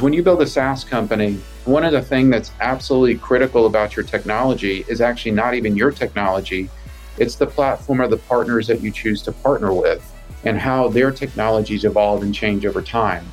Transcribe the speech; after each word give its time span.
When 0.00 0.14
you 0.14 0.22
build 0.22 0.40
a 0.40 0.46
SaaS 0.46 0.82
company, 0.82 1.38
one 1.66 1.84
of 1.84 1.92
the 1.92 2.00
things 2.00 2.30
that's 2.30 2.52
absolutely 2.62 3.18
critical 3.18 3.66
about 3.66 3.96
your 3.96 4.04
technology 4.06 4.82
is 4.88 5.02
actually 5.02 5.32
not 5.32 5.52
even 5.52 5.76
your 5.76 5.90
technology, 5.90 6.70
it's 7.18 7.34
the 7.34 7.46
platform 7.46 8.00
or 8.00 8.08
the 8.08 8.16
partners 8.16 8.66
that 8.68 8.80
you 8.80 8.90
choose 8.90 9.20
to 9.24 9.32
partner 9.32 9.74
with 9.74 10.02
and 10.44 10.58
how 10.58 10.88
their 10.88 11.10
technologies 11.10 11.84
evolve 11.84 12.22
and 12.22 12.34
change 12.34 12.64
over 12.64 12.80
time. 12.80 13.26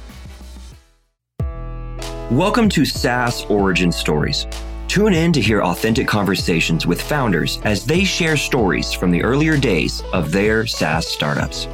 Welcome 2.29 2.67
to 2.67 2.83
SaaS 2.83 3.45
Origin 3.45 3.89
Stories. 3.89 4.45
Tune 4.89 5.13
in 5.13 5.31
to 5.31 5.39
hear 5.39 5.63
authentic 5.63 6.05
conversations 6.05 6.85
with 6.85 7.01
founders 7.01 7.61
as 7.63 7.85
they 7.85 8.03
share 8.03 8.35
stories 8.35 8.91
from 8.91 9.09
the 9.09 9.23
earlier 9.23 9.55
days 9.55 10.03
of 10.11 10.33
their 10.33 10.67
SaaS 10.67 11.07
startups. 11.07 11.69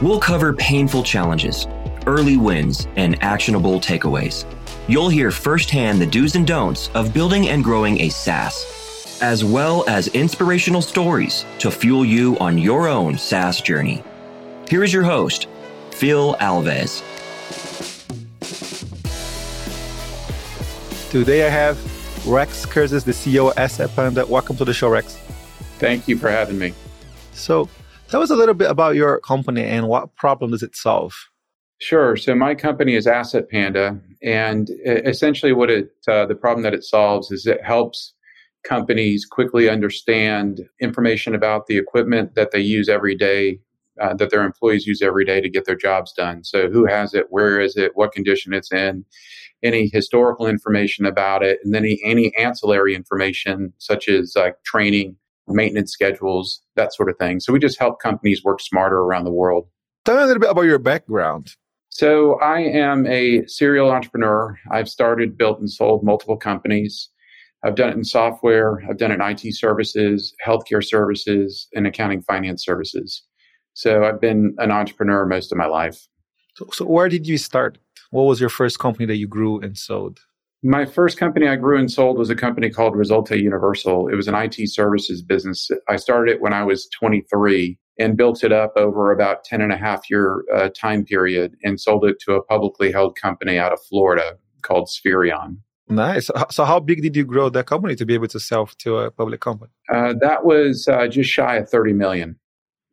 We'll 0.00 0.18
cover 0.18 0.54
painful 0.54 1.02
challenges 1.02 1.66
early 2.06 2.36
wins, 2.36 2.88
and 2.96 3.22
actionable 3.22 3.80
takeaways. 3.80 4.44
You'll 4.88 5.08
hear 5.08 5.30
firsthand 5.30 6.00
the 6.00 6.06
do's 6.06 6.34
and 6.34 6.46
don'ts 6.46 6.88
of 6.94 7.14
building 7.14 7.48
and 7.48 7.62
growing 7.62 8.00
a 8.00 8.08
SaaS, 8.08 9.18
as 9.22 9.44
well 9.44 9.84
as 9.88 10.08
inspirational 10.08 10.82
stories 10.82 11.44
to 11.58 11.70
fuel 11.70 12.04
you 12.04 12.38
on 12.38 12.58
your 12.58 12.88
own 12.88 13.16
SaaS 13.16 13.60
journey. 13.60 14.02
Here 14.68 14.82
is 14.82 14.92
your 14.92 15.04
host, 15.04 15.46
Phil 15.90 16.34
Alves. 16.40 17.02
Today 21.10 21.46
I 21.46 21.50
have 21.50 21.78
Rex 22.26 22.64
Kurzius, 22.64 23.04
the 23.04 23.12
CEO 23.12 23.50
of 23.50 23.58
Asset 23.58 23.90
Panda. 23.94 24.24
Welcome 24.24 24.56
to 24.56 24.64
the 24.64 24.72
show, 24.72 24.88
Rex. 24.88 25.18
Thank 25.78 26.08
you 26.08 26.16
for 26.16 26.30
having 26.30 26.58
me. 26.58 26.72
So, 27.32 27.68
tell 28.08 28.22
us 28.22 28.30
a 28.30 28.36
little 28.36 28.54
bit 28.54 28.70
about 28.70 28.94
your 28.94 29.18
company 29.20 29.64
and 29.64 29.88
what 29.88 30.14
problem 30.16 30.52
does 30.52 30.62
it 30.62 30.76
solve? 30.76 31.14
Sure. 31.82 32.16
So 32.16 32.36
my 32.36 32.54
company 32.54 32.94
is 32.94 33.08
Asset 33.08 33.50
Panda, 33.50 34.00
and 34.22 34.70
essentially, 34.84 35.52
what 35.52 35.68
it 35.68 35.90
uh, 36.06 36.26
the 36.26 36.36
problem 36.36 36.62
that 36.62 36.74
it 36.74 36.84
solves 36.84 37.32
is 37.32 37.44
it 37.44 37.60
helps 37.64 38.14
companies 38.62 39.26
quickly 39.26 39.68
understand 39.68 40.60
information 40.80 41.34
about 41.34 41.66
the 41.66 41.76
equipment 41.76 42.36
that 42.36 42.52
they 42.52 42.60
use 42.60 42.88
every 42.88 43.16
day, 43.16 43.58
uh, 44.00 44.14
that 44.14 44.30
their 44.30 44.44
employees 44.44 44.86
use 44.86 45.02
every 45.02 45.24
day 45.24 45.40
to 45.40 45.50
get 45.50 45.64
their 45.64 45.74
jobs 45.74 46.12
done. 46.12 46.44
So 46.44 46.70
who 46.70 46.86
has 46.86 47.14
it, 47.14 47.26
where 47.30 47.60
is 47.60 47.76
it, 47.76 47.90
what 47.96 48.12
condition 48.12 48.54
it's 48.54 48.72
in, 48.72 49.04
any 49.64 49.90
historical 49.92 50.46
information 50.46 51.04
about 51.04 51.42
it, 51.42 51.58
and 51.64 51.74
then 51.74 51.84
any, 51.84 52.00
any 52.04 52.32
ancillary 52.36 52.94
information 52.94 53.72
such 53.78 54.08
as 54.08 54.34
like 54.36 54.54
training, 54.64 55.16
maintenance 55.48 55.90
schedules, 55.90 56.62
that 56.76 56.94
sort 56.94 57.10
of 57.10 57.16
thing. 57.18 57.40
So 57.40 57.52
we 57.52 57.58
just 57.58 57.80
help 57.80 58.00
companies 58.00 58.44
work 58.44 58.60
smarter 58.60 58.98
around 58.98 59.24
the 59.24 59.32
world. 59.32 59.66
Tell 60.04 60.14
me 60.14 60.22
a 60.22 60.26
little 60.26 60.40
bit 60.40 60.50
about 60.50 60.62
your 60.62 60.78
background. 60.78 61.56
So 61.94 62.40
I 62.40 62.60
am 62.60 63.06
a 63.06 63.46
serial 63.46 63.90
entrepreneur. 63.90 64.58
I've 64.70 64.88
started, 64.88 65.36
built, 65.36 65.60
and 65.60 65.70
sold 65.70 66.02
multiple 66.02 66.38
companies. 66.38 67.10
I've 67.62 67.74
done 67.74 67.90
it 67.90 67.96
in 67.96 68.02
software, 68.02 68.82
I've 68.88 68.96
done 68.96 69.12
it 69.12 69.16
in 69.16 69.20
IT 69.20 69.54
services, 69.54 70.34
healthcare 70.44 70.82
services, 70.82 71.68
and 71.74 71.86
accounting 71.86 72.22
finance 72.22 72.64
services. 72.64 73.22
So 73.74 74.04
I've 74.04 74.22
been 74.22 74.54
an 74.56 74.70
entrepreneur 74.70 75.26
most 75.26 75.52
of 75.52 75.58
my 75.58 75.66
life. 75.66 76.08
So, 76.56 76.66
so 76.72 76.86
where 76.86 77.10
did 77.10 77.26
you 77.26 77.36
start? 77.36 77.76
What 78.10 78.22
was 78.22 78.40
your 78.40 78.48
first 78.48 78.78
company 78.78 79.04
that 79.04 79.16
you 79.16 79.28
grew 79.28 79.60
and 79.60 79.76
sold? 79.76 80.20
My 80.64 80.84
first 80.84 81.18
company 81.18 81.48
I 81.48 81.56
grew 81.56 81.76
and 81.76 81.90
sold 81.90 82.18
was 82.18 82.30
a 82.30 82.36
company 82.36 82.70
called 82.70 82.94
Resulte 82.94 83.40
Universal. 83.40 84.08
It 84.08 84.14
was 84.14 84.28
an 84.28 84.36
IT 84.36 84.70
services 84.70 85.20
business. 85.20 85.70
I 85.88 85.96
started 85.96 86.36
it 86.36 86.40
when 86.40 86.52
I 86.52 86.62
was 86.62 86.88
23 86.88 87.76
and 87.98 88.16
built 88.16 88.44
it 88.44 88.52
up 88.52 88.72
over 88.76 89.10
about 89.10 89.42
10 89.42 89.60
and 89.60 89.72
a 89.72 89.76
half 89.76 90.08
year 90.08 90.44
uh, 90.54 90.68
time 90.68 91.04
period 91.04 91.56
and 91.64 91.80
sold 91.80 92.04
it 92.04 92.20
to 92.20 92.34
a 92.34 92.42
publicly 92.44 92.92
held 92.92 93.16
company 93.16 93.58
out 93.58 93.72
of 93.72 93.80
Florida 93.88 94.38
called 94.62 94.88
Spherion. 94.88 95.56
Nice. 95.88 96.30
So, 96.50 96.64
how 96.64 96.78
big 96.78 97.02
did 97.02 97.16
you 97.16 97.24
grow 97.24 97.50
that 97.50 97.66
company 97.66 97.96
to 97.96 98.06
be 98.06 98.14
able 98.14 98.28
to 98.28 98.40
sell 98.40 98.66
to 98.66 98.98
a 98.98 99.10
public 99.10 99.40
company? 99.40 99.72
Uh, 99.92 100.14
that 100.20 100.44
was 100.44 100.86
uh, 100.88 101.08
just 101.08 101.28
shy 101.28 101.56
of 101.56 101.68
30 101.68 101.92
million 101.92 102.38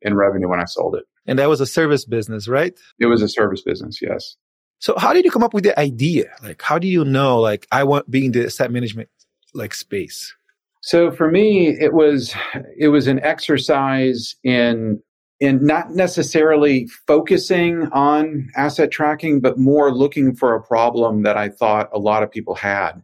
in 0.01 0.15
revenue 0.15 0.49
when 0.49 0.59
I 0.59 0.65
sold 0.65 0.95
it. 0.95 1.05
And 1.27 1.37
that 1.37 1.47
was 1.47 1.61
a 1.61 1.67
service 1.67 2.03
business, 2.03 2.47
right? 2.47 2.73
It 2.99 3.05
was 3.05 3.21
a 3.21 3.29
service 3.29 3.61
business, 3.61 4.01
yes. 4.01 4.35
So 4.79 4.97
how 4.97 5.13
did 5.13 5.25
you 5.25 5.31
come 5.31 5.43
up 5.43 5.53
with 5.53 5.65
the 5.65 5.77
idea? 5.77 6.31
Like, 6.41 6.61
how 6.61 6.79
do 6.79 6.87
you 6.87 7.03
know, 7.03 7.39
like, 7.39 7.67
I 7.71 7.83
want 7.83 8.09
being 8.09 8.31
the 8.31 8.45
asset 8.45 8.71
management 8.71 9.09
like 9.53 9.73
space? 9.73 10.33
So 10.81 11.11
for 11.11 11.29
me, 11.29 11.67
it 11.67 11.93
was 11.93 12.33
it 12.77 12.87
was 12.87 13.07
an 13.07 13.19
exercise 13.19 14.35
in 14.43 15.01
in 15.41 15.65
not 15.65 15.91
necessarily 15.91 16.87
focusing 17.07 17.87
on 17.91 18.49
asset 18.55 18.91
tracking, 18.91 19.41
but 19.41 19.57
more 19.57 19.93
looking 19.93 20.35
for 20.35 20.55
a 20.55 20.61
problem 20.61 21.23
that 21.23 21.37
I 21.37 21.49
thought 21.49 21.89
a 21.93 21.99
lot 21.99 22.23
of 22.23 22.31
people 22.31 22.55
had. 22.55 23.01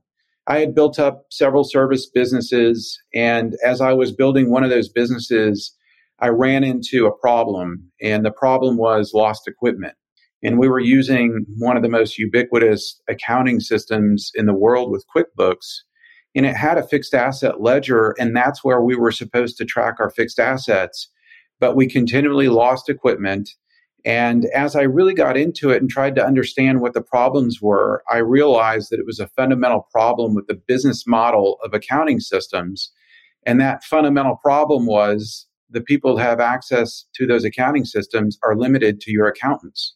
I 0.48 0.60
had 0.60 0.76
built 0.76 1.00
up 1.00 1.26
several 1.32 1.64
service 1.64 2.10
businesses, 2.10 3.02
and 3.14 3.56
as 3.66 3.82
I 3.82 3.94
was 3.94 4.12
building 4.12 4.52
one 4.52 4.64
of 4.64 4.70
those 4.70 4.90
businesses, 4.90 5.76
I 6.20 6.28
ran 6.28 6.64
into 6.64 7.08
a 7.08 7.18
problem, 7.18 7.92
and 8.02 8.26
the 8.26 8.32
problem 8.32 8.78
was 8.78 9.12
lost 9.14 9.48
equipment. 9.48 9.96
And 10.46 10.60
we 10.60 10.70
were 10.70 10.80
using 10.80 11.44
one 11.58 11.76
of 11.76 11.82
the 11.82 11.90
most 11.90 12.20
ubiquitous 12.20 13.02
accounting 13.10 13.60
systems 13.60 14.30
in 14.36 14.46
the 14.46 14.54
world 14.54 14.92
with 14.92 15.04
QuickBooks. 15.08 15.80
And 16.36 16.46
it 16.46 16.56
had 16.56 16.78
a 16.78 16.88
fixed 16.88 17.16
asset 17.16 17.62
ledger, 17.62 18.14
and 18.20 18.36
that's 18.36 18.64
where 18.64 18.80
we 18.80 18.96
were 18.96 19.12
supposed 19.12 19.58
to 19.58 19.66
track 19.66 19.96
our 20.00 20.12
fixed 20.12 20.40
assets. 20.40 21.10
But 21.60 21.76
we 21.76 21.88
continually 21.88 22.48
lost 22.48 22.90
equipment. 22.90 23.50
And 24.06 24.46
as 24.54 24.76
I 24.76 24.84
really 24.84 25.16
got 25.16 25.36
into 25.36 25.72
it 25.72 25.82
and 25.82 25.90
tried 25.90 26.14
to 26.14 26.24
understand 26.24 26.80
what 26.80 26.94
the 26.94 27.02
problems 27.02 27.60
were, 27.60 28.04
I 28.12 28.18
realized 28.18 28.92
that 28.92 29.00
it 29.00 29.06
was 29.08 29.20
a 29.20 29.30
fundamental 29.30 29.88
problem 29.92 30.36
with 30.36 30.46
the 30.46 30.62
business 30.68 31.08
model 31.08 31.58
of 31.64 31.74
accounting 31.74 32.20
systems. 32.20 32.92
And 33.48 33.60
that 33.62 33.84
fundamental 33.84 34.36
problem 34.36 34.86
was 34.86 35.48
the 35.72 35.82
people 35.82 36.12
who 36.12 36.24
have 36.24 36.40
access 36.40 37.06
to 37.16 37.26
those 37.26 37.46
accounting 37.46 37.86
systems 37.86 38.38
are 38.44 38.56
limited 38.56 39.02
to 39.02 39.12
your 39.12 39.26
accountants. 39.26 39.96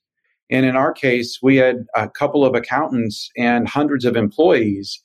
And 0.50 0.66
in 0.66 0.76
our 0.76 0.92
case, 0.92 1.40
we 1.42 1.58
had 1.58 1.86
a 1.96 2.10
couple 2.10 2.46
of 2.46 2.56
accountants 2.56 3.30
and 3.38 3.68
hundreds 3.68 4.06
of 4.06 4.16
employees. 4.16 5.04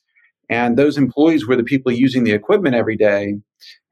And 0.49 0.77
those 0.77 0.97
employees 0.97 1.47
were 1.47 1.55
the 1.55 1.63
people 1.63 1.91
using 1.91 2.23
the 2.23 2.33
equipment 2.33 2.75
every 2.75 2.97
day. 2.97 3.35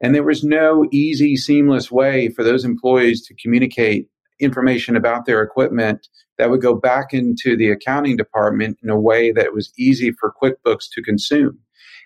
And 0.00 0.14
there 0.14 0.24
was 0.24 0.44
no 0.44 0.86
easy, 0.92 1.36
seamless 1.36 1.90
way 1.90 2.28
for 2.28 2.44
those 2.44 2.64
employees 2.64 3.26
to 3.26 3.34
communicate 3.40 4.08
information 4.40 4.96
about 4.96 5.26
their 5.26 5.42
equipment 5.42 6.08
that 6.38 6.50
would 6.50 6.60
go 6.60 6.74
back 6.74 7.12
into 7.12 7.56
the 7.56 7.70
accounting 7.70 8.16
department 8.16 8.78
in 8.82 8.90
a 8.90 8.98
way 8.98 9.32
that 9.32 9.52
was 9.52 9.72
easy 9.78 10.12
for 10.12 10.32
QuickBooks 10.42 10.84
to 10.92 11.02
consume. 11.02 11.58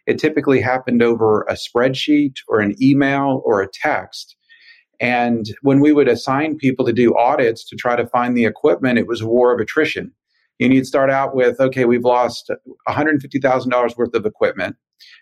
It 0.06 0.18
typically 0.18 0.60
happened 0.60 1.02
over 1.02 1.42
a 1.42 1.54
spreadsheet 1.54 2.36
or 2.48 2.60
an 2.60 2.74
email 2.82 3.42
or 3.44 3.60
a 3.60 3.68
text. 3.70 4.36
And 5.00 5.46
when 5.62 5.80
we 5.80 5.92
would 5.92 6.08
assign 6.08 6.56
people 6.56 6.84
to 6.86 6.92
do 6.92 7.16
audits 7.16 7.64
to 7.68 7.76
try 7.76 7.96
to 7.96 8.06
find 8.06 8.36
the 8.36 8.46
equipment, 8.46 8.98
it 8.98 9.06
was 9.06 9.20
a 9.20 9.28
war 9.28 9.54
of 9.54 9.60
attrition. 9.60 10.12
And 10.60 10.74
you'd 10.74 10.86
start 10.86 11.08
out 11.08 11.36
with, 11.36 11.60
okay, 11.60 11.84
we've 11.84 12.04
lost 12.04 12.50
$150,000 12.88 13.96
worth 13.96 14.14
of 14.14 14.26
equipment. 14.26 14.76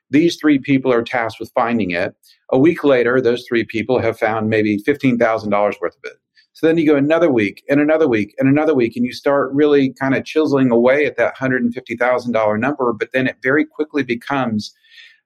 These 0.08 0.36
three 0.36 0.58
people 0.58 0.90
are 0.92 1.02
tasked 1.02 1.40
with 1.40 1.52
finding 1.54 1.90
it. 1.90 2.14
A 2.50 2.58
week 2.58 2.84
later, 2.84 3.20
those 3.20 3.44
three 3.46 3.64
people 3.64 3.98
have 3.98 4.18
found 4.18 4.48
maybe 4.48 4.82
$15,000 4.82 5.80
worth 5.80 5.96
of 5.96 6.04
it. 6.04 6.16
So 6.54 6.66
then 6.66 6.78
you 6.78 6.86
go 6.86 6.96
another 6.96 7.30
week 7.30 7.62
and 7.68 7.80
another 7.80 8.08
week 8.08 8.34
and 8.38 8.48
another 8.48 8.74
week, 8.74 8.96
and 8.96 9.04
you 9.04 9.12
start 9.12 9.52
really 9.52 9.92
kind 9.92 10.14
of 10.14 10.24
chiseling 10.24 10.70
away 10.70 11.04
at 11.04 11.18
that 11.18 11.36
$150,000 11.36 12.58
number. 12.58 12.94
But 12.94 13.10
then 13.12 13.26
it 13.26 13.36
very 13.42 13.66
quickly 13.66 14.02
becomes 14.02 14.74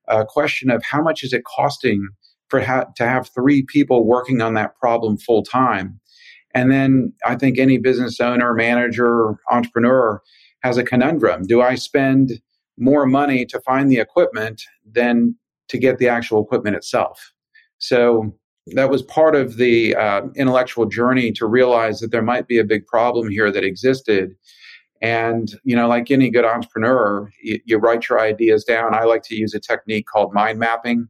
a 0.08 0.24
question 0.24 0.70
of 0.70 0.82
how 0.82 1.00
much 1.00 1.22
is 1.22 1.32
it 1.32 1.44
costing 1.44 2.08
for 2.50 2.60
ha- 2.60 2.86
to 2.96 3.08
have 3.08 3.30
three 3.30 3.62
people 3.62 4.04
working 4.04 4.42
on 4.42 4.54
that 4.54 4.76
problem 4.76 5.16
full 5.16 5.42
time. 5.42 5.98
And 6.54 6.70
then 6.70 7.12
I 7.24 7.36
think 7.36 7.58
any 7.58 7.78
business 7.78 8.20
owner, 8.20 8.52
manager, 8.52 9.36
entrepreneur 9.50 10.20
has 10.62 10.76
a 10.76 10.84
conundrum. 10.84 11.46
Do 11.46 11.62
I 11.62 11.76
spend 11.76 12.40
more 12.76 13.06
money 13.06 13.46
to 13.46 13.60
find 13.60 13.90
the 13.90 13.98
equipment 13.98 14.62
than 14.90 15.36
to 15.68 15.78
get 15.78 15.98
the 15.98 16.08
actual 16.08 16.42
equipment 16.42 16.76
itself? 16.76 17.32
So 17.78 18.36
that 18.74 18.90
was 18.90 19.02
part 19.02 19.34
of 19.34 19.56
the 19.56 19.94
uh, 19.94 20.22
intellectual 20.36 20.86
journey 20.86 21.32
to 21.32 21.46
realize 21.46 22.00
that 22.00 22.10
there 22.10 22.22
might 22.22 22.46
be 22.46 22.58
a 22.58 22.64
big 22.64 22.86
problem 22.86 23.30
here 23.30 23.50
that 23.50 23.64
existed. 23.64 24.34
And, 25.00 25.54
you 25.64 25.74
know, 25.74 25.88
like 25.88 26.10
any 26.10 26.30
good 26.30 26.44
entrepreneur, 26.44 27.30
you, 27.42 27.58
you 27.64 27.78
write 27.78 28.08
your 28.08 28.20
ideas 28.20 28.64
down. 28.64 28.94
I 28.94 29.04
like 29.04 29.22
to 29.24 29.34
use 29.34 29.54
a 29.54 29.60
technique 29.60 30.06
called 30.06 30.34
mind 30.34 30.58
mapping 30.58 31.08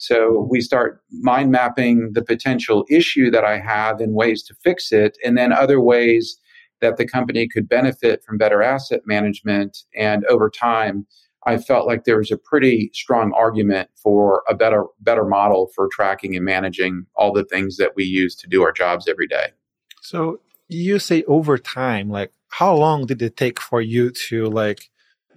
so 0.00 0.48
we 0.50 0.62
start 0.62 1.02
mind 1.10 1.50
mapping 1.50 2.12
the 2.14 2.24
potential 2.24 2.86
issue 2.88 3.30
that 3.30 3.44
I 3.44 3.58
have 3.58 4.00
and 4.00 4.14
ways 4.14 4.42
to 4.44 4.54
fix 4.54 4.92
it, 4.92 5.18
and 5.22 5.36
then 5.36 5.52
other 5.52 5.78
ways 5.78 6.38
that 6.80 6.96
the 6.96 7.06
company 7.06 7.46
could 7.46 7.68
benefit 7.68 8.24
from 8.24 8.38
better 8.38 8.62
asset 8.62 9.02
management. 9.04 9.76
And 9.94 10.24
over 10.24 10.48
time, 10.48 11.06
I 11.46 11.58
felt 11.58 11.86
like 11.86 12.04
there 12.04 12.16
was 12.16 12.30
a 12.30 12.38
pretty 12.38 12.90
strong 12.94 13.34
argument 13.34 13.90
for 14.02 14.42
a 14.48 14.54
better 14.54 14.86
better 15.00 15.26
model 15.26 15.70
for 15.74 15.86
tracking 15.92 16.34
and 16.34 16.46
managing 16.46 17.04
all 17.14 17.34
the 17.34 17.44
things 17.44 17.76
that 17.76 17.92
we 17.94 18.04
use 18.04 18.34
to 18.36 18.46
do 18.46 18.62
our 18.62 18.72
jobs 18.72 19.06
every 19.06 19.26
day. 19.26 19.48
So 20.00 20.40
you 20.68 20.98
say 20.98 21.24
over 21.24 21.58
time, 21.58 22.08
like 22.08 22.32
how 22.48 22.74
long 22.74 23.04
did 23.04 23.20
it 23.20 23.36
take 23.36 23.60
for 23.60 23.82
you 23.82 24.12
to 24.28 24.46
like 24.46 24.88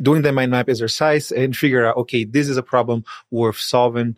doing 0.02 0.22
the 0.22 0.32
mind 0.32 0.52
map 0.52 0.70
exercise 0.70 1.32
and 1.32 1.56
figure 1.56 1.86
out, 1.86 1.98
okay, 1.98 2.24
this 2.24 2.50
is 2.50 2.58
a 2.58 2.64
problem 2.64 3.04
worth 3.32 3.60
solving. 3.60 4.16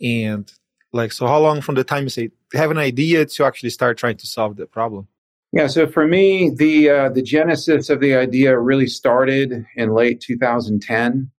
And 0.00 0.50
like, 0.92 1.12
so 1.12 1.26
how 1.26 1.40
long 1.40 1.60
from 1.60 1.74
the 1.74 1.84
time 1.84 2.04
you 2.04 2.08
say 2.08 2.30
have 2.54 2.70
an 2.70 2.78
idea 2.78 3.26
to 3.26 3.44
actually 3.44 3.70
start 3.70 3.98
trying 3.98 4.16
to 4.16 4.26
solve 4.26 4.56
the 4.56 4.66
problem? 4.66 5.08
Yeah, 5.52 5.66
so 5.66 5.86
for 5.86 6.06
me, 6.06 6.50
the 6.54 6.90
uh, 6.90 7.08
the 7.08 7.22
genesis 7.22 7.88
of 7.88 8.00
the 8.00 8.14
idea 8.14 8.58
really 8.58 8.86
started 8.86 9.64
in 9.76 9.94
late 9.94 10.20
2010, 10.20 11.30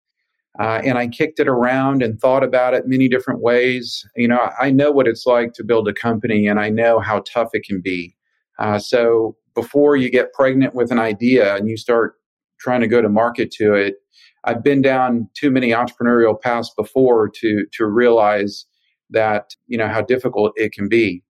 uh, 0.58 0.81
and 0.82 0.96
I 0.96 1.08
kicked 1.08 1.38
it 1.40 1.49
around 1.49 2.02
and 2.02 2.19
thought 2.19 2.43
about 2.43 2.72
it 2.72 2.88
many 2.88 3.08
different 3.08 3.40
ways. 3.40 4.06
You 4.16 4.28
know, 4.28 4.50
I 4.58 4.70
know 4.70 4.90
what 4.90 5.06
it's 5.06 5.26
like 5.26 5.52
to 5.55 5.64
build 5.64 5.88
a 5.88 5.93
company, 5.93 6.46
and 6.46 6.58
I 6.58 6.70
know 6.70 7.00
how 7.00 7.20
tough 7.20 7.50
it 7.52 7.64
can 7.64 7.82
be. 7.82 8.16
Uh, 8.58 8.78
so 8.78 9.37
before 9.55 9.96
you 9.96 10.10
get 10.10 10.32
pregnant 10.32 10.75
with 10.75 10.90
an 10.90 10.99
idea 10.99 11.56
and 11.56 11.69
you 11.69 11.76
start 11.76 12.14
trying 12.58 12.81
to 12.81 12.88
go 12.88 13.02
to 13.02 13.08
market 13.08 13.50
to 13.52 13.75
it, 13.75 13.96
I've 14.44 14.62
been 14.62 14.82
down 14.82 15.29
too 15.35 15.50
many 15.50 15.70
entrepreneurial 15.70 16.40
paths 16.40 16.73
before 16.76 17.29
to 17.29 17.67
to 17.73 17.87
realize 17.87 18.67
that 19.11 19.55
you 19.67 19.79
know 19.79 19.88
how 19.88 20.02
difficult 20.02 20.52
it 20.56 20.73
can 20.73 20.88
be. 20.88 21.23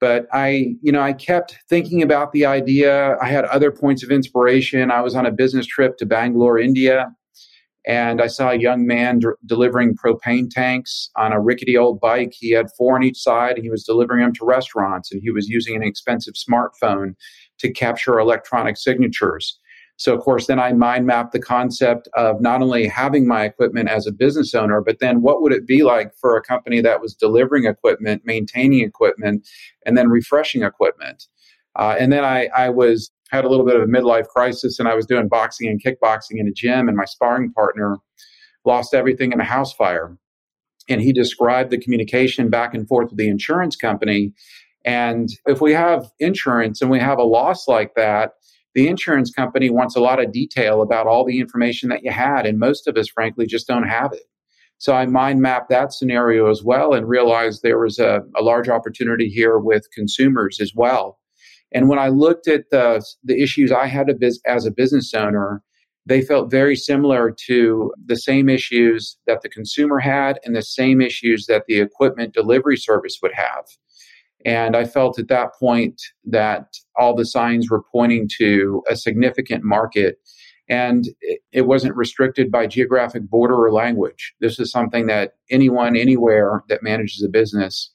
But 0.00 0.26
i 0.32 0.74
you 0.82 0.92
know 0.92 1.00
i 1.00 1.12
kept 1.12 1.58
thinking 1.68 2.02
about 2.02 2.32
the 2.32 2.46
idea. 2.46 3.16
I 3.20 3.28
had 3.28 3.44
other 3.46 3.70
points 3.70 4.02
of 4.02 4.10
inspiration. 4.10 4.90
I 4.90 5.00
was 5.00 5.14
on 5.14 5.26
a 5.26 5.32
business 5.32 5.66
trip 5.66 5.96
to 5.98 6.06
bangalore 6.06 6.58
india 6.58 7.12
and 7.86 8.20
i 8.20 8.26
saw 8.26 8.50
a 8.50 8.58
young 8.58 8.86
man 8.86 9.20
d- 9.20 9.28
delivering 9.46 9.96
propane 9.96 10.50
tanks 10.50 11.10
on 11.16 11.32
a 11.32 11.40
rickety 11.40 11.76
old 11.76 12.00
bike. 12.00 12.32
He 12.34 12.50
had 12.50 12.66
four 12.76 12.96
on 12.96 13.04
each 13.04 13.18
side. 13.18 13.56
And 13.56 13.64
he 13.64 13.70
was 13.70 13.84
delivering 13.84 14.22
them 14.22 14.34
to 14.34 14.44
restaurants 14.44 15.12
and 15.12 15.22
he 15.22 15.30
was 15.30 15.48
using 15.48 15.76
an 15.76 15.82
expensive 15.82 16.34
smartphone 16.34 17.14
to 17.58 17.72
capture 17.72 18.18
electronic 18.18 18.76
signatures 18.76 19.58
so, 19.98 20.14
of 20.14 20.20
course, 20.20 20.46
then 20.46 20.60
I 20.60 20.72
mind 20.74 21.06
map 21.06 21.32
the 21.32 21.40
concept 21.40 22.06
of 22.14 22.40
not 22.40 22.60
only 22.60 22.86
having 22.86 23.26
my 23.26 23.44
equipment 23.44 23.88
as 23.88 24.06
a 24.06 24.12
business 24.12 24.54
owner, 24.54 24.82
but 24.82 24.98
then 25.00 25.22
what 25.22 25.40
would 25.40 25.52
it 25.52 25.66
be 25.66 25.82
like 25.82 26.14
for 26.14 26.36
a 26.36 26.42
company 26.42 26.82
that 26.82 27.00
was 27.00 27.14
delivering 27.14 27.64
equipment, 27.64 28.22
maintaining 28.26 28.84
equipment, 28.84 29.48
and 29.86 29.96
then 29.96 30.08
refreshing 30.08 30.62
equipment? 30.62 31.26
Uh, 31.76 31.96
and 31.98 32.12
then 32.12 32.24
I, 32.24 32.48
I 32.56 32.68
was 32.68 33.10
had 33.30 33.44
a 33.44 33.48
little 33.48 33.64
bit 33.64 33.74
of 33.74 33.82
a 33.82 33.86
midlife 33.86 34.28
crisis, 34.28 34.78
and 34.78 34.86
I 34.86 34.94
was 34.94 35.06
doing 35.06 35.28
boxing 35.28 35.68
and 35.68 35.82
kickboxing 35.82 36.38
in 36.38 36.46
a 36.46 36.52
gym, 36.52 36.88
and 36.88 36.96
my 36.96 37.06
sparring 37.06 37.52
partner 37.52 37.96
lost 38.66 38.92
everything 38.92 39.32
in 39.32 39.40
a 39.40 39.44
house 39.44 39.72
fire. 39.72 40.16
And 40.88 41.00
he 41.00 41.12
described 41.12 41.70
the 41.70 41.80
communication 41.80 42.50
back 42.50 42.74
and 42.74 42.86
forth 42.86 43.08
with 43.10 43.18
the 43.18 43.28
insurance 43.28 43.76
company. 43.76 44.32
And 44.84 45.30
if 45.46 45.60
we 45.60 45.72
have 45.72 46.06
insurance 46.20 46.80
and 46.80 46.90
we 46.90 47.00
have 47.00 47.18
a 47.18 47.24
loss 47.24 47.66
like 47.66 47.94
that, 47.96 48.32
the 48.76 48.88
insurance 48.88 49.30
company 49.30 49.70
wants 49.70 49.96
a 49.96 50.00
lot 50.00 50.22
of 50.22 50.32
detail 50.32 50.82
about 50.82 51.06
all 51.06 51.24
the 51.24 51.40
information 51.40 51.88
that 51.88 52.04
you 52.04 52.10
had, 52.10 52.44
and 52.44 52.58
most 52.58 52.86
of 52.86 52.98
us, 52.98 53.08
frankly, 53.08 53.46
just 53.46 53.66
don't 53.66 53.88
have 53.88 54.12
it. 54.12 54.24
So 54.76 54.92
I 54.92 55.06
mind 55.06 55.40
mapped 55.40 55.70
that 55.70 55.94
scenario 55.94 56.50
as 56.50 56.62
well 56.62 56.92
and 56.92 57.08
realized 57.08 57.62
there 57.62 57.78
was 57.78 57.98
a, 57.98 58.20
a 58.36 58.42
large 58.42 58.68
opportunity 58.68 59.30
here 59.30 59.58
with 59.58 59.90
consumers 59.94 60.60
as 60.60 60.72
well. 60.74 61.18
And 61.72 61.88
when 61.88 61.98
I 61.98 62.08
looked 62.08 62.48
at 62.48 62.68
the, 62.70 63.02
the 63.24 63.42
issues 63.42 63.72
I 63.72 63.86
had 63.86 64.10
as 64.46 64.66
a 64.66 64.70
business 64.70 65.14
owner, 65.14 65.62
they 66.04 66.20
felt 66.20 66.50
very 66.50 66.76
similar 66.76 67.34
to 67.46 67.94
the 68.04 68.16
same 68.16 68.50
issues 68.50 69.16
that 69.26 69.40
the 69.40 69.48
consumer 69.48 70.00
had 70.00 70.38
and 70.44 70.54
the 70.54 70.60
same 70.60 71.00
issues 71.00 71.46
that 71.46 71.64
the 71.66 71.80
equipment 71.80 72.34
delivery 72.34 72.76
service 72.76 73.20
would 73.22 73.32
have. 73.32 73.64
And 74.46 74.76
I 74.76 74.84
felt 74.84 75.18
at 75.18 75.26
that 75.26 75.54
point 75.58 76.00
that 76.24 76.68
all 76.96 77.16
the 77.16 77.24
signs 77.24 77.68
were 77.68 77.82
pointing 77.90 78.28
to 78.38 78.80
a 78.88 78.94
significant 78.94 79.64
market. 79.64 80.18
And 80.68 81.04
it 81.50 81.66
wasn't 81.66 81.96
restricted 81.96 82.50
by 82.50 82.68
geographic 82.68 83.28
border 83.28 83.56
or 83.56 83.72
language. 83.72 84.34
This 84.40 84.60
is 84.60 84.70
something 84.70 85.06
that 85.06 85.32
anyone, 85.50 85.96
anywhere 85.96 86.62
that 86.68 86.84
manages 86.84 87.24
a 87.24 87.28
business 87.28 87.92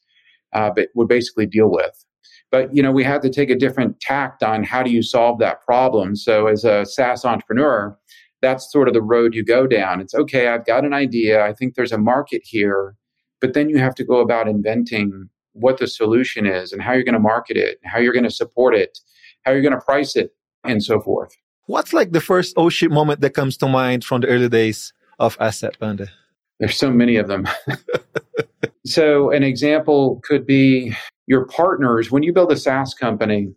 uh, 0.52 0.70
would 0.94 1.08
basically 1.08 1.46
deal 1.46 1.70
with. 1.70 2.04
But 2.50 2.74
you 2.74 2.82
know, 2.82 2.92
we 2.92 3.02
had 3.02 3.22
to 3.22 3.30
take 3.30 3.48
a 3.48 3.56
different 3.56 3.98
tact 4.00 4.42
on 4.42 4.62
how 4.62 4.82
do 4.82 4.90
you 4.90 5.02
solve 5.02 5.38
that 5.38 5.62
problem. 5.62 6.14
So, 6.14 6.48
as 6.48 6.64
a 6.64 6.84
SaaS 6.84 7.24
entrepreneur, 7.24 7.96
that's 8.42 8.70
sort 8.70 8.88
of 8.88 8.94
the 8.94 9.00
road 9.00 9.34
you 9.34 9.42
go 9.42 9.66
down. 9.66 10.02
It's 10.02 10.14
okay, 10.14 10.48
I've 10.48 10.66
got 10.66 10.84
an 10.84 10.92
idea. 10.92 11.42
I 11.42 11.54
think 11.54 11.74
there's 11.74 11.92
a 11.92 11.98
market 11.98 12.42
here, 12.44 12.94
but 13.40 13.54
then 13.54 13.70
you 13.70 13.78
have 13.78 13.94
to 13.94 14.04
go 14.04 14.20
about 14.20 14.48
inventing 14.48 15.30
what 15.52 15.78
the 15.78 15.86
solution 15.86 16.46
is 16.46 16.72
and 16.72 16.82
how 16.82 16.92
you're 16.92 17.04
going 17.04 17.14
to 17.14 17.20
market 17.20 17.56
it, 17.56 17.78
how 17.84 17.98
you're 17.98 18.12
going 18.12 18.24
to 18.24 18.30
support 18.30 18.74
it, 18.74 18.98
how 19.44 19.52
you're 19.52 19.62
going 19.62 19.74
to 19.74 19.80
price 19.80 20.16
it, 20.16 20.30
and 20.64 20.82
so 20.82 21.00
forth. 21.00 21.34
What's 21.66 21.92
like 21.92 22.12
the 22.12 22.20
first 22.20 22.54
oh 22.56 22.68
shit 22.68 22.90
moment 22.90 23.20
that 23.20 23.30
comes 23.30 23.56
to 23.58 23.68
mind 23.68 24.04
from 24.04 24.20
the 24.22 24.28
early 24.28 24.48
days 24.48 24.92
of 25.18 25.36
Asset 25.40 25.78
Panda? 25.78 26.08
There's 26.58 26.76
so 26.76 26.90
many 26.90 27.16
of 27.16 27.28
them. 27.28 27.48
so, 28.86 29.30
an 29.30 29.42
example 29.42 30.20
could 30.24 30.46
be 30.46 30.94
your 31.26 31.46
partners. 31.46 32.10
When 32.10 32.22
you 32.22 32.32
build 32.32 32.52
a 32.52 32.56
SaaS 32.56 32.94
company, 32.94 33.54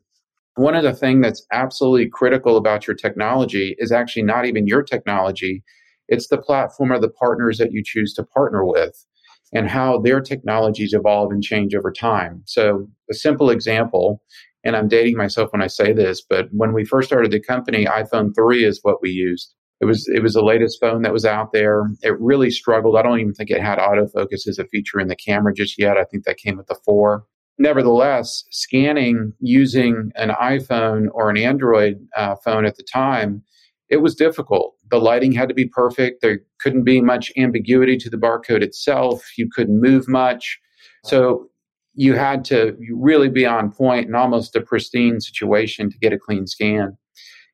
one 0.55 0.75
of 0.75 0.83
the 0.83 0.93
things 0.93 1.21
that's 1.21 1.45
absolutely 1.51 2.09
critical 2.09 2.57
about 2.57 2.87
your 2.87 2.95
technology 2.95 3.75
is 3.79 3.91
actually 3.91 4.23
not 4.23 4.45
even 4.45 4.67
your 4.67 4.83
technology, 4.83 5.63
it's 6.07 6.27
the 6.27 6.37
platform 6.37 6.91
or 6.91 6.99
the 6.99 7.09
partners 7.09 7.57
that 7.57 7.71
you 7.71 7.83
choose 7.83 8.13
to 8.13 8.23
partner 8.23 8.63
with 8.63 9.05
and 9.53 9.69
how 9.69 9.99
their 9.99 10.21
technologies 10.21 10.93
evolve 10.93 11.31
and 11.31 11.43
change 11.43 11.75
over 11.75 11.91
time. 11.91 12.41
So, 12.45 12.87
a 13.09 13.13
simple 13.13 13.49
example, 13.49 14.21
and 14.63 14.75
I'm 14.75 14.87
dating 14.87 15.17
myself 15.17 15.51
when 15.53 15.61
I 15.61 15.67
say 15.67 15.93
this, 15.93 16.21
but 16.27 16.47
when 16.51 16.73
we 16.73 16.85
first 16.85 17.07
started 17.07 17.31
the 17.31 17.39
company, 17.39 17.85
iPhone 17.85 18.33
3 18.35 18.65
is 18.65 18.79
what 18.81 19.01
we 19.01 19.09
used. 19.09 19.53
It 19.81 19.85
was 19.85 20.07
it 20.07 20.23
was 20.23 20.33
the 20.33 20.43
latest 20.43 20.79
phone 20.79 21.01
that 21.01 21.13
was 21.13 21.25
out 21.25 21.51
there. 21.51 21.83
It 22.01 22.19
really 22.19 22.49
struggled. 22.49 22.97
I 22.97 23.01
don't 23.01 23.19
even 23.19 23.33
think 23.33 23.51
it 23.51 23.61
had 23.61 23.77
autofocus 23.77 24.47
as 24.47 24.57
a 24.57 24.65
feature 24.67 24.99
in 24.99 25.09
the 25.09 25.17
camera 25.17 25.53
just 25.53 25.77
yet. 25.77 25.97
I 25.97 26.05
think 26.05 26.23
that 26.23 26.37
came 26.37 26.57
with 26.57 26.67
the 26.67 26.79
4. 26.85 27.23
Nevertheless, 27.57 28.43
scanning 28.51 29.33
using 29.39 30.11
an 30.15 30.29
iPhone 30.29 31.07
or 31.13 31.29
an 31.29 31.37
Android 31.37 31.95
uh, 32.17 32.35
phone 32.43 32.65
at 32.65 32.75
the 32.75 32.83
time 32.83 33.43
it 33.89 33.97
was 33.97 34.15
difficult. 34.15 34.74
The 34.91 34.99
lighting 34.99 35.31
had 35.31 35.49
to 35.49 35.55
be 35.55 35.67
perfect. 35.67 36.21
There 36.21 36.39
couldn't 36.59 36.83
be 36.83 37.01
much 37.01 37.31
ambiguity 37.37 37.97
to 37.97 38.09
the 38.09 38.17
barcode 38.17 38.61
itself. 38.61 39.23
You 39.37 39.49
couldn't 39.49 39.81
move 39.81 40.07
much. 40.07 40.59
So 41.03 41.49
you 41.93 42.13
had 42.13 42.43
to 42.45 42.77
really 42.91 43.29
be 43.29 43.45
on 43.45 43.71
point 43.71 44.07
and 44.07 44.15
almost 44.15 44.55
a 44.55 44.61
pristine 44.61 45.19
situation 45.21 45.89
to 45.89 45.97
get 45.97 46.13
a 46.13 46.19
clean 46.19 46.45
scan. 46.45 46.97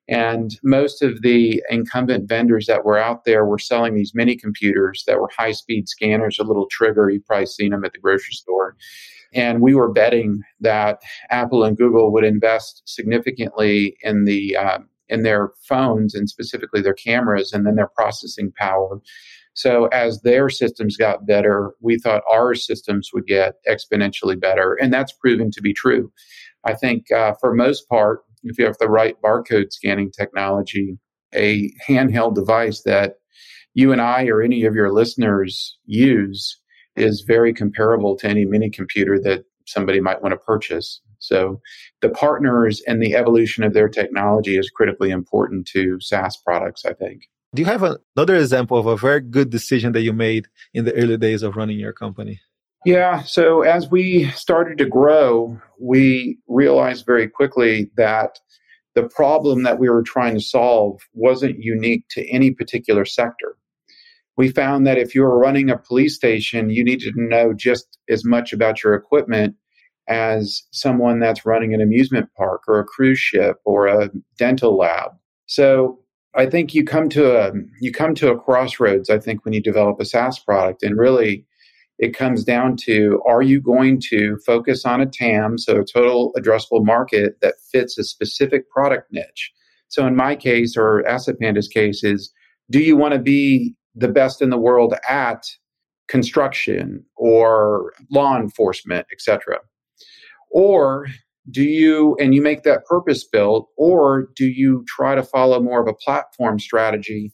And 0.08 0.58
most 0.64 1.02
of 1.02 1.22
the 1.22 1.64
incumbent 1.70 2.28
vendors 2.28 2.66
that 2.66 2.84
were 2.84 2.98
out 2.98 3.24
there 3.24 3.46
were 3.46 3.60
selling 3.60 3.96
these 3.96 4.14
mini 4.14 4.36
computers 4.36 5.04
that 5.08 5.20
were 5.20 5.30
high 5.36 5.54
speed 5.54 5.88
scanners, 5.88 6.38
a 6.38 6.44
little 6.44 6.68
trigger. 6.70 7.10
You've 7.10 7.26
probably 7.26 7.46
seen 7.46 7.72
them 7.72 7.86
at 7.86 7.94
the 7.94 8.00
grocery 8.00 8.34
store. 8.34 8.76
And 9.34 9.62
we 9.62 9.74
were 9.74 9.92
betting 9.92 10.42
that 10.60 11.02
Apple 11.30 11.64
and 11.64 11.78
Google 11.78 12.12
would 12.12 12.26
invest 12.26 12.82
significantly 12.86 13.96
in 14.02 14.26
the 14.26 14.58
uh, 14.58 14.80
in 15.12 15.22
their 15.22 15.52
phones 15.68 16.16
and 16.16 16.28
specifically 16.30 16.82
their 16.82 16.96
cameras 16.96 17.54
and 17.54 17.66
then 17.66 17.76
their 17.76 17.90
processing 17.96 18.52
power. 18.58 19.00
So 19.54 19.88
as 19.88 20.22
their 20.22 20.50
systems 20.50 20.96
got 20.98 21.28
better, 21.28 21.74
we 21.82 22.00
thought 22.00 22.24
our 22.32 22.56
systems 22.56 23.10
would 23.14 23.28
get 23.28 23.56
exponentially 23.68 24.40
better, 24.40 24.76
and 24.82 24.94
that's 24.94 25.12
proven 25.12 25.52
to 25.52 25.62
be 25.62 25.74
true. 25.74 26.12
I 26.64 26.74
think 26.74 27.12
uh, 27.12 27.34
for 27.40 27.54
most 27.54 27.88
part, 27.90 28.22
if 28.44 28.58
you 28.58 28.66
have 28.66 28.78
the 28.80 28.90
right 28.90 29.16
barcode 29.22 29.72
scanning 29.72 30.10
technology, 30.12 30.98
a 31.36 31.72
handheld 31.88 32.36
device 32.36 32.82
that 32.84 33.16
you 33.74 33.92
and 33.92 34.02
I 34.02 34.26
or 34.26 34.42
any 34.42 34.66
of 34.66 34.74
your 34.74 34.92
listeners 34.92 35.78
use 35.86 36.58
is 36.96 37.24
very 37.28 37.54
comparable 37.54 38.18
to 38.18 38.28
any 38.28 38.46
mini 38.46 38.70
computer 38.70 39.20
that 39.24 39.44
somebody 39.66 40.00
might 40.02 40.22
want 40.22 40.34
to 40.34 40.38
purchase. 40.38 41.02
So 41.22 41.62
the 42.02 42.10
partners 42.10 42.82
and 42.86 43.02
the 43.02 43.16
evolution 43.16 43.64
of 43.64 43.74
their 43.74 43.88
technology 43.88 44.58
is 44.58 44.70
critically 44.70 45.12
important 45.12 45.68
to 45.68 46.00
SaaS 46.02 46.36
products, 46.38 46.84
I 46.84 46.94
think. 46.94 47.30
Do 47.54 47.62
you 47.62 47.66
have 47.68 47.84
another 48.16 48.36
example 48.36 48.78
of 48.78 48.88
a 48.88 48.98
very 48.98 49.22
good 49.22 49.50
decision 49.50 49.92
that 49.94 50.02
you 50.02 50.14
made 50.14 50.48
in 50.74 50.86
the 50.86 50.96
early 50.96 51.18
days 51.18 51.44
of 51.44 51.56
running 51.56 51.80
your 51.80 51.94
company? 51.94 52.40
Yeah. 52.86 53.22
So 53.24 53.62
as 53.62 53.90
we 53.90 54.32
started 54.32 54.78
to 54.80 54.86
grow, 54.86 55.60
we 55.80 56.40
realized 56.48 57.06
very 57.06 57.28
quickly 57.28 57.92
that 57.96 58.40
the 58.96 59.04
problem 59.04 59.64
that 59.64 59.80
we 59.80 59.90
were 59.90 60.02
trying 60.02 60.34
to 60.34 60.42
solve 60.42 61.02
wasn't 61.14 61.60
unique 61.60 62.06
to 62.12 62.28
any 62.30 62.52
particular 62.52 63.06
sector. 63.06 63.56
We 64.38 64.50
found 64.50 64.88
that 64.88 64.98
if 64.98 65.14
you 65.14 65.22
were 65.22 65.38
running 65.38 65.70
a 65.70 65.78
police 65.78 66.16
station, 66.16 66.70
you 66.70 66.84
needed 66.84 67.14
to 67.14 67.22
know 67.22 67.54
just 67.54 68.00
as 68.10 68.26
much 68.26 68.54
about 68.54 68.84
your 68.84 68.96
equipment 68.96 69.56
as 70.08 70.64
someone 70.72 71.20
that's 71.20 71.46
running 71.46 71.74
an 71.74 71.82
amusement 71.82 72.30
park 72.36 72.64
or 72.68 72.80
a 72.80 72.86
cruise 72.86 73.20
ship 73.20 73.58
or 73.66 73.88
a 73.88 74.10
dental 74.38 74.78
lab. 74.78 75.12
So 75.46 76.00
I 76.36 76.46
think 76.46 76.74
you 76.74 76.86
come 76.86 77.10
to 77.10 77.38
a 77.38 77.52
you 77.80 77.92
come 77.92 78.16
to 78.16 78.32
a 78.32 78.40
crossroads 78.40 79.10
I 79.10 79.20
think 79.20 79.44
when 79.44 79.54
you 79.54 79.62
develop 79.62 80.00
a 80.00 80.06
SaaS 80.06 80.40
product 80.40 80.84
and 80.84 80.98
really 80.98 81.46
it 82.00 82.16
comes 82.16 82.44
down 82.44 82.78
to 82.78 83.22
are 83.28 83.42
you 83.42 83.62
going 83.62 84.02
to 84.10 84.38
focus 84.46 84.86
on 84.86 85.02
a 85.02 85.06
TAM 85.06 85.58
so 85.58 85.82
a 85.82 85.86
total 85.86 86.34
addressable 86.38 86.84
market 86.84 87.36
that 87.42 87.56
fits 87.72 87.98
a 87.98 88.04
specific 88.04 88.70
product 88.70 89.12
niche. 89.12 89.52
So 89.90 90.08
in 90.08 90.16
my 90.16 90.36
case 90.36 90.78
or 90.78 91.06
Asset 91.06 91.40
Panda's 91.40 91.68
case 91.68 92.04
is 92.04 92.32
do 92.70 92.80
you 92.80 92.96
want 92.96 93.14
to 93.14 93.20
be 93.20 93.76
the 93.94 94.08
best 94.08 94.42
in 94.42 94.50
the 94.50 94.58
world 94.58 94.94
at 95.10 95.46
construction 96.08 97.06
or 97.18 97.94
law 98.10 98.38
enforcement, 98.38 99.06
etc.? 99.12 99.60
Or 100.52 101.08
do 101.50 101.64
you, 101.64 102.16
and 102.20 102.34
you 102.34 102.42
make 102.42 102.64
that 102.64 102.86
purpose 102.86 103.24
built, 103.24 103.70
or 103.78 104.28
do 104.36 104.46
you 104.46 104.84
try 104.88 105.16
to 105.16 105.24
follow 105.24 105.62
more 105.62 105.82
of 105.82 105.88
a 105.88 105.94
platform 105.94 106.60
strategy 106.60 107.34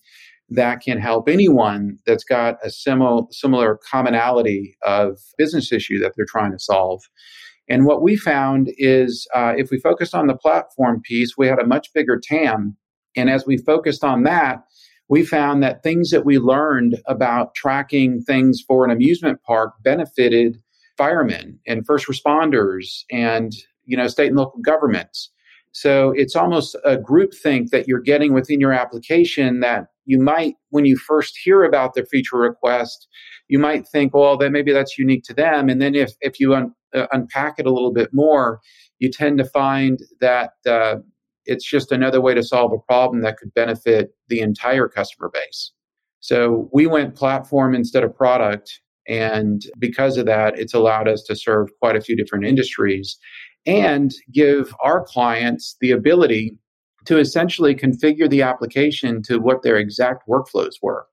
that 0.50 0.80
can 0.82 0.98
help 0.98 1.28
anyone 1.28 1.98
that's 2.06 2.24
got 2.24 2.56
a 2.64 2.70
similar, 2.70 3.24
similar 3.32 3.80
commonality 3.90 4.78
of 4.86 5.20
business 5.38 5.72
issue 5.72 6.00
that 6.00 6.14
they're 6.16 6.26
trying 6.28 6.52
to 6.52 6.60
solve? 6.60 7.02
And 7.70 7.86
what 7.86 8.02
we 8.02 8.16
found 8.16 8.70
is 8.78 9.28
uh, 9.36 9.54
if 9.58 9.70
we 9.72 9.80
focused 9.80 10.16
on 10.16 10.28
the 10.28 10.38
platform 10.38 11.02
piece, 11.04 11.38
we 11.38 11.48
had 11.48 11.60
a 11.60 11.68
much 11.68 11.92
bigger 11.94 12.20
TAM. 12.22 12.78
And 13.16 13.30
as 13.30 13.46
we 13.46 13.58
focused 13.58 14.04
on 14.04 14.24
that, 14.24 14.60
we 15.10 15.26
found 15.26 15.64
that 15.64 15.84
things 15.84 16.12
that 16.12 16.26
we 16.26 16.38
learned 16.38 16.98
about 17.08 17.56
tracking 17.56 18.22
things 18.22 18.62
for 18.66 18.86
an 18.86 18.92
amusement 18.92 19.42
park 19.44 19.74
benefited 19.84 20.62
firemen 20.98 21.60
and 21.68 21.86
first 21.86 22.08
responders 22.08 23.04
and 23.12 23.54
you 23.86 23.96
know 23.96 24.08
state 24.08 24.28
and 24.28 24.38
local 24.38 24.60
governments 24.62 25.32
so 25.72 26.12
it's 26.16 26.36
almost 26.36 26.76
a 26.86 26.98
group 26.98 27.34
think 27.34 27.72
that 27.72 27.88
you're 27.88 28.00
getting 28.00 28.34
within 28.34 28.60
your 28.60 28.74
application 28.74 29.60
that 29.60 29.88
you 30.06 30.20
might 30.20 30.56
when 30.70 30.86
you 30.86 30.98
first 30.98 31.38
hear 31.38 31.64
about 31.64 31.94
the 31.94 32.06
feature 32.06 32.38
request 32.38 33.08
you 33.48 33.60
might 33.60 33.88
think 33.88 34.14
well 34.14 34.38
then 34.38 34.52
maybe 34.52 34.72
that's 34.72 34.98
unique 34.98 35.24
to 35.24 35.34
them 35.34 35.70
and 35.70 35.82
then 35.82 35.96
if 35.96 36.14
if 36.22 36.40
you 36.40 36.54
un, 36.54 36.74
uh, 36.96 37.08
unpack 37.12 37.60
it 37.60 37.66
a 37.66 37.72
little 37.72 37.94
bit 37.94 38.10
more 38.14 38.60
you 39.00 39.12
tend 39.12 39.38
to 39.38 39.46
find 39.46 40.00
that 40.20 40.52
uh, 40.66 40.96
it's 41.48 41.66
just 41.66 41.92
another 41.92 42.22
way 42.22 42.34
to 42.34 42.44
solve 42.44 42.74
a 42.74 42.80
problem 42.80 43.22
that 43.22 43.38
could 43.38 43.54
benefit 43.54 44.12
the 44.28 44.42
entire 44.42 44.88
customer 44.88 45.30
base. 45.34 45.72
So 46.20 46.70
we 46.74 46.88
went 46.88 47.16
platform 47.16 47.74
instead 47.74 48.04
of 48.04 48.16
product. 48.16 48.82
And 49.08 49.62
because 49.80 50.18
of 50.18 50.26
that, 50.26 50.60
it's 50.60 50.74
allowed 50.74 51.08
us 51.08 51.24
to 51.24 51.36
serve 51.36 51.70
quite 51.80 51.96
a 51.96 52.02
few 52.02 52.16
different 52.16 52.46
industries 52.46 53.18
and 53.66 54.14
give 54.32 54.74
our 54.84 55.04
clients 55.04 55.76
the 55.82 55.92
ability 55.92 56.58
to 57.06 57.18
essentially 57.18 57.74
configure 57.74 58.30
the 58.30 58.42
application 58.42 59.22
to 59.24 59.38
what 59.40 59.64
their 59.64 59.78
exact 59.78 60.28
workflows 60.28 60.76
were. 60.82 61.06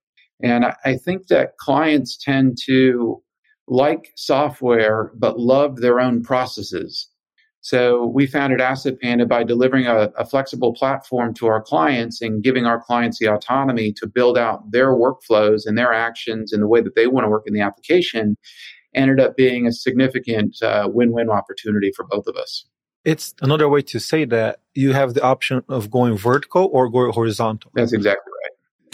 And 0.42 0.66
I 0.84 0.96
think 0.96 1.28
that 1.28 1.56
clients 1.58 2.16
tend 2.16 2.58
to 2.66 3.22
like 3.68 4.12
software 4.16 5.12
but 5.16 5.38
love 5.38 5.76
their 5.76 6.00
own 6.00 6.22
processes. 6.22 7.08
So 7.64 8.04
we 8.04 8.26
founded 8.26 8.60
Asset 8.60 9.00
Panda 9.00 9.24
by 9.24 9.42
delivering 9.42 9.86
a, 9.86 10.12
a, 10.18 10.26
flexible 10.26 10.74
platform 10.74 11.32
to 11.32 11.46
our 11.46 11.62
clients 11.62 12.20
and 12.20 12.42
giving 12.42 12.66
our 12.66 12.78
clients 12.78 13.18
the 13.18 13.28
autonomy 13.28 13.90
to 13.94 14.06
build 14.06 14.36
out 14.36 14.70
their 14.70 14.88
workflows 14.88 15.62
and 15.64 15.78
their 15.78 15.90
actions 15.90 16.52
in 16.52 16.60
the 16.60 16.66
way 16.66 16.82
that 16.82 16.94
they 16.94 17.06
want 17.06 17.24
to 17.24 17.30
work 17.30 17.44
in 17.46 17.54
the 17.54 17.62
application. 17.62 18.36
Ended 18.94 19.18
up 19.18 19.34
being 19.34 19.66
a 19.66 19.72
significant 19.72 20.60
uh, 20.60 20.90
win-win 20.92 21.30
opportunity 21.30 21.90
for 21.96 22.04
both 22.04 22.26
of 22.26 22.36
us. 22.36 22.66
It's 23.02 23.34
another 23.40 23.70
way 23.70 23.80
to 23.80 23.98
say 23.98 24.26
that 24.26 24.60
you 24.74 24.92
have 24.92 25.14
the 25.14 25.22
option 25.22 25.62
of 25.66 25.90
going 25.90 26.18
vertical 26.18 26.68
or 26.70 26.90
going 26.90 27.12
horizontal. 27.12 27.70
That's 27.74 27.94
exactly 27.94 28.33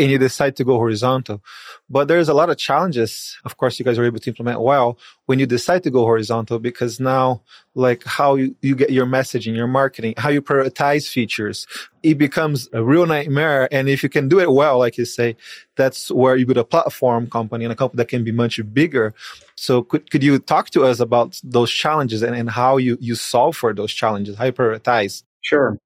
and 0.00 0.10
you 0.10 0.18
decide 0.18 0.56
to 0.56 0.64
go 0.64 0.76
horizontal. 0.76 1.42
But 1.88 2.08
there's 2.08 2.28
a 2.28 2.34
lot 2.34 2.50
of 2.50 2.56
challenges. 2.56 3.38
Of 3.44 3.56
course, 3.56 3.78
you 3.78 3.84
guys 3.84 3.98
are 3.98 4.04
able 4.04 4.20
to 4.20 4.30
implement 4.30 4.60
well 4.60 4.98
when 5.26 5.38
you 5.38 5.46
decide 5.46 5.82
to 5.82 5.90
go 5.90 6.00
horizontal 6.04 6.58
because 6.58 6.98
now, 7.00 7.42
like 7.74 8.02
how 8.04 8.36
you, 8.36 8.56
you 8.62 8.74
get 8.74 8.90
your 8.90 9.06
messaging, 9.06 9.54
your 9.54 9.66
marketing, 9.66 10.14
how 10.16 10.28
you 10.30 10.40
prioritize 10.42 11.08
features, 11.08 11.66
it 12.02 12.16
becomes 12.18 12.68
a 12.72 12.82
real 12.82 13.06
nightmare. 13.06 13.68
And 13.72 13.88
if 13.88 14.02
you 14.02 14.08
can 14.08 14.28
do 14.28 14.40
it 14.40 14.50
well, 14.50 14.78
like 14.78 14.96
you 14.96 15.04
say, 15.04 15.36
that's 15.76 16.10
where 16.10 16.36
you 16.36 16.46
build 16.46 16.58
a 16.58 16.64
platform 16.64 17.28
company 17.28 17.64
and 17.64 17.72
a 17.72 17.76
company 17.76 17.98
that 17.98 18.08
can 18.08 18.24
be 18.24 18.32
much 18.32 18.60
bigger. 18.72 19.14
So 19.56 19.82
could, 19.82 20.10
could 20.10 20.22
you 20.22 20.38
talk 20.38 20.70
to 20.70 20.84
us 20.84 21.00
about 21.00 21.40
those 21.44 21.70
challenges 21.70 22.22
and, 22.22 22.34
and 22.34 22.48
how 22.48 22.78
you, 22.78 22.96
you 23.00 23.14
solve 23.14 23.56
for 23.56 23.74
those 23.74 23.92
challenges, 23.92 24.36
how 24.36 24.46
you 24.46 24.52
prioritize? 24.52 25.24
Sure. 25.42 25.78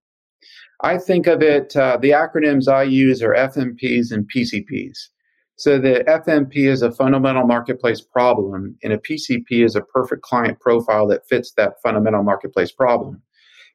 I 0.85 0.99
think 0.99 1.27
of 1.27 1.41
it, 1.41 1.75
uh, 1.75 1.97
the 1.97 2.11
acronyms 2.11 2.69
I 2.69 2.83
use 2.83 3.23
are 3.23 3.33
FMPs 3.33 4.13
and 4.13 4.31
PCPs. 4.31 5.09
So 5.57 5.79
the 5.79 6.05
FMP 6.07 6.69
is 6.69 6.83
a 6.83 6.93
fundamental 6.93 7.47
marketplace 7.47 8.03
problem, 8.03 8.77
and 8.83 8.93
a 8.93 8.99
PCP 8.99 9.65
is 9.65 9.77
a 9.77 9.81
perfect 9.81 10.21
client 10.21 10.61
profile 10.61 11.07
that 11.07 11.27
fits 11.27 11.55
that 11.57 11.81
fundamental 11.83 12.23
marketplace 12.23 12.71
problem. 12.71 13.23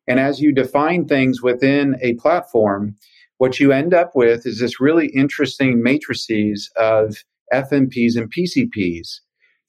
And 0.08 0.20
as 0.20 0.40
you 0.40 0.54
define 0.54 1.08
things 1.08 1.42
within 1.42 1.96
a 2.00 2.14
platform, 2.14 2.96
what 3.40 3.60
you 3.60 3.72
end 3.72 3.92
up 3.92 4.12
with 4.14 4.46
is 4.46 4.60
this 4.60 4.80
really 4.80 5.08
interesting 5.08 5.82
matrices 5.82 6.70
of 6.78 7.16
FMPs 7.52 8.18
and 8.18 8.32
PCPs 8.32 9.08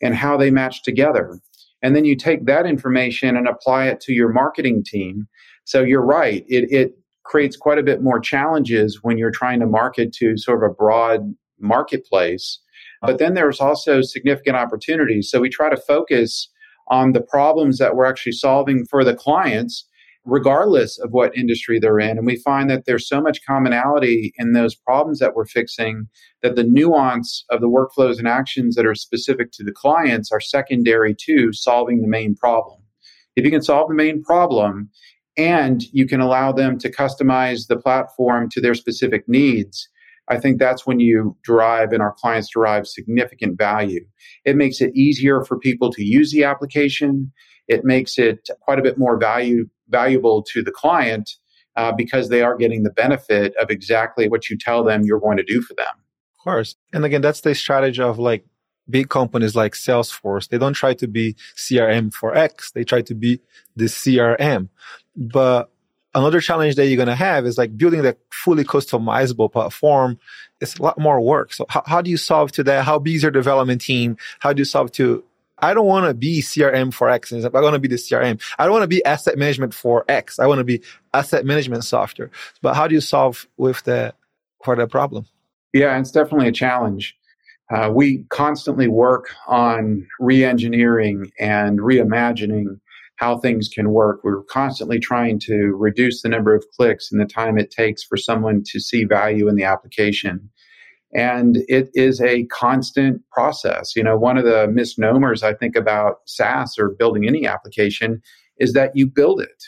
and 0.02 0.14
how 0.14 0.36
they 0.36 0.50
match 0.50 0.82
together. 0.82 1.40
And 1.82 1.96
then 1.96 2.04
you 2.04 2.16
take 2.16 2.44
that 2.44 2.66
information 2.66 3.34
and 3.34 3.48
apply 3.48 3.86
it 3.86 4.02
to 4.02 4.12
your 4.12 4.30
marketing 4.30 4.84
team. 4.84 5.26
So 5.64 5.82
you're 5.82 6.04
right, 6.04 6.44
it, 6.46 6.70
it 6.70 6.99
creates 7.24 7.56
quite 7.56 7.78
a 7.78 7.82
bit 7.82 8.02
more 8.02 8.20
challenges 8.20 9.00
when 9.02 9.18
you're 9.18 9.30
trying 9.30 9.60
to 9.60 9.66
market 9.66 10.12
to 10.14 10.36
sort 10.36 10.62
of 10.62 10.70
a 10.70 10.74
broad 10.74 11.34
marketplace. 11.58 12.58
But 13.02 13.18
then 13.18 13.34
there's 13.34 13.60
also 13.60 14.02
significant 14.02 14.56
opportunities. 14.56 15.30
So 15.30 15.40
we 15.40 15.48
try 15.48 15.70
to 15.70 15.76
focus 15.76 16.48
on 16.88 17.12
the 17.12 17.20
problems 17.20 17.78
that 17.78 17.94
we're 17.94 18.06
actually 18.06 18.32
solving 18.32 18.84
for 18.84 19.04
the 19.04 19.14
clients, 19.14 19.86
regardless 20.24 20.98
of 20.98 21.12
what 21.12 21.36
industry 21.36 21.78
they're 21.78 22.00
in. 22.00 22.18
And 22.18 22.26
we 22.26 22.36
find 22.36 22.68
that 22.68 22.84
there's 22.84 23.08
so 23.08 23.20
much 23.20 23.44
commonality 23.46 24.32
in 24.36 24.52
those 24.52 24.74
problems 24.74 25.18
that 25.20 25.34
we're 25.34 25.46
fixing 25.46 26.08
that 26.42 26.56
the 26.56 26.64
nuance 26.64 27.44
of 27.48 27.60
the 27.60 27.68
workflows 27.68 28.18
and 28.18 28.28
actions 28.28 28.74
that 28.74 28.86
are 28.86 28.94
specific 28.94 29.52
to 29.52 29.64
the 29.64 29.72
clients 29.72 30.30
are 30.32 30.40
secondary 30.40 31.14
to 31.26 31.52
solving 31.52 32.02
the 32.02 32.08
main 32.08 32.34
problem. 32.34 32.80
If 33.36 33.44
you 33.44 33.50
can 33.50 33.62
solve 33.62 33.88
the 33.88 33.94
main 33.94 34.22
problem, 34.22 34.90
and 35.36 35.82
you 35.92 36.06
can 36.06 36.20
allow 36.20 36.52
them 36.52 36.78
to 36.78 36.90
customize 36.90 37.66
the 37.68 37.76
platform 37.76 38.48
to 38.50 38.60
their 38.60 38.74
specific 38.74 39.28
needs. 39.28 39.88
I 40.28 40.38
think 40.38 40.58
that's 40.58 40.86
when 40.86 41.00
you 41.00 41.36
derive 41.44 41.92
and 41.92 42.02
our 42.02 42.12
clients 42.12 42.50
derive 42.52 42.86
significant 42.86 43.58
value. 43.58 44.04
It 44.44 44.56
makes 44.56 44.80
it 44.80 44.94
easier 44.94 45.44
for 45.44 45.58
people 45.58 45.90
to 45.92 46.04
use 46.04 46.30
the 46.30 46.44
application. 46.44 47.32
It 47.66 47.84
makes 47.84 48.16
it 48.18 48.48
quite 48.60 48.78
a 48.78 48.82
bit 48.82 48.98
more 48.98 49.18
value 49.18 49.68
valuable 49.88 50.42
to 50.52 50.62
the 50.62 50.70
client 50.70 51.30
uh, 51.76 51.92
because 51.92 52.28
they 52.28 52.42
are 52.42 52.56
getting 52.56 52.84
the 52.84 52.90
benefit 52.90 53.54
of 53.60 53.70
exactly 53.70 54.28
what 54.28 54.48
you 54.48 54.56
tell 54.56 54.84
them 54.84 55.02
you're 55.04 55.20
going 55.20 55.36
to 55.36 55.42
do 55.42 55.60
for 55.60 55.74
them. 55.74 55.86
Of 56.38 56.44
course. 56.44 56.76
And 56.92 57.04
again, 57.04 57.20
that's 57.20 57.40
the 57.40 57.54
strategy 57.54 58.00
of 58.00 58.18
like 58.18 58.44
big 58.90 59.08
companies 59.08 59.54
like 59.54 59.74
Salesforce. 59.74 60.48
They 60.48 60.58
don't 60.58 60.74
try 60.74 60.94
to 60.94 61.06
be 61.08 61.34
CRM 61.56 62.12
for 62.12 62.34
X. 62.34 62.72
They 62.72 62.84
try 62.84 63.02
to 63.02 63.14
be 63.14 63.40
the 63.76 63.86
CRM. 63.86 64.68
But 65.16 65.70
another 66.14 66.40
challenge 66.40 66.76
that 66.76 66.86
you're 66.86 66.96
going 66.96 67.08
to 67.08 67.14
have 67.14 67.46
is 67.46 67.58
like 67.58 67.76
building 67.76 68.02
that 68.02 68.18
fully 68.30 68.64
customizable 68.64 69.50
platform. 69.50 70.18
It's 70.60 70.76
a 70.76 70.82
lot 70.82 70.98
more 70.98 71.20
work. 71.20 71.52
So 71.52 71.66
how, 71.68 71.82
how 71.86 72.02
do 72.02 72.10
you 72.10 72.16
solve 72.16 72.52
to 72.52 72.64
that? 72.64 72.84
How 72.84 72.98
big 72.98 73.16
is 73.16 73.22
your 73.22 73.30
development 73.30 73.80
team? 73.80 74.16
How 74.40 74.52
do 74.52 74.60
you 74.60 74.64
solve 74.64 74.92
to, 74.92 75.24
I 75.58 75.74
don't 75.74 75.86
want 75.86 76.06
to 76.06 76.14
be 76.14 76.40
CRM 76.40 76.92
for 76.92 77.08
X. 77.10 77.32
I 77.32 77.48
want 77.48 77.74
to 77.74 77.78
be 77.78 77.88
the 77.88 77.96
CRM. 77.96 78.40
I 78.58 78.64
don't 78.64 78.72
want 78.72 78.82
to 78.82 78.88
be 78.88 79.04
asset 79.04 79.38
management 79.38 79.74
for 79.74 80.04
X. 80.08 80.38
I 80.38 80.46
want 80.46 80.58
to 80.58 80.64
be 80.64 80.82
asset 81.14 81.44
management 81.44 81.84
software. 81.84 82.30
But 82.62 82.74
how 82.74 82.88
do 82.88 82.94
you 82.94 83.00
solve 83.00 83.46
with 83.56 83.82
the, 83.84 84.14
for 84.64 84.76
that 84.76 84.90
problem? 84.90 85.26
Yeah, 85.72 85.98
it's 85.98 86.10
definitely 86.10 86.48
a 86.48 86.52
challenge. 86.52 87.16
Uh, 87.70 87.90
we 87.94 88.24
constantly 88.30 88.88
work 88.88 89.28
on 89.46 90.06
re-engineering 90.18 91.30
and 91.38 91.78
reimagining 91.78 92.80
how 93.16 93.38
things 93.38 93.68
can 93.68 93.90
work. 93.90 94.20
We're 94.24 94.42
constantly 94.44 94.98
trying 94.98 95.38
to 95.40 95.76
reduce 95.76 96.22
the 96.22 96.28
number 96.28 96.54
of 96.54 96.64
clicks 96.76 97.12
and 97.12 97.20
the 97.20 97.26
time 97.26 97.58
it 97.58 97.70
takes 97.70 98.02
for 98.02 98.16
someone 98.16 98.62
to 98.66 98.80
see 98.80 99.04
value 99.04 99.46
in 99.46 99.56
the 99.56 99.64
application. 99.64 100.50
And 101.12 101.58
it 101.68 101.90
is 101.92 102.20
a 102.20 102.46
constant 102.46 103.20
process. 103.30 103.94
You 103.94 104.02
know, 104.02 104.16
one 104.16 104.38
of 104.38 104.44
the 104.44 104.68
misnomers 104.68 105.42
I 105.42 105.54
think 105.54 105.76
about 105.76 106.20
SaaS 106.26 106.76
or 106.78 106.90
building 106.98 107.28
any 107.28 107.46
application 107.46 108.22
is 108.56 108.72
that 108.72 108.92
you 108.94 109.06
build 109.06 109.40
it. 109.40 109.64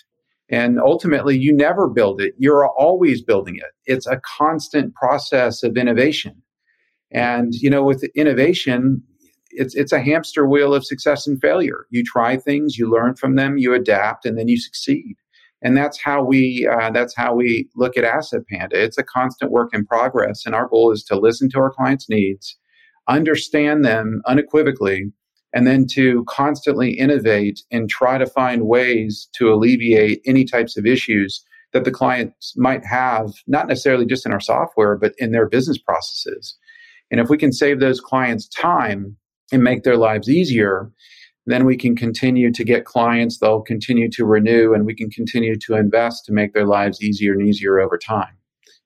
And 0.48 0.80
ultimately, 0.80 1.38
you 1.38 1.52
never 1.52 1.88
build 1.88 2.20
it. 2.20 2.34
You're 2.38 2.66
always 2.66 3.22
building 3.22 3.56
it. 3.56 3.72
It's 3.86 4.06
a 4.06 4.20
constant 4.38 4.94
process 4.94 5.62
of 5.62 5.76
innovation. 5.76 6.42
And, 7.12 7.54
you 7.54 7.70
know, 7.70 7.84
with 7.84 8.04
innovation, 8.14 9.02
it's 9.50 9.74
it's 9.74 9.92
a 9.92 10.00
hamster 10.00 10.46
wheel 10.46 10.74
of 10.74 10.84
success 10.84 11.26
and 11.26 11.40
failure. 11.40 11.86
You 11.90 12.02
try 12.04 12.36
things, 12.36 12.78
you 12.78 12.90
learn 12.90 13.16
from 13.16 13.36
them, 13.36 13.58
you 13.58 13.74
adapt, 13.74 14.24
and 14.24 14.38
then 14.38 14.48
you 14.48 14.58
succeed. 14.58 15.16
And 15.62 15.76
that's 15.76 16.02
how 16.02 16.24
we 16.24 16.66
uh, 16.66 16.90
that's 16.90 17.14
how 17.14 17.34
we 17.34 17.68
look 17.76 17.96
at 17.96 18.04
Asset 18.04 18.42
Panda. 18.50 18.82
It's 18.82 18.98
a 18.98 19.04
constant 19.04 19.52
work 19.52 19.70
in 19.72 19.86
progress, 19.86 20.44
and 20.44 20.54
our 20.54 20.68
goal 20.68 20.90
is 20.90 21.04
to 21.04 21.18
listen 21.18 21.50
to 21.50 21.58
our 21.58 21.70
clients' 21.70 22.08
needs, 22.08 22.56
understand 23.08 23.84
them 23.84 24.22
unequivocally, 24.26 25.12
and 25.52 25.66
then 25.66 25.86
to 25.92 26.24
constantly 26.28 26.92
innovate 26.92 27.60
and 27.70 27.88
try 27.88 28.18
to 28.18 28.26
find 28.26 28.66
ways 28.66 29.28
to 29.34 29.52
alleviate 29.52 30.20
any 30.26 30.44
types 30.44 30.76
of 30.76 30.86
issues 30.86 31.44
that 31.72 31.84
the 31.84 31.90
clients 31.90 32.54
might 32.56 32.84
have, 32.84 33.32
not 33.46 33.68
necessarily 33.68 34.04
just 34.04 34.26
in 34.26 34.32
our 34.32 34.40
software, 34.40 34.96
but 34.96 35.14
in 35.18 35.32
their 35.32 35.48
business 35.48 35.78
processes. 35.78 36.56
And 37.12 37.20
if 37.20 37.28
we 37.28 37.36
can 37.36 37.52
save 37.52 37.78
those 37.78 38.00
clients 38.00 38.48
time 38.48 39.16
and 39.52 39.62
make 39.62 39.84
their 39.84 39.98
lives 39.98 40.28
easier, 40.30 40.90
then 41.46 41.66
we 41.66 41.76
can 41.76 41.94
continue 41.94 42.50
to 42.50 42.64
get 42.64 42.86
clients, 42.86 43.38
they'll 43.38 43.60
continue 43.60 44.08
to 44.12 44.24
renew, 44.24 44.72
and 44.72 44.86
we 44.86 44.94
can 44.94 45.10
continue 45.10 45.56
to 45.56 45.74
invest 45.74 46.24
to 46.24 46.32
make 46.32 46.54
their 46.54 46.66
lives 46.66 47.02
easier 47.02 47.32
and 47.32 47.46
easier 47.46 47.78
over 47.78 47.98
time. 47.98 48.34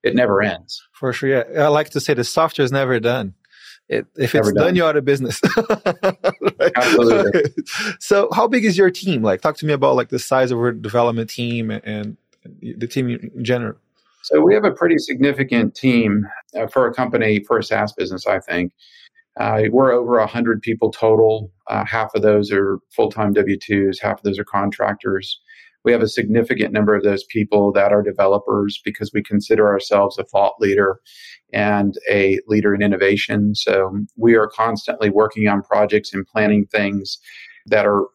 It 0.03 0.13
never 0.13 0.41
ends. 0.41 0.85
For 0.91 1.13
sure. 1.13 1.29
Yeah. 1.29 1.63
I 1.63 1.67
like 1.67 1.89
to 1.91 1.99
say 1.99 2.13
the 2.13 2.23
software 2.23 2.65
is 2.65 2.71
never 2.71 2.99
done. 2.99 3.33
It, 3.89 4.05
if 4.17 4.35
it's 4.35 4.47
done. 4.51 4.55
done. 4.55 4.75
you're 4.75 4.87
out 4.87 4.97
of 4.97 5.05
business. 5.05 5.39
Absolutely. 6.75 7.43
so, 7.99 8.27
how 8.33 8.45
big 8.47 8.65
is 8.65 8.77
your 8.77 8.91
team? 8.91 9.23
Like, 9.23 9.39
talk 9.39 9.55
to 9.57 9.65
me 9.65 9.71
about 9.71 9.95
like 9.95 10.09
the 10.09 10.19
size 10.19 10.51
of 10.51 10.59
our 10.59 10.73
development 10.73 11.29
team 11.29 11.71
and 11.71 12.17
the 12.61 12.87
team 12.87 13.09
in 13.09 13.43
general. 13.45 13.77
So, 14.23 14.41
we 14.41 14.53
have 14.53 14.65
a 14.65 14.71
pretty 14.71 14.97
significant 14.97 15.75
team 15.75 16.25
uh, 16.57 16.67
for 16.67 16.87
a 16.87 16.93
company 16.93 17.43
for 17.45 17.57
a 17.59 17.63
SaaS 17.63 17.93
business. 17.93 18.27
I 18.27 18.39
think 18.39 18.73
uh, 19.39 19.63
we're 19.71 19.91
over 19.91 20.25
hundred 20.25 20.61
people 20.61 20.91
total. 20.91 21.51
Uh, 21.67 21.85
half 21.85 22.13
of 22.15 22.21
those 22.21 22.51
are 22.51 22.79
full 22.95 23.11
time 23.11 23.33
W 23.33 23.57
twos. 23.61 23.99
Half 23.99 24.19
of 24.19 24.23
those 24.23 24.39
are 24.39 24.45
contractors 24.45 25.39
we 25.87 25.93
have 25.93 26.01
a 26.01 26.07
significant 26.09 26.73
number 26.73 26.95
of 26.95 27.03
those 27.03 27.23
people 27.23 27.71
that 27.71 27.93
are 27.93 28.03
developers 28.03 28.81
because 28.83 29.11
we 29.13 29.23
consider 29.23 29.69
ourselves 29.69 30.17
a 30.17 30.25
thought 30.25 30.55
leader 30.59 30.99
and 31.53 31.95
a 32.09 32.41
leader 32.45 32.75
in 32.75 32.81
innovation. 32.81 33.55
So 33.55 33.97
we 34.17 34.35
are 34.35 34.47
constantly 34.47 35.09
working 35.09 35.47
on 35.47 35.61
projects 35.61 36.13
and 36.13 36.27
planning 36.27 36.65
things 36.65 37.17
that 37.67 37.85
are 37.85 38.07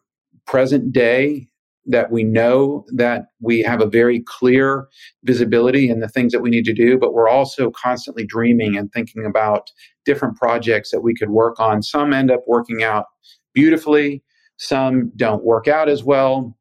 present 0.45 0.93
day 0.93 1.47
that 1.85 2.11
we 2.11 2.23
know 2.23 2.85
that 2.95 3.25
we 3.41 3.61
have 3.61 3.81
a 3.81 3.87
very 3.87 4.23
clear 4.25 4.87
visibility 5.23 5.89
in 5.89 5.99
the 5.99 6.07
things 6.07 6.31
that 6.31 6.41
we 6.41 6.49
need 6.49 6.65
to 6.65 6.73
do, 6.73 6.97
but 6.97 7.13
we're 7.13 7.29
also 7.29 7.71
constantly 7.71 8.25
dreaming 8.25 8.77
and 8.77 8.91
thinking 8.91 9.25
about 9.25 9.69
different 10.05 10.37
projects 10.37 10.91
that 10.91 11.01
we 11.01 11.13
could 11.13 11.29
work 11.29 11.59
on. 11.59 11.81
Some 11.81 12.13
end 12.13 12.31
up 12.31 12.41
working 12.47 12.83
out 12.83 13.05
beautifully, 13.53 14.23
some 14.57 15.11
don't 15.15 15.43
work 15.43 15.67
out 15.67 15.89
as 15.89 16.03
well 16.03 16.55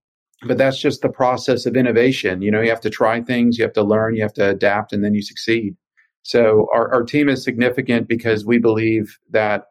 but 0.46 0.58
that's 0.58 0.78
just 0.78 1.02
the 1.02 1.08
process 1.08 1.66
of 1.66 1.76
innovation. 1.76 2.42
You 2.42 2.50
know, 2.50 2.60
you 2.60 2.70
have 2.70 2.80
to 2.80 2.90
try 2.90 3.20
things, 3.20 3.58
you 3.58 3.64
have 3.64 3.72
to 3.74 3.82
learn, 3.82 4.16
you 4.16 4.22
have 4.22 4.32
to 4.34 4.50
adapt, 4.50 4.92
and 4.92 5.04
then 5.04 5.14
you 5.14 5.22
succeed. 5.22 5.76
So 6.22 6.66
our, 6.74 6.92
our 6.92 7.02
team 7.02 7.28
is 7.28 7.42
significant 7.42 8.08
because 8.08 8.44
we 8.44 8.58
believe 8.58 9.18
that 9.30 9.64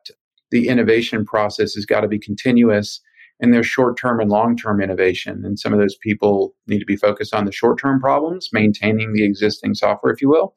the 0.50 0.68
innovation 0.68 1.26
process 1.26 1.74
has 1.74 1.86
got 1.86 2.02
to 2.02 2.08
be 2.08 2.20
continuous 2.20 3.02
and 3.42 3.54
there's 3.54 3.68
short 3.68 3.98
term 3.98 4.20
and 4.20 4.30
long 4.30 4.56
term 4.56 4.82
innovation. 4.82 5.42
And 5.44 5.60
some 5.60 5.74
of 5.74 5.80
those 5.80 5.96
people 5.96 6.54
need 6.68 6.80
to 6.80 6.86
be 6.86 6.96
focused 6.96 7.34
on 7.34 7.46
the 7.46 7.52
short 7.52 7.80
term 7.80 8.00
problems, 8.00 8.50
maintaining 8.54 9.14
the 9.14 9.26
existing 9.26 9.74
software, 9.74 10.14
if 10.14 10.22
you 10.22 10.30
will. 10.30 10.54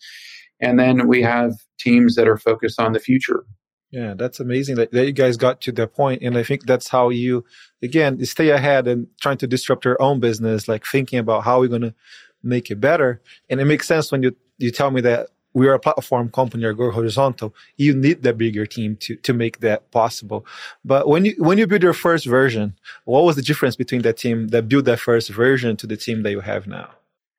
And 0.60 0.78
then 0.78 1.08
we 1.08 1.22
have 1.22 1.52
teams 1.78 2.14
that 2.14 2.28
are 2.28 2.36
focused 2.36 2.78
on 2.78 2.92
the 2.92 3.00
future. 3.00 3.44
Yeah, 3.90 4.14
that's 4.16 4.40
amazing 4.40 4.76
that, 4.76 4.90
that 4.92 5.06
you 5.06 5.12
guys 5.12 5.36
got 5.36 5.60
to 5.62 5.72
that 5.72 5.94
point. 5.94 6.22
And 6.22 6.36
I 6.36 6.42
think 6.42 6.66
that's 6.66 6.88
how 6.88 7.10
you, 7.10 7.44
again, 7.82 8.24
stay 8.24 8.50
ahead 8.50 8.88
and 8.88 9.06
trying 9.20 9.38
to 9.38 9.46
disrupt 9.46 9.84
your 9.84 10.00
own 10.02 10.20
business, 10.20 10.66
like 10.66 10.84
thinking 10.84 11.20
about 11.20 11.44
how 11.44 11.60
we're 11.60 11.68
going 11.68 11.82
to 11.82 11.94
make 12.42 12.70
it 12.70 12.80
better. 12.80 13.22
And 13.48 13.60
it 13.60 13.66
makes 13.66 13.86
sense 13.86 14.10
when 14.10 14.22
you, 14.22 14.36
you 14.58 14.72
tell 14.72 14.90
me 14.90 15.00
that 15.02 15.28
we 15.54 15.68
are 15.68 15.75
a 15.75 15.78
platform 15.78 16.30
company 16.30 16.64
or 16.64 16.75
go 16.75 16.90
horizontal. 16.90 17.54
You 17.76 17.94
need 17.94 18.23
that 18.25 18.37
bigger 18.37 18.66
team 18.66 18.96
to, 18.96 19.16
to 19.16 19.32
make 19.32 19.61
that 19.61 19.90
possible. 19.92 20.44
But 20.84 21.08
when 21.08 21.25
you, 21.25 21.34
when 21.38 21.58
you 21.58 21.66
build 21.66 21.82
your 21.82 21.92
first 21.92 22.26
version, 22.26 22.75
what 23.04 23.25
was 23.25 23.37
the 23.37 23.42
difference 23.42 23.76
between 23.76 24.02
the 24.02 24.12
team 24.12 24.49
that 24.49 24.68
built 24.68 24.84
that 24.87 25.00
first 25.00 25.30
version 25.30 25.76
to 25.78 25.87
the 25.87 25.96
team 25.96 26.23
that 26.25 26.32
you 26.32 26.40
have 26.40 26.66
now? 26.66 26.90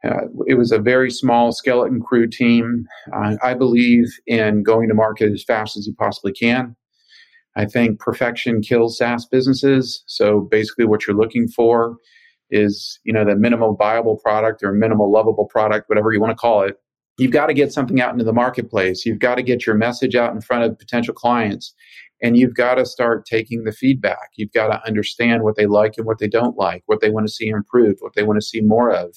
Uh, 0.03 0.27
it 0.47 0.55
was 0.55 0.71
a 0.71 0.79
very 0.79 1.09
small 1.11 1.51
skeleton 1.51 2.01
crew 2.01 2.27
team. 2.27 2.85
Uh, 3.13 3.35
I 3.43 3.53
believe 3.53 4.05
in 4.27 4.63
going 4.63 4.87
to 4.87 4.93
market 4.93 5.31
as 5.31 5.43
fast 5.43 5.77
as 5.77 5.87
you 5.87 5.93
possibly 5.95 6.31
can. 6.31 6.75
I 7.55 7.65
think 7.65 7.99
perfection 7.99 8.61
kills 8.61 8.97
SaaS 8.97 9.25
businesses. 9.25 10.03
So 10.07 10.41
basically, 10.41 10.85
what 10.85 11.07
you're 11.07 11.15
looking 11.15 11.47
for 11.47 11.97
is 12.51 12.99
you 13.03 13.13
know 13.13 13.25
the 13.25 13.35
minimal 13.35 13.75
viable 13.75 14.17
product 14.17 14.61
or 14.63 14.73
minimal 14.73 15.11
lovable 15.11 15.45
product, 15.45 15.89
whatever 15.89 16.11
you 16.13 16.21
want 16.21 16.31
to 16.31 16.35
call 16.35 16.61
it. 16.61 16.79
You've 17.17 17.31
got 17.31 17.47
to 17.47 17.53
get 17.53 17.71
something 17.71 18.01
out 18.01 18.11
into 18.11 18.25
the 18.25 18.33
marketplace. 18.33 19.05
You've 19.05 19.19
got 19.19 19.35
to 19.35 19.43
get 19.43 19.65
your 19.65 19.75
message 19.75 20.15
out 20.15 20.33
in 20.33 20.41
front 20.41 20.63
of 20.63 20.77
potential 20.77 21.13
clients, 21.13 21.73
and 22.21 22.37
you've 22.37 22.55
got 22.55 22.75
to 22.75 22.85
start 22.85 23.25
taking 23.25 23.63
the 23.63 23.71
feedback. 23.71 24.31
You've 24.35 24.51
got 24.51 24.67
to 24.67 24.85
understand 24.85 25.43
what 25.43 25.55
they 25.55 25.65
like 25.65 25.93
and 25.97 26.05
what 26.05 26.19
they 26.19 26.27
don't 26.27 26.57
like, 26.57 26.83
what 26.87 27.01
they 27.01 27.09
want 27.09 27.27
to 27.27 27.33
see 27.33 27.47
improved, 27.47 27.99
what 28.01 28.13
they 28.15 28.23
want 28.23 28.37
to 28.37 28.45
see 28.45 28.61
more 28.61 28.91
of 28.91 29.15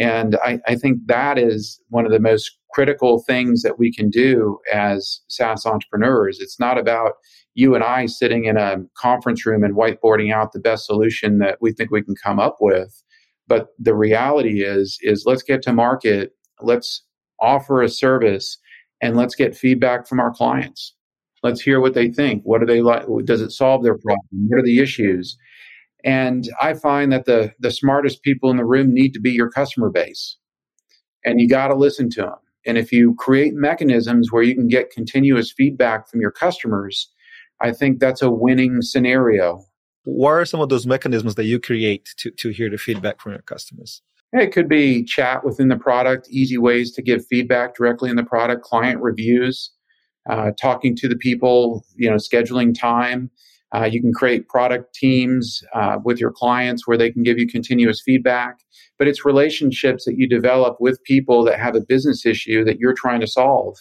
and 0.00 0.36
I, 0.42 0.60
I, 0.66 0.76
think 0.76 1.06
that 1.06 1.38
is 1.38 1.78
one 1.90 2.06
of 2.06 2.10
the 2.10 2.18
most 2.18 2.58
critical 2.72 3.22
things 3.22 3.60
that 3.62 3.78
we 3.78 3.92
can 3.92 4.08
do 4.08 4.58
as 4.72 5.20
SaaS 5.28 5.66
entrepreneurs. 5.66 6.40
It's 6.40 6.58
not 6.58 6.78
about 6.78 7.12
you 7.54 7.74
and 7.74 7.84
I 7.84 8.06
sitting 8.06 8.46
in 8.46 8.56
a 8.56 8.78
conference 8.96 9.44
room 9.44 9.62
and 9.62 9.76
whiteboarding 9.76 10.32
out 10.32 10.52
the 10.52 10.58
best 10.58 10.86
solution 10.86 11.38
that 11.38 11.58
we 11.60 11.72
think 11.72 11.90
we 11.90 12.02
can 12.02 12.14
come 12.14 12.40
up 12.40 12.56
with. 12.60 13.02
But 13.46 13.68
the 13.78 13.94
reality 13.94 14.64
is, 14.64 14.98
is 15.02 15.24
let's 15.26 15.42
get 15.42 15.60
to 15.62 15.72
market, 15.72 16.32
let's 16.62 17.04
offer 17.40 17.82
a 17.82 17.88
service, 17.88 18.58
and 19.00 19.16
let's 19.16 19.34
get 19.34 19.56
feedback 19.56 20.06
from 20.06 20.20
our 20.20 20.32
clients. 20.32 20.94
Let's 21.42 21.60
hear 21.60 21.80
what 21.80 21.94
they 21.94 22.10
think. 22.10 22.42
What 22.44 22.60
do 22.60 22.66
they 22.66 22.82
like? 22.82 23.06
Does 23.24 23.40
it 23.40 23.50
solve 23.50 23.82
their 23.82 23.96
problem? 23.96 24.48
What 24.48 24.60
are 24.60 24.64
the 24.64 24.80
issues? 24.80 25.38
And 26.04 26.48
I 26.60 26.74
find 26.74 27.12
that 27.12 27.24
the 27.24 27.52
the 27.58 27.70
smartest 27.70 28.22
people 28.22 28.50
in 28.50 28.56
the 28.56 28.64
room 28.64 28.92
need 28.92 29.12
to 29.14 29.20
be 29.20 29.30
your 29.30 29.50
customer 29.50 29.90
base. 29.90 30.36
And 31.24 31.40
you 31.40 31.48
got 31.48 31.68
to 31.68 31.74
listen 31.74 32.10
to 32.10 32.22
them. 32.22 32.36
And 32.66 32.76
if 32.76 32.92
you 32.92 33.14
create 33.14 33.54
mechanisms 33.54 34.30
where 34.30 34.42
you 34.42 34.54
can 34.54 34.68
get 34.68 34.90
continuous 34.90 35.50
feedback 35.50 36.08
from 36.08 36.20
your 36.20 36.30
customers, 36.30 37.10
I 37.60 37.72
think 37.72 38.00
that's 38.00 38.22
a 38.22 38.30
winning 38.30 38.82
scenario. 38.82 39.64
What 40.04 40.30
are 40.30 40.44
some 40.44 40.60
of 40.60 40.68
those 40.68 40.86
mechanisms 40.86 41.34
that 41.34 41.44
you 41.44 41.60
create 41.60 42.08
to, 42.18 42.30
to 42.30 42.50
hear 42.50 42.70
the 42.70 42.78
feedback 42.78 43.20
from 43.20 43.32
your 43.32 43.42
customers? 43.42 44.02
It 44.32 44.52
could 44.52 44.68
be 44.68 45.04
chat 45.04 45.44
within 45.44 45.68
the 45.68 45.76
product, 45.76 46.28
easy 46.30 46.56
ways 46.56 46.92
to 46.92 47.02
give 47.02 47.26
feedback 47.26 47.74
directly 47.74 48.10
in 48.10 48.16
the 48.16 48.24
product, 48.24 48.62
client 48.62 49.00
reviews, 49.00 49.72
uh, 50.28 50.52
talking 50.60 50.94
to 50.96 51.08
the 51.08 51.16
people, 51.16 51.84
you 51.96 52.08
know, 52.08 52.16
scheduling 52.16 52.78
time. 52.78 53.30
Uh, 53.74 53.84
you 53.84 54.00
can 54.00 54.12
create 54.12 54.48
product 54.48 54.94
teams 54.94 55.62
uh, 55.74 55.98
with 56.04 56.18
your 56.18 56.32
clients 56.32 56.86
where 56.86 56.96
they 56.96 57.10
can 57.10 57.22
give 57.22 57.38
you 57.38 57.46
continuous 57.46 58.00
feedback. 58.00 58.58
But 58.98 59.08
it's 59.08 59.24
relationships 59.24 60.04
that 60.04 60.16
you 60.16 60.28
develop 60.28 60.76
with 60.80 61.02
people 61.04 61.44
that 61.44 61.58
have 61.58 61.74
a 61.74 61.80
business 61.80 62.26
issue 62.26 62.64
that 62.64 62.78
you're 62.78 62.94
trying 62.94 63.20
to 63.20 63.26
solve, 63.26 63.76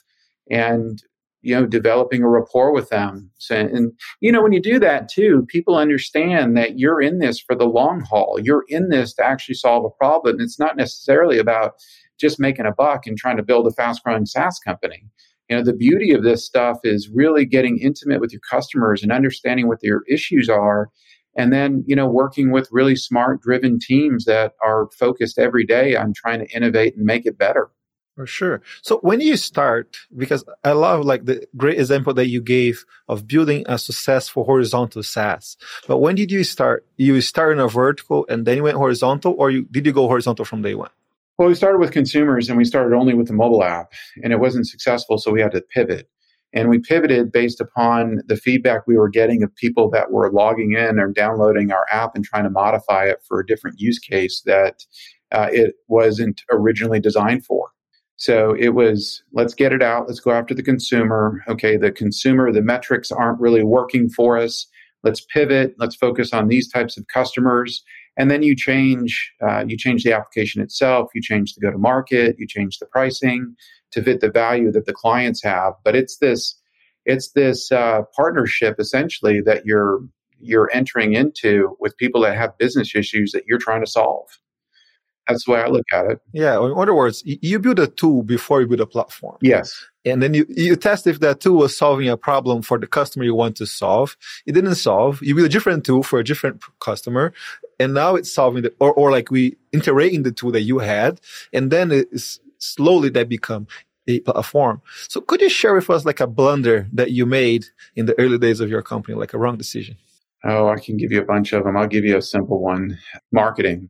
and 0.50 1.04
you 1.42 1.56
know, 1.56 1.66
developing 1.66 2.24
a 2.24 2.28
rapport 2.28 2.74
with 2.74 2.90
them. 2.90 3.30
So, 3.38 3.56
and 3.56 3.92
you 4.20 4.32
know, 4.32 4.42
when 4.42 4.52
you 4.52 4.62
do 4.62 4.80
that 4.80 5.10
too, 5.10 5.46
people 5.48 5.76
understand 5.76 6.58
that 6.58 6.78
you're 6.78 7.02
in 7.02 7.20
this 7.20 7.40
for 7.40 7.56
the 7.56 7.66
long 7.66 8.02
haul. 8.02 8.40
You're 8.42 8.66
in 8.68 8.90
this 8.90 9.14
to 9.16 9.26
actually 9.26 9.56
solve 9.56 9.86
a 9.86 9.90
problem. 9.90 10.38
It's 10.40 10.60
not 10.60 10.78
necessarily 10.78 11.40
about 11.40 11.74
just 12.20 12.40
making 12.40 12.66
a 12.66 12.74
buck 12.74 13.08
and 13.08 13.18
trying 13.18 13.38
to 13.38 13.44
build 13.44 13.68
a 13.68 13.72
fast-growing 13.72 14.26
SaaS 14.26 14.60
company 14.60 15.06
you 15.50 15.58
know 15.58 15.64
the 15.64 15.74
beauty 15.74 16.14
of 16.14 16.24
this 16.24 16.46
stuff 16.46 16.78
is 16.84 17.10
really 17.10 17.46
getting 17.46 17.80
intimate 17.80 18.22
with 18.22 18.32
your 18.32 18.42
customers 18.50 19.04
and 19.04 19.12
understanding 19.12 19.68
what 19.68 19.82
their 19.82 20.04
issues 20.08 20.48
are 20.48 20.90
and 21.38 21.52
then 21.52 21.84
you 21.88 21.96
know 21.96 22.08
working 22.08 22.52
with 22.52 22.70
really 22.72 22.96
smart 22.96 23.42
driven 23.42 23.80
teams 23.80 24.26
that 24.26 24.54
are 24.64 24.88
focused 24.98 25.38
every 25.38 25.66
day 25.66 25.96
on 25.96 26.14
trying 26.14 26.40
to 26.40 26.56
innovate 26.56 26.96
and 26.96 27.06
make 27.06 27.26
it 27.26 27.38
better 27.38 27.70
for 28.20 28.28
sure 28.28 28.62
so 28.82 28.98
when 28.98 29.22
you 29.22 29.38
start 29.38 29.98
because 30.18 30.44
i 30.66 30.74
love 30.74 31.06
like 31.06 31.24
the 31.24 31.48
great 31.56 31.80
example 31.80 32.14
that 32.14 32.28
you 32.28 32.42
gave 32.42 32.84
of 33.08 33.26
building 33.26 33.64
a 33.68 33.78
successful 33.78 34.44
horizontal 34.44 35.02
saas 35.02 35.56
but 35.88 36.00
when 36.00 36.16
did 36.16 36.30
you 36.30 36.44
start 36.44 36.86
you 36.98 37.22
start 37.22 37.54
in 37.54 37.60
a 37.60 37.68
vertical 37.70 38.26
and 38.28 38.46
then 38.46 38.58
you 38.58 38.64
went 38.64 38.76
horizontal 38.76 39.34
or 39.38 39.50
you 39.50 39.62
did 39.72 39.86
you 39.86 39.94
go 39.94 40.06
horizontal 40.08 40.44
from 40.44 40.62
day 40.62 40.76
one 40.76 40.90
well, 41.38 41.48
we 41.48 41.56
started 41.56 41.80
with 41.80 41.94
consumers 41.94 42.50
and 42.50 42.58
we 42.58 42.66
started 42.66 42.94
only 42.94 43.14
with 43.14 43.28
the 43.28 43.34
mobile 43.34 43.64
app, 43.64 43.94
and 44.22 44.34
it 44.34 44.42
wasn't 44.42 44.68
successful, 44.68 45.18
so 45.18 45.32
we 45.32 45.40
had 45.40 45.54
to 45.54 45.62
pivot. 45.62 46.10
And 46.52 46.68
we 46.68 46.80
pivoted 46.80 47.32
based 47.32 47.62
upon 47.62 48.22
the 48.28 48.36
feedback 48.36 48.86
we 48.86 48.98
were 48.98 49.08
getting 49.08 49.42
of 49.42 49.56
people 49.56 49.90
that 49.92 50.12
were 50.12 50.30
logging 50.34 50.74
in 50.74 51.00
or 51.00 51.08
downloading 51.14 51.72
our 51.72 51.86
app 51.90 52.14
and 52.14 52.26
trying 52.26 52.44
to 52.44 52.50
modify 52.50 53.06
it 53.06 53.20
for 53.26 53.40
a 53.40 53.46
different 53.46 53.80
use 53.80 54.00
case 54.00 54.42
that 54.46 54.84
uh, 55.32 55.48
it 55.50 55.76
wasn't 55.88 56.42
originally 56.52 57.00
designed 57.00 57.46
for. 57.46 57.70
So 58.20 58.54
it 58.60 58.70
was 58.70 59.24
let's 59.32 59.54
get 59.54 59.72
it 59.72 59.82
out, 59.82 60.08
let's 60.08 60.20
go 60.20 60.32
after 60.32 60.54
the 60.54 60.62
consumer. 60.62 61.42
Okay, 61.48 61.78
the 61.78 61.90
consumer, 61.90 62.52
the 62.52 62.62
metrics 62.62 63.12
aren't 63.12 63.40
really 63.40 63.64
working 63.64 64.10
for 64.10 64.38
us. 64.38 64.68
Let's 65.04 65.22
pivot, 65.22 65.76
let's 65.80 65.96
focus 65.96 66.34
on 66.34 66.50
these 66.50 66.70
types 66.70 66.98
of 66.98 67.08
customers. 67.08 67.82
And 68.18 68.30
then 68.30 68.44
you 68.44 68.58
change 68.58 69.32
uh, 69.42 69.64
you 69.66 69.78
change 69.78 70.04
the 70.04 70.12
application 70.12 70.62
itself. 70.62 71.10
You 71.16 71.22
change 71.22 71.54
the 71.54 71.62
go 71.62 71.72
to 71.72 71.78
market 71.78 72.36
you 72.38 72.46
change 72.46 72.78
the 72.80 72.88
pricing 72.88 73.56
to 73.92 74.04
fit 74.04 74.20
the 74.20 74.30
value 74.30 74.70
that 74.74 74.86
the 74.86 74.94
clients 74.94 75.42
have. 75.44 75.74
But 75.86 75.96
it's 75.96 76.18
this 76.18 76.60
it's 77.06 77.32
this 77.32 77.72
uh, 77.72 78.02
partnership 78.14 78.76
essentially 78.80 79.40
that 79.46 79.66
you're 79.66 80.02
you're 80.42 80.70
entering 80.74 81.14
into 81.14 81.78
with 81.80 81.96
people 81.96 82.20
that 82.22 82.36
have 82.36 82.58
business 82.58 82.96
issues 82.96 83.32
that 83.32 83.46
you're 83.48 83.60
trying 83.60 83.84
to 83.86 83.90
solve 83.90 84.28
That's 85.28 85.46
the 85.46 85.52
way 85.52 85.62
I 85.62 85.68
look 85.68 85.86
at 85.92 86.06
it. 86.06 86.20
Yeah. 86.34 86.56
In 86.64 86.74
other 86.76 86.94
words, 86.94 87.22
you 87.26 87.60
build 87.60 87.80
a 87.80 87.88
tool 87.88 88.24
before 88.24 88.62
you 88.62 88.68
build 88.68 88.82
a 88.82 88.88
platform. 88.88 89.38
Yes. 89.42 89.86
And 90.06 90.24
then 90.24 90.34
you, 90.34 90.46
you 90.50 90.76
test 90.76 91.06
if 91.06 91.20
that 91.20 91.40
tool 91.40 91.58
was 91.58 91.78
solving 91.78 92.10
a 92.10 92.18
problem 92.18 92.62
for 92.64 92.80
the 92.80 92.88
customer 92.88 93.26
you 93.26 93.36
want 93.36 93.56
to 93.58 93.68
solve. 93.68 94.18
It 94.48 94.54
didn't 94.54 94.76
solve. 94.76 95.22
You 95.22 95.36
build 95.36 95.46
a 95.46 95.50
different 95.50 95.86
tool 95.86 96.02
for 96.02 96.20
a 96.20 96.24
different 96.24 96.64
customer. 96.80 97.34
And 97.80 97.94
now 97.94 98.16
it's 98.16 98.32
solving 98.32 98.64
the, 98.64 98.74
or, 98.80 98.92
or 98.94 99.12
like 99.12 99.30
we 99.30 99.56
integrate 99.72 100.14
in 100.14 100.24
the 100.24 100.32
tool 100.32 100.52
that 100.52 100.62
you 100.62 100.80
had. 100.80 101.22
And 101.54 101.70
then 101.70 101.92
it's 101.92 102.40
slowly 102.58 103.10
that 103.10 103.30
become 103.30 103.68
a 104.08 104.20
platform. 104.22 104.82
So 105.08 105.22
could 105.22 105.42
you 105.42 105.50
share 105.50 105.76
with 105.76 105.90
us 105.90 106.06
like 106.06 106.20
a 106.20 106.28
blunder 106.28 106.88
that 106.94 107.12
you 107.12 107.26
made 107.26 107.66
in 107.96 108.08
the 108.08 108.20
early 108.20 108.40
days 108.40 108.60
of 108.60 108.70
your 108.70 108.82
company, 108.82 109.16
like 109.16 109.34
a 109.34 109.38
wrong 109.38 109.58
decision? 109.58 109.98
Oh, 110.44 110.70
I 110.70 110.80
can 110.80 110.98
give 110.98 111.12
you 111.12 111.22
a 111.22 111.26
bunch 111.26 111.54
of 111.54 111.66
them. 111.66 111.78
I'll 111.78 111.88
give 111.88 112.06
you 112.06 112.18
a 112.18 112.22
simple 112.22 112.60
one 112.60 112.98
marketing. 113.32 113.90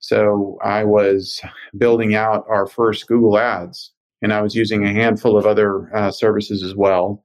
So 0.00 0.58
I 0.64 0.84
was 0.84 1.40
building 1.76 2.14
out 2.14 2.44
our 2.48 2.66
first 2.66 3.06
Google 3.06 3.38
ads 3.38 3.92
and 4.22 4.32
I 4.32 4.42
was 4.42 4.54
using 4.54 4.84
a 4.84 4.92
handful 4.92 5.36
of 5.38 5.46
other 5.46 5.94
uh, 5.94 6.10
services 6.10 6.62
as 6.62 6.74
well. 6.74 7.22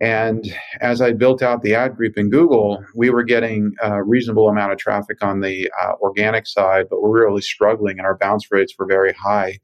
And 0.00 0.52
as 0.80 1.00
I 1.00 1.12
built 1.12 1.42
out 1.42 1.62
the 1.62 1.74
ad 1.74 1.96
group 1.96 2.16
in 2.16 2.30
Google, 2.30 2.84
we 2.94 3.10
were 3.10 3.24
getting 3.24 3.72
a 3.82 4.02
reasonable 4.02 4.48
amount 4.48 4.72
of 4.72 4.78
traffic 4.78 5.22
on 5.22 5.40
the 5.40 5.68
uh, 5.80 5.94
organic 6.00 6.46
side, 6.46 6.86
but 6.88 7.02
we 7.02 7.08
are 7.08 7.26
really 7.26 7.42
struggling 7.42 7.98
and 7.98 8.06
our 8.06 8.16
bounce 8.16 8.50
rates 8.50 8.74
were 8.78 8.86
very 8.86 9.12
high 9.12 9.58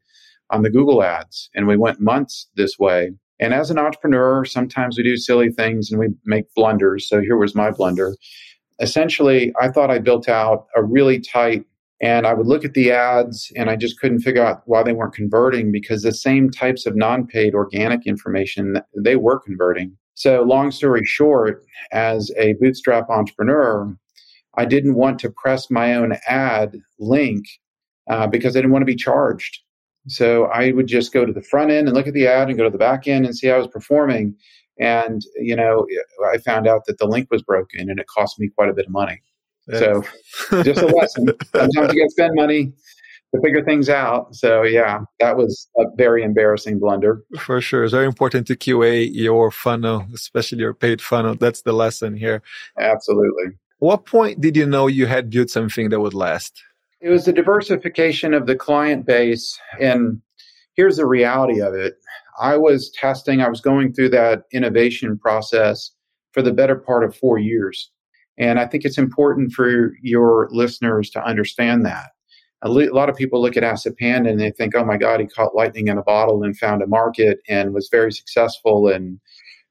on 0.51 0.63
the 0.63 0.71
Google 0.71 1.03
ads. 1.03 1.51
And 1.55 1.67
we 1.67 1.77
went 1.77 2.01
months 2.01 2.49
this 2.57 2.79
way. 2.79 3.13
And 3.41 3.53
as 3.53 3.71
an 3.71 3.79
entrepreneur, 3.79 4.45
sometimes 4.45 4.97
we 4.97 5.05
do 5.05 5.17
silly 5.17 5.51
things 5.51 5.91
and 5.91 6.01
we 6.01 6.09
make 6.25 6.53
blunders. 6.55 7.09
So 7.09 7.21
here 7.21 7.37
was 7.37 7.55
my 7.55 7.71
blunder. 7.71 8.17
Essentially, 8.81 9.53
I 9.61 9.69
thought 9.69 9.91
I 9.91 9.99
built 9.99 10.29
out 10.29 10.67
a 10.77 10.83
really 10.83 11.21
tight 11.21 11.65
and 12.01 12.27
I 12.27 12.35
would 12.35 12.47
look 12.47 12.65
at 12.65 12.75
the 12.75 12.91
ads 12.91 13.53
and 13.57 13.71
I 13.71 13.77
just 13.77 13.99
couldn't 14.01 14.21
figure 14.21 14.45
out 14.45 14.63
why 14.67 14.83
they 14.83 14.93
weren't 14.93 15.15
converting 15.15 15.73
because 15.73 16.03
the 16.03 16.13
same 16.13 16.51
types 16.51 16.87
of 16.87 16.97
non 16.97 17.27
paid 17.27 17.55
organic 17.55 18.07
information, 18.07 18.81
they 18.97 19.17
were 19.17 19.39
converting. 19.39 19.97
So, 20.15 20.43
long 20.43 20.71
story 20.71 21.05
short, 21.05 21.65
as 21.93 22.31
a 22.39 22.55
bootstrap 22.55 23.11
entrepreneur, 23.11 23.97
I 24.57 24.65
didn't 24.65 24.95
want 24.95 25.19
to 25.21 25.31
press 25.31 25.71
my 25.71 25.95
own 25.95 26.17
ad 26.29 26.77
link 26.99 27.45
uh, 28.09 28.27
because 28.27 28.57
I 28.57 28.61
didn't 28.61 28.73
want 28.73 28.83
to 28.83 28.87
be 28.87 28.97
charged. 28.97 29.61
So 30.07 30.45
I 30.47 30.73
would 30.73 30.87
just 30.87 31.13
go 31.13 31.25
to 31.25 31.33
the 31.33 31.43
front 31.43 31.71
end 31.71 31.89
and 31.89 31.97
look 31.97 32.07
at 32.07 32.15
the 32.15 32.27
ad 32.27 32.49
and 32.49 32.59
go 32.59 32.65
to 32.65 32.71
the 32.71 32.79
back 32.79 33.09
end 33.09 33.25
and 33.25 33.37
see 33.37 33.49
how 33.49 33.55
I 33.55 33.59
was 33.59 33.69
performing. 33.69 34.37
And, 34.79 35.23
you 35.37 35.57
know, 35.57 35.87
I 36.31 36.39
found 36.39 36.67
out 36.67 36.83
that 36.87 36.99
the 36.99 37.07
link 37.07 37.29
was 37.31 37.43
broken 37.43 37.89
and 37.89 37.99
it 37.99 38.07
cost 38.07 38.39
me 38.39 38.51
quite 38.55 38.69
a 38.69 38.75
bit 38.75 38.87
of 38.87 38.93
money. 38.93 39.23
Yeah. 39.69 39.79
So 39.79 40.03
just 40.63 40.83
a 40.83 40.87
lesson. 40.87 41.27
Sometimes 41.55 41.75
you 41.75 42.01
got 42.01 42.05
to 42.05 42.11
spend 42.11 42.33
money 42.35 42.73
to 43.35 43.41
figure 43.41 43.65
things 43.65 43.89
out. 43.89 44.35
So 44.35 44.63
yeah, 44.63 45.01
that 45.21 45.37
was 45.37 45.69
a 45.79 45.85
very 45.97 46.23
embarrassing 46.23 46.79
blunder. 46.79 47.23
For 47.39 47.61
sure. 47.61 47.85
It's 47.85 47.93
very 47.93 48.07
important 48.07 48.47
to 48.49 48.57
QA 48.57 49.09
your 49.13 49.51
funnel, 49.51 50.07
especially 50.15 50.59
your 50.59 50.75
paid 50.75 51.01
funnel. 51.01 51.35
That's 51.35 51.63
the 51.63 51.73
lesson 51.73 52.17
here. 52.17 52.43
Absolutely. 52.79 53.57
What 53.79 54.07
point 54.07 54.41
did 54.41 54.57
you 54.57 54.67
know 54.67 54.87
you 54.87 55.07
had 55.07 55.31
built 55.31 55.51
something 55.51 55.91
that 55.91 56.01
would 56.01 56.15
last? 56.15 56.63
It 57.01 57.11
was 57.11 57.27
the 57.27 57.33
diversification 57.33 58.33
of 58.33 58.47
the 58.47 58.57
client 58.57 59.05
base. 59.05 59.59
And 59.81 60.23
here's 60.75 60.97
the 60.97 61.07
reality 61.07 61.61
of 61.61 61.75
it 61.75 61.95
I 62.41 62.57
was 62.57 62.91
testing, 62.93 63.41
I 63.41 63.49
was 63.49 63.61
going 63.61 63.93
through 63.93 64.11
that 64.11 64.45
innovation 64.53 65.19
process 65.19 65.91
for 66.33 66.43
the 66.43 66.53
better 66.53 66.77
part 66.77 67.05
of 67.05 67.17
four 67.17 67.39
years. 67.39 67.91
And 68.39 68.59
I 68.59 68.67
think 68.67 68.85
it's 68.85 68.99
important 68.99 69.53
for 69.53 69.93
your 70.03 70.49
listeners 70.51 71.11
to 71.11 71.25
understand 71.25 71.85
that. 71.87 72.11
A 72.63 72.69
lot 72.69 73.11
of 73.11 73.17
people 73.17 73.43
look 73.43 73.57
at 73.57 73.63
Asset 73.65 73.99
Panda 73.99 74.31
and 74.31 74.41
they 74.41 74.51
think, 74.51 74.75
oh 74.75 74.85
my 74.85 74.97
God, 74.97 75.21
he 75.21 75.27
caught 75.27 75.55
lightning 75.55 75.89
in 75.89 75.99
a 75.99 76.03
bottle 76.03 76.43
and 76.43 76.57
found 76.57 76.83
a 76.83 76.87
market 76.87 77.41
and 77.49 77.75
was 77.75 77.91
very 77.91 78.11
successful. 78.11 78.89
And 78.89 79.21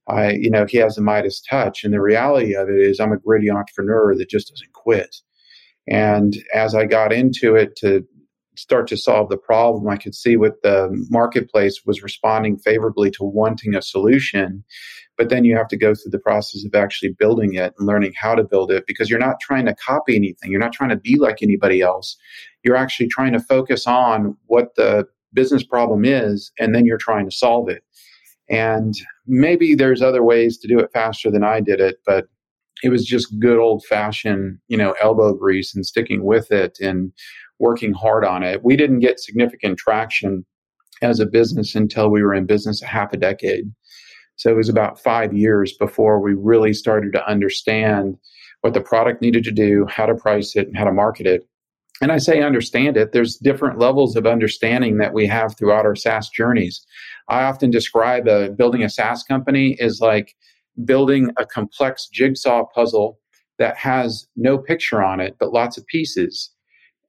I, 0.07 0.33
you 0.33 0.51
know, 0.51 0.65
he 0.67 0.77
has 0.77 0.95
the 0.95 1.01
Midas 1.01 1.41
touch. 1.49 1.83
And 1.83 1.93
the 1.93 2.01
reality 2.01 2.53
of 2.55 2.69
it 2.69 2.79
is, 2.79 2.99
I'm 2.99 3.11
a 3.11 3.17
gritty 3.17 3.49
entrepreneur 3.49 4.15
that 4.15 4.29
just 4.29 4.49
doesn't 4.49 4.73
quit. 4.73 5.15
And 5.87 6.37
as 6.53 6.75
I 6.75 6.85
got 6.85 7.11
into 7.11 7.55
it 7.55 7.75
to 7.77 8.05
start 8.55 8.87
to 8.89 8.97
solve 8.97 9.29
the 9.29 9.37
problem, 9.37 9.89
I 9.89 9.97
could 9.97 10.13
see 10.13 10.37
what 10.37 10.61
the 10.61 10.89
marketplace 11.09 11.81
was 11.85 12.03
responding 12.03 12.57
favorably 12.57 13.09
to 13.11 13.23
wanting 13.23 13.73
a 13.73 13.81
solution. 13.81 14.63
But 15.17 15.29
then 15.29 15.45
you 15.45 15.55
have 15.55 15.67
to 15.67 15.77
go 15.77 15.93
through 15.93 16.11
the 16.11 16.19
process 16.19 16.65
of 16.65 16.73
actually 16.73 17.15
building 17.19 17.53
it 17.53 17.73
and 17.77 17.87
learning 17.87 18.13
how 18.19 18.33
to 18.33 18.43
build 18.43 18.71
it 18.71 18.85
because 18.87 19.09
you're 19.09 19.19
not 19.19 19.39
trying 19.39 19.65
to 19.67 19.75
copy 19.75 20.15
anything. 20.15 20.49
You're 20.49 20.59
not 20.59 20.73
trying 20.73 20.89
to 20.89 20.97
be 20.97 21.17
like 21.19 21.43
anybody 21.43 21.81
else. 21.81 22.17
You're 22.63 22.75
actually 22.75 23.07
trying 23.07 23.33
to 23.33 23.39
focus 23.39 23.85
on 23.85 24.35
what 24.47 24.75
the 24.75 25.05
business 25.33 25.63
problem 25.63 26.05
is, 26.05 26.51
and 26.59 26.73
then 26.73 26.85
you're 26.85 26.97
trying 26.97 27.29
to 27.29 27.35
solve 27.35 27.69
it. 27.69 27.83
And 28.49 28.93
maybe 29.25 29.75
there's 29.75 30.01
other 30.01 30.23
ways 30.23 30.57
to 30.59 30.67
do 30.67 30.79
it 30.79 30.91
faster 30.93 31.31
than 31.31 31.43
I 31.43 31.59
did 31.59 31.79
it, 31.79 31.97
but 32.05 32.27
it 32.83 32.89
was 32.89 33.05
just 33.05 33.39
good 33.39 33.57
old 33.57 33.83
fashioned, 33.85 34.59
you 34.67 34.77
know, 34.77 34.95
elbow 35.01 35.33
grease 35.33 35.73
and 35.73 35.85
sticking 35.85 36.23
with 36.23 36.51
it 36.51 36.77
and 36.81 37.13
working 37.59 37.93
hard 37.93 38.25
on 38.25 38.43
it. 38.43 38.63
We 38.63 38.75
didn't 38.75 38.99
get 38.99 39.19
significant 39.19 39.77
traction 39.77 40.45
as 41.01 41.19
a 41.19 41.25
business 41.25 41.75
until 41.75 42.09
we 42.09 42.21
were 42.21 42.33
in 42.33 42.45
business 42.45 42.81
a 42.81 42.87
half 42.87 43.13
a 43.13 43.17
decade. 43.17 43.71
So 44.35 44.49
it 44.49 44.55
was 44.55 44.69
about 44.69 45.01
five 45.01 45.33
years 45.33 45.73
before 45.77 46.19
we 46.19 46.33
really 46.33 46.73
started 46.73 47.13
to 47.13 47.29
understand 47.29 48.17
what 48.61 48.73
the 48.73 48.81
product 48.81 49.21
needed 49.21 49.43
to 49.43 49.51
do, 49.51 49.85
how 49.89 50.05
to 50.05 50.15
price 50.15 50.55
it, 50.55 50.67
and 50.67 50.77
how 50.77 50.85
to 50.85 50.91
market 50.91 51.27
it. 51.27 51.47
And 52.01 52.11
I 52.11 52.17
say 52.17 52.41
understand 52.41 52.97
it, 52.97 53.11
there's 53.11 53.37
different 53.37 53.79
levels 53.79 54.15
of 54.15 54.25
understanding 54.25 54.97
that 54.97 55.13
we 55.13 55.27
have 55.27 55.55
throughout 55.57 55.85
our 55.85 55.95
SaaS 55.95 56.29
journeys. 56.29 56.85
I 57.29 57.43
often 57.43 57.69
describe 57.69 58.27
a, 58.27 58.49
building 58.49 58.83
a 58.83 58.89
SaaS 58.89 59.23
company 59.23 59.77
is 59.79 60.01
like 60.01 60.35
building 60.85 61.29
a 61.37 61.45
complex 61.45 62.07
jigsaw 62.11 62.65
puzzle 62.73 63.19
that 63.59 63.77
has 63.77 64.27
no 64.35 64.57
picture 64.57 65.03
on 65.03 65.19
it, 65.19 65.35
but 65.39 65.53
lots 65.53 65.77
of 65.77 65.85
pieces. 65.87 66.52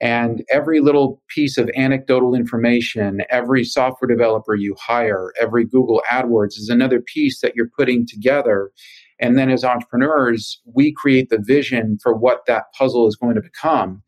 And 0.05 0.45
every 0.53 0.81
little 0.81 1.23
piece 1.29 1.57
of 1.57 1.71
anecdotal 1.75 2.35
information, 2.35 3.23
every 3.31 3.65
software 3.65 4.07
developer 4.07 4.55
you 4.55 4.77
hire, 4.79 5.33
every 5.41 5.65
Google 5.65 6.03
AdWords 6.13 6.59
is 6.59 6.69
another 6.69 7.01
piece 7.01 7.41
that 7.41 7.57
you're 7.57 7.71
putting 7.75 8.07
together. 8.07 8.71
And 9.19 9.39
then 9.39 9.51
as 9.51 9.65
entrepreneurs, 9.65 10.61
we 10.67 10.93
create 10.93 11.31
the 11.31 11.43
vision 11.43 11.97
for 12.03 12.15
what 12.15 12.45
that 12.47 12.65
puzzle 12.79 13.09
is 13.09 13.17
going 13.17 13.37
to 13.37 13.41
become. 13.41 14.03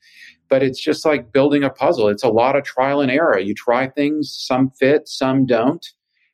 But 0.51 0.63
it's 0.63 0.85
just 0.85 1.07
like 1.07 1.33
building 1.33 1.65
a 1.65 1.71
puzzle. 1.71 2.09
It's 2.09 2.23
a 2.23 2.29
lot 2.29 2.57
of 2.57 2.65
trial 2.65 3.01
and 3.01 3.11
error. 3.11 3.39
You 3.39 3.55
try 3.55 3.89
things, 3.89 4.37
some 4.39 4.69
fit, 4.79 5.09
some 5.09 5.47
don't. 5.47 5.85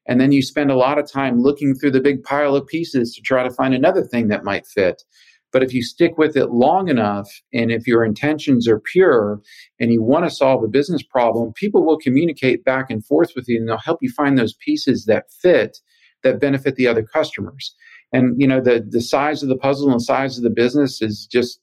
And 0.09 0.21
then 0.21 0.33
you 0.33 0.43
spend 0.43 0.73
a 0.73 0.77
lot 0.77 0.99
of 0.99 1.09
time 1.09 1.41
looking 1.41 1.77
through 1.77 1.93
the 1.93 2.01
big 2.01 2.25
pile 2.25 2.57
of 2.57 2.67
pieces 2.67 3.15
to 3.15 3.23
try 3.23 3.45
to 3.45 3.55
find 3.55 3.75
another 3.75 4.03
thing 4.03 4.27
that 4.27 4.43
might 4.43 4.67
fit. 4.67 5.05
But 5.53 5.63
if 5.63 5.75
you 5.75 5.83
stick 5.83 6.17
with 6.17 6.37
it 6.37 6.51
long 6.51 6.89
enough, 6.89 7.29
and 7.53 7.71
if 7.71 7.87
your 7.87 8.05
intentions 8.05 8.67
are 8.67 8.81
pure 8.81 9.41
and 9.79 9.93
you 9.93 10.03
want 10.03 10.25
to 10.25 10.31
solve 10.31 10.65
a 10.65 10.69
business 10.69 11.03
problem, 11.03 11.53
people 11.53 11.85
will 11.85 11.99
communicate 11.99 12.65
back 12.65 12.87
and 12.91 13.05
forth 13.05 13.33
with 13.37 13.49
you 13.49 13.59
and 13.59 13.69
they'll 13.69 13.79
help 13.79 13.99
you 14.01 14.11
find 14.11 14.39
those 14.39 14.55
pieces 14.55 15.05
that 15.07 15.25
fit 15.41 15.79
that 16.23 16.41
benefit 16.41 16.77
the 16.77 16.87
other 16.87 17.03
customers. 17.03 17.75
And 18.13 18.41
you 18.41 18.47
know, 18.47 18.61
the 18.61 18.85
the 18.89 19.01
size 19.01 19.43
of 19.43 19.49
the 19.49 19.57
puzzle 19.57 19.91
and 19.91 20.01
the 20.01 20.05
size 20.05 20.37
of 20.37 20.45
the 20.45 20.51
business 20.51 21.03
is 21.03 21.27
just 21.31 21.61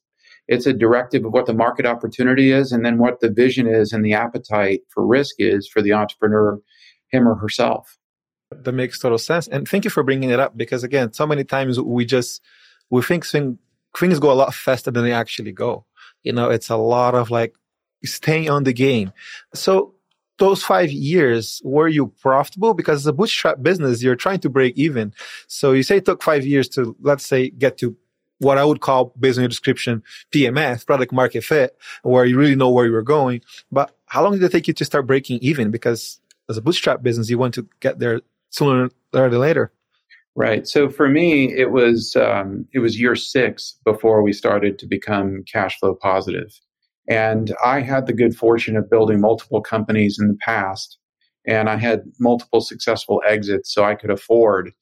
it's 0.48 0.66
a 0.66 0.72
directive 0.72 1.24
of 1.24 1.32
what 1.32 1.46
the 1.46 1.54
market 1.54 1.86
opportunity 1.86 2.50
is 2.50 2.72
and 2.72 2.84
then 2.84 2.98
what 2.98 3.20
the 3.20 3.30
vision 3.30 3.68
is 3.68 3.92
and 3.92 4.04
the 4.04 4.14
appetite 4.14 4.80
for 4.88 5.06
risk 5.06 5.36
is 5.38 5.68
for 5.68 5.80
the 5.80 5.92
entrepreneur, 5.92 6.58
him 7.08 7.28
or 7.28 7.36
herself. 7.36 7.96
That 8.50 8.72
makes 8.72 8.98
total 8.98 9.18
sense. 9.18 9.46
And 9.46 9.68
thank 9.68 9.84
you 9.84 9.90
for 9.90 10.02
bringing 10.02 10.30
it 10.30 10.40
up 10.40 10.56
because 10.56 10.82
again, 10.82 11.12
so 11.12 11.24
many 11.24 11.44
times 11.44 11.80
we 11.80 12.04
just, 12.04 12.42
we 12.90 13.00
think 13.00 13.24
thing, 13.96 14.10
things 14.10 14.18
go 14.18 14.32
a 14.32 14.34
lot 14.34 14.54
faster 14.54 14.90
than 14.90 15.04
they 15.04 15.12
actually 15.12 15.52
go. 15.52 15.84
You 16.22 16.32
know, 16.32 16.50
it's 16.50 16.70
a 16.70 16.76
lot 16.76 17.14
of 17.14 17.30
like 17.30 17.54
staying 18.04 18.50
on 18.50 18.64
the 18.64 18.72
game. 18.72 19.12
So 19.54 19.94
those 20.38 20.62
five 20.62 20.90
years, 20.90 21.60
were 21.64 21.88
you 21.88 22.08
profitable? 22.20 22.74
Because 22.74 23.02
as 23.02 23.06
a 23.06 23.12
bootstrap 23.12 23.62
business, 23.62 24.02
you're 24.02 24.16
trying 24.16 24.40
to 24.40 24.48
break 24.48 24.76
even. 24.76 25.12
So 25.46 25.72
you 25.72 25.82
say 25.82 25.98
it 25.98 26.06
took 26.06 26.22
five 26.22 26.46
years 26.46 26.68
to, 26.70 26.96
let's 27.00 27.26
say, 27.26 27.50
get 27.50 27.78
to 27.78 27.96
what 28.38 28.56
I 28.56 28.64
would 28.64 28.80
call, 28.80 29.12
based 29.20 29.36
on 29.36 29.42
your 29.42 29.50
description, 29.50 30.02
PMF, 30.32 30.86
product 30.86 31.12
market 31.12 31.44
fit, 31.44 31.76
where 32.02 32.24
you 32.24 32.38
really 32.38 32.56
know 32.56 32.70
where 32.70 32.86
you 32.86 32.92
were 32.92 33.02
going. 33.02 33.42
But 33.70 33.94
how 34.06 34.22
long 34.22 34.32
did 34.32 34.42
it 34.42 34.50
take 34.50 34.66
you 34.66 34.72
to 34.72 34.84
start 34.84 35.06
breaking 35.06 35.40
even? 35.42 35.70
Because 35.70 36.20
as 36.48 36.56
a 36.56 36.62
bootstrap 36.62 37.02
business, 37.02 37.28
you 37.28 37.36
want 37.36 37.52
to 37.54 37.68
get 37.80 37.98
there 37.98 38.22
sooner 38.48 38.88
rather 39.12 39.28
than 39.28 39.40
later. 39.40 39.72
Right. 40.36 40.66
So 40.66 40.88
for 40.88 41.08
me, 41.08 41.52
it 41.52 41.72
was 41.72 42.16
um, 42.16 42.66
it 42.72 42.78
was 42.78 43.00
year 43.00 43.16
six 43.16 43.76
before 43.84 44.22
we 44.22 44.32
started 44.32 44.78
to 44.78 44.86
become 44.86 45.42
cash 45.52 45.78
flow 45.78 45.94
positive, 45.94 46.48
and 47.08 47.54
I 47.64 47.80
had 47.80 48.06
the 48.06 48.12
good 48.12 48.36
fortune 48.36 48.76
of 48.76 48.88
building 48.88 49.20
multiple 49.20 49.60
companies 49.60 50.18
in 50.20 50.28
the 50.28 50.36
past, 50.40 50.98
and 51.46 51.68
I 51.68 51.76
had 51.76 52.02
multiple 52.20 52.60
successful 52.60 53.22
exits, 53.28 53.74
so 53.74 53.84
I 53.84 53.96
could 53.96 54.10
afford 54.10 54.72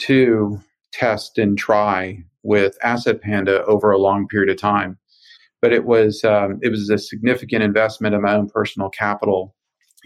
to 0.00 0.60
test 0.92 1.38
and 1.38 1.58
try 1.58 2.22
with 2.42 2.76
Asset 2.84 3.20
Panda 3.22 3.64
over 3.64 3.90
a 3.90 3.98
long 3.98 4.28
period 4.28 4.50
of 4.50 4.58
time. 4.58 4.98
but 5.62 5.72
it 5.72 5.84
was 5.84 6.24
um, 6.24 6.58
it 6.62 6.70
was 6.70 6.90
a 6.90 6.98
significant 6.98 7.62
investment 7.62 8.14
of 8.14 8.22
my 8.22 8.34
own 8.34 8.48
personal 8.48 8.88
capital 8.90 9.54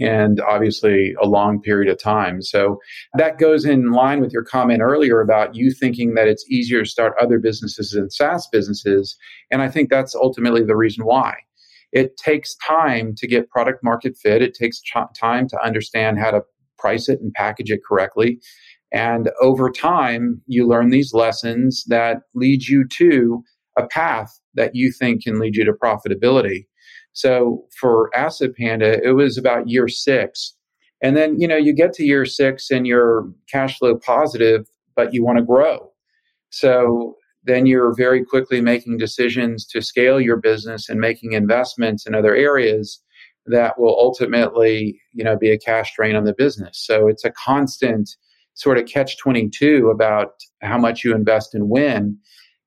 and 0.00 0.40
obviously 0.40 1.14
a 1.22 1.26
long 1.26 1.60
period 1.60 1.90
of 1.90 1.98
time. 1.98 2.40
So 2.42 2.78
that 3.14 3.38
goes 3.38 3.64
in 3.64 3.92
line 3.92 4.20
with 4.20 4.32
your 4.32 4.44
comment 4.44 4.80
earlier 4.80 5.20
about 5.20 5.54
you 5.54 5.70
thinking 5.70 6.14
that 6.14 6.28
it's 6.28 6.48
easier 6.50 6.82
to 6.82 6.88
start 6.88 7.14
other 7.20 7.38
businesses 7.38 7.90
than 7.90 8.10
SaaS 8.10 8.48
businesses. 8.50 9.16
And 9.50 9.62
I 9.62 9.68
think 9.68 9.90
that's 9.90 10.14
ultimately 10.14 10.64
the 10.64 10.76
reason 10.76 11.04
why. 11.04 11.34
It 11.92 12.16
takes 12.16 12.56
time 12.66 13.14
to 13.18 13.26
get 13.26 13.50
product 13.50 13.84
market 13.84 14.16
fit. 14.16 14.40
It 14.40 14.54
takes 14.54 14.80
ch- 14.80 14.96
time 15.18 15.46
to 15.48 15.62
understand 15.62 16.18
how 16.18 16.30
to 16.30 16.40
price 16.78 17.08
it 17.08 17.20
and 17.20 17.32
package 17.34 17.70
it 17.70 17.80
correctly. 17.86 18.40
And 18.92 19.30
over 19.40 19.70
time, 19.70 20.42
you 20.46 20.66
learn 20.66 20.90
these 20.90 21.12
lessons 21.14 21.84
that 21.88 22.18
lead 22.34 22.64
you 22.66 22.86
to 22.98 23.42
a 23.78 23.86
path 23.86 24.38
that 24.54 24.74
you 24.74 24.92
think 24.92 25.24
can 25.24 25.38
lead 25.38 25.56
you 25.56 25.64
to 25.64 25.72
profitability. 25.72 26.66
So 27.12 27.64
for 27.78 28.10
Asset 28.14 28.56
Panda, 28.56 29.00
it 29.02 29.12
was 29.12 29.36
about 29.36 29.68
year 29.68 29.88
six. 29.88 30.54
And 31.02 31.16
then, 31.16 31.38
you 31.38 31.48
know, 31.48 31.56
you 31.56 31.72
get 31.72 31.92
to 31.94 32.04
year 32.04 32.24
six 32.24 32.70
and 32.70 32.86
you're 32.86 33.28
cash 33.50 33.78
flow 33.78 33.96
positive, 33.96 34.66
but 34.94 35.12
you 35.12 35.24
want 35.24 35.38
to 35.38 35.44
grow. 35.44 35.90
So 36.50 37.16
then 37.44 37.66
you're 37.66 37.94
very 37.94 38.24
quickly 38.24 38.60
making 38.60 38.98
decisions 38.98 39.66
to 39.66 39.82
scale 39.82 40.20
your 40.20 40.36
business 40.36 40.88
and 40.88 41.00
making 41.00 41.32
investments 41.32 42.06
in 42.06 42.14
other 42.14 42.34
areas 42.36 43.02
that 43.46 43.78
will 43.78 43.96
ultimately, 43.98 45.00
you 45.12 45.24
know, 45.24 45.36
be 45.36 45.50
a 45.50 45.58
cash 45.58 45.92
drain 45.96 46.14
on 46.14 46.24
the 46.24 46.34
business. 46.34 46.78
So 46.78 47.08
it's 47.08 47.24
a 47.24 47.32
constant 47.32 48.10
sort 48.54 48.78
of 48.78 48.86
catch 48.86 49.18
22 49.18 49.90
about 49.90 50.34
how 50.60 50.78
much 50.78 51.02
you 51.02 51.14
invest 51.14 51.54
and 51.54 51.68
when. 51.68 52.16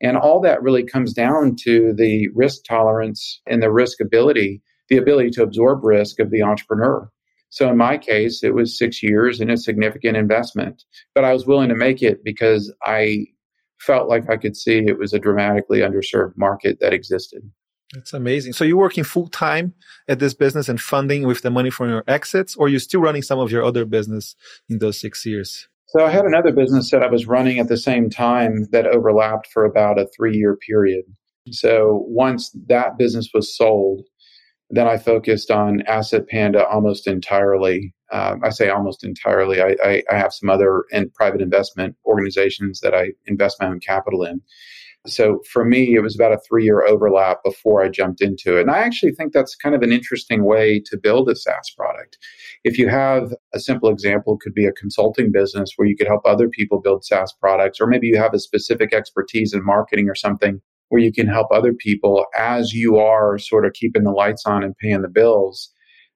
And 0.06 0.18
all 0.18 0.39
that 0.41 0.62
really 0.62 0.84
comes 0.84 1.13
down 1.13 1.56
to 1.62 1.91
the 1.98 2.28
risk 2.36 2.63
tolerance 2.63 3.41
and 3.48 3.63
the 3.63 3.72
risk 3.72 4.00
ability, 4.00 4.62
the 4.88 4.98
ability 4.98 5.32
to 5.32 5.41
absorb 5.41 5.84
risk 5.84 6.20
of 6.20 6.30
the 6.30 6.44
entrepreneur. 6.44 7.10
So 7.50 7.72
in 7.72 7.78
my 7.78 7.98
case, 7.98 8.44
it 8.44 8.54
was 8.54 8.78
six 8.78 9.02
years 9.02 9.39
and 9.39 9.50
a 9.50 9.58
significant 9.58 10.15
investment, 10.15 10.84
but 11.15 11.24
I 11.24 11.34
was 11.34 11.48
willing 11.48 11.70
to 11.70 11.76
make 11.76 12.04
it 12.04 12.24
because 12.24 12.72
I 12.84 13.26
felt 13.80 14.08
like 14.08 14.30
I 14.30 14.38
could 14.38 14.56
see 14.56 14.78
it 14.78 15.00
was 15.00 15.12
a 15.12 15.18
dramatically 15.18 15.80
underserved 15.80 16.34
market 16.38 16.78
that 16.82 16.94
existed. 16.94 17.41
That's 17.91 18.13
amazing. 18.13 18.54
So 18.54 18.63
you're 18.63 18.78
working 18.78 19.04
full 19.04 19.28
time 19.28 19.74
at 20.08 20.20
this 20.20 20.36
business 20.36 20.70
and 20.70 20.80
funding 20.80 21.26
with 21.26 21.41
the 21.41 21.50
money 21.50 21.72
from 21.72 21.89
your 21.89 22.04
exits, 22.08 22.56
or 22.56 22.70
you're 22.70 22.80
still 22.80 23.02
running 23.02 23.24
some 23.24 23.39
of 23.39 23.52
your 23.52 23.63
other 23.63 23.86
business 23.86 24.36
in 24.70 24.78
those 24.78 25.02
six 25.02 25.26
years? 25.26 25.68
So 25.88 26.06
I 26.06 26.12
had 26.12 26.26
another 26.26 26.52
business 26.52 26.91
that 26.91 27.04
I 27.04 27.08
was 27.08 27.28
running 27.28 27.60
at 27.60 27.67
the 27.67 27.78
same 27.78 28.10
time 28.10 28.65
that 28.71 28.88
overlapped 28.88 29.48
for 29.48 29.65
about 29.65 30.00
a 30.00 30.08
three 30.15 30.36
year 30.36 30.56
period. 30.56 31.06
So 31.52 32.04
once 32.08 32.52
that 32.67 32.98
business 32.98 33.30
was 33.34 33.56
sold, 33.56 34.02
then 34.71 34.88
I 34.88 34.98
focused 34.98 35.52
on 35.52 35.84
Asset 35.88 36.28
Panda 36.28 36.65
almost 36.67 37.08
entirely. 37.08 37.93
Um, 38.12 38.41
I 38.43 38.50
say 38.50 38.69
almost 38.69 39.04
entirely. 39.04 39.62
I, 39.62 39.76
I, 39.84 40.04
I 40.12 40.17
have 40.17 40.34
some 40.34 40.50
other 40.50 40.86
in 40.91 41.12
private 41.12 41.41
investment 41.41 41.95
organizations 42.06 42.80
that 42.82 42.95
I 42.95 43.12
invest 43.28 43.62
my 43.62 43.67
own 43.67 43.80
capital 43.80 44.24
in. 44.24 44.41
So 45.08 45.39
for 45.52 45.63
me, 45.63 45.96
it 45.96 46.02
was 46.02 46.15
about 46.15 46.34
a 46.34 46.39
three 46.48 46.63
year 46.63 46.86
overlap 46.86 47.38
before 47.44 47.84
I 47.84 47.89
jumped 47.89 48.22
into 48.22 48.58
it. 48.58 48.62
And 48.62 48.72
I 48.72 48.80
actually 48.80 49.12
think 49.12 49.34
that's 49.34 49.56
kind 49.56 49.76
of 49.76 49.82
an 49.82 49.91
interesting 49.91 50.46
way 50.46 50.82
to 50.86 50.98
build 50.98 51.30
a 51.30 51.36
SaaS 51.36 51.72
product. 51.78 52.18
If 52.63 52.78
you 52.78 52.89
have 52.89 53.34
a 53.54 53.60
simple 53.60 53.89
example, 53.89 54.38
could 54.41 54.54
be 54.54 54.65
a 54.65 54.72
consulting 54.72 55.32
business 55.32 55.72
where 55.76 55.88
you 55.88 55.96
could 55.96 56.08
help 56.08 56.22
other 56.26 56.50
people 56.50 56.82
build 56.82 57.06
SaaS 57.06 57.34
products, 57.39 57.80
or 57.80 57.88
maybe 57.88 58.08
you 58.08 58.18
have 58.18 58.34
a 58.34 58.39
specific 58.39 58.94
expertise 58.94 59.54
in 59.54 59.63
marketing 59.63 60.10
or 60.10 60.15
something 60.15 60.62
where 60.89 61.02
you 61.02 61.12
can 61.12 61.28
help 61.28 61.48
other 61.52 61.74
people 61.74 62.26
as 62.38 62.74
you 62.74 62.98
are 62.98 63.38
sort 63.38 63.65
of 63.65 63.74
keeping 63.74 64.04
the 64.04 64.12
lights 64.12 64.46
on 64.46 64.63
and 64.63 64.78
paying 64.78 65.02
the 65.02 65.10
bills. 65.10 65.72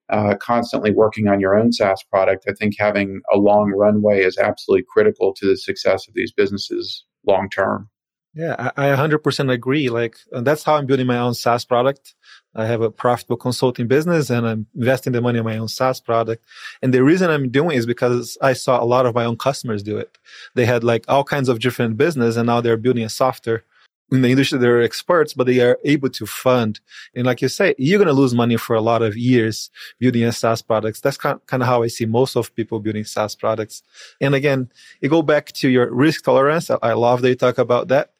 Uh, 0.08 0.34
constantly 0.40 0.90
working 0.90 1.28
on 1.28 1.38
your 1.38 1.56
own 1.56 1.70
SaaS 1.70 2.02
product, 2.10 2.44
I 2.48 2.52
think 2.58 2.74
having 2.76 3.20
a 3.32 3.38
long 3.38 3.72
runway 3.76 4.24
is 4.24 4.38
absolutely 4.38 4.84
critical 4.92 5.32
to 5.34 5.46
the 5.46 5.56
success 5.56 6.08
of 6.08 6.14
these 6.14 6.32
businesses 6.32 7.04
long 7.24 7.48
term. 7.48 7.88
Yeah, 8.34 8.70
I, 8.76 8.92
I 8.92 8.96
100% 8.96 9.52
agree. 9.52 9.88
Like, 9.88 10.16
that's 10.30 10.62
how 10.62 10.76
I'm 10.76 10.86
building 10.86 11.06
my 11.06 11.18
own 11.18 11.34
SaaS 11.34 11.64
product. 11.64 12.14
I 12.54 12.66
have 12.66 12.80
a 12.80 12.90
profitable 12.90 13.36
consulting 13.36 13.86
business 13.86 14.30
and 14.30 14.46
I'm 14.46 14.66
investing 14.74 15.12
the 15.12 15.20
money 15.20 15.38
in 15.38 15.44
my 15.44 15.58
own 15.58 15.68
SaaS 15.68 16.00
product. 16.00 16.44
And 16.82 16.92
the 16.92 17.02
reason 17.02 17.30
I'm 17.30 17.50
doing 17.50 17.76
is 17.76 17.86
because 17.86 18.36
I 18.40 18.52
saw 18.52 18.82
a 18.82 18.84
lot 18.84 19.06
of 19.06 19.14
my 19.14 19.24
own 19.24 19.36
customers 19.36 19.82
do 19.82 19.98
it. 19.98 20.18
They 20.54 20.66
had 20.66 20.82
like 20.82 21.04
all 21.08 21.24
kinds 21.24 21.48
of 21.48 21.60
different 21.60 21.96
business 21.96 22.36
and 22.36 22.46
now 22.46 22.60
they're 22.60 22.76
building 22.76 23.04
a 23.04 23.08
software 23.08 23.64
in 24.10 24.22
the 24.22 24.28
industry 24.28 24.58
they're 24.58 24.82
experts 24.82 25.34
but 25.34 25.46
they 25.46 25.60
are 25.60 25.78
able 25.84 26.10
to 26.10 26.26
fund. 26.26 26.80
And 27.14 27.26
like 27.26 27.42
you 27.42 27.48
say 27.48 27.74
you're 27.78 27.98
going 27.98 28.14
to 28.14 28.20
lose 28.20 28.34
money 28.34 28.56
for 28.56 28.74
a 28.76 28.80
lot 28.80 29.02
of 29.02 29.16
years 29.16 29.70
building 29.98 30.24
a 30.24 30.32
saas 30.32 30.62
products. 30.62 31.00
That's 31.00 31.16
kind 31.16 31.40
of 31.50 31.62
how 31.62 31.82
i 31.82 31.88
see 31.88 32.06
most 32.06 32.36
of 32.36 32.54
people 32.54 32.80
building 32.80 33.04
saas 33.04 33.34
products. 33.34 33.82
And 34.20 34.34
again 34.34 34.70
you 35.00 35.08
go 35.08 35.22
back 35.22 35.52
to 35.52 35.68
your 35.68 35.92
risk 35.92 36.24
tolerance 36.24 36.70
i 36.70 36.92
love 36.92 37.22
that 37.22 37.28
you 37.28 37.34
talk 37.34 37.58
about 37.58 37.88
that. 37.88 38.12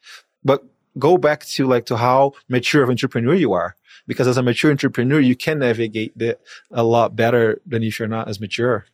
But 0.43 0.63
go 0.97 1.17
back 1.17 1.45
to 1.45 1.67
like 1.67 1.85
to 1.85 1.97
how 1.97 2.33
mature 2.49 2.83
of 2.83 2.89
entrepreneur 2.89 3.33
you 3.33 3.53
are 3.53 3.75
because 4.07 4.27
as 4.27 4.37
a 4.37 4.43
mature 4.43 4.71
entrepreneur 4.71 5.19
you 5.19 5.35
can 5.35 5.59
navigate 5.59 6.13
it 6.19 6.41
a 6.71 6.83
lot 6.83 7.15
better 7.15 7.61
than 7.65 7.83
if 7.83 7.99
you're 7.99 8.07
not 8.07 8.27
as 8.27 8.39
mature 8.39 8.85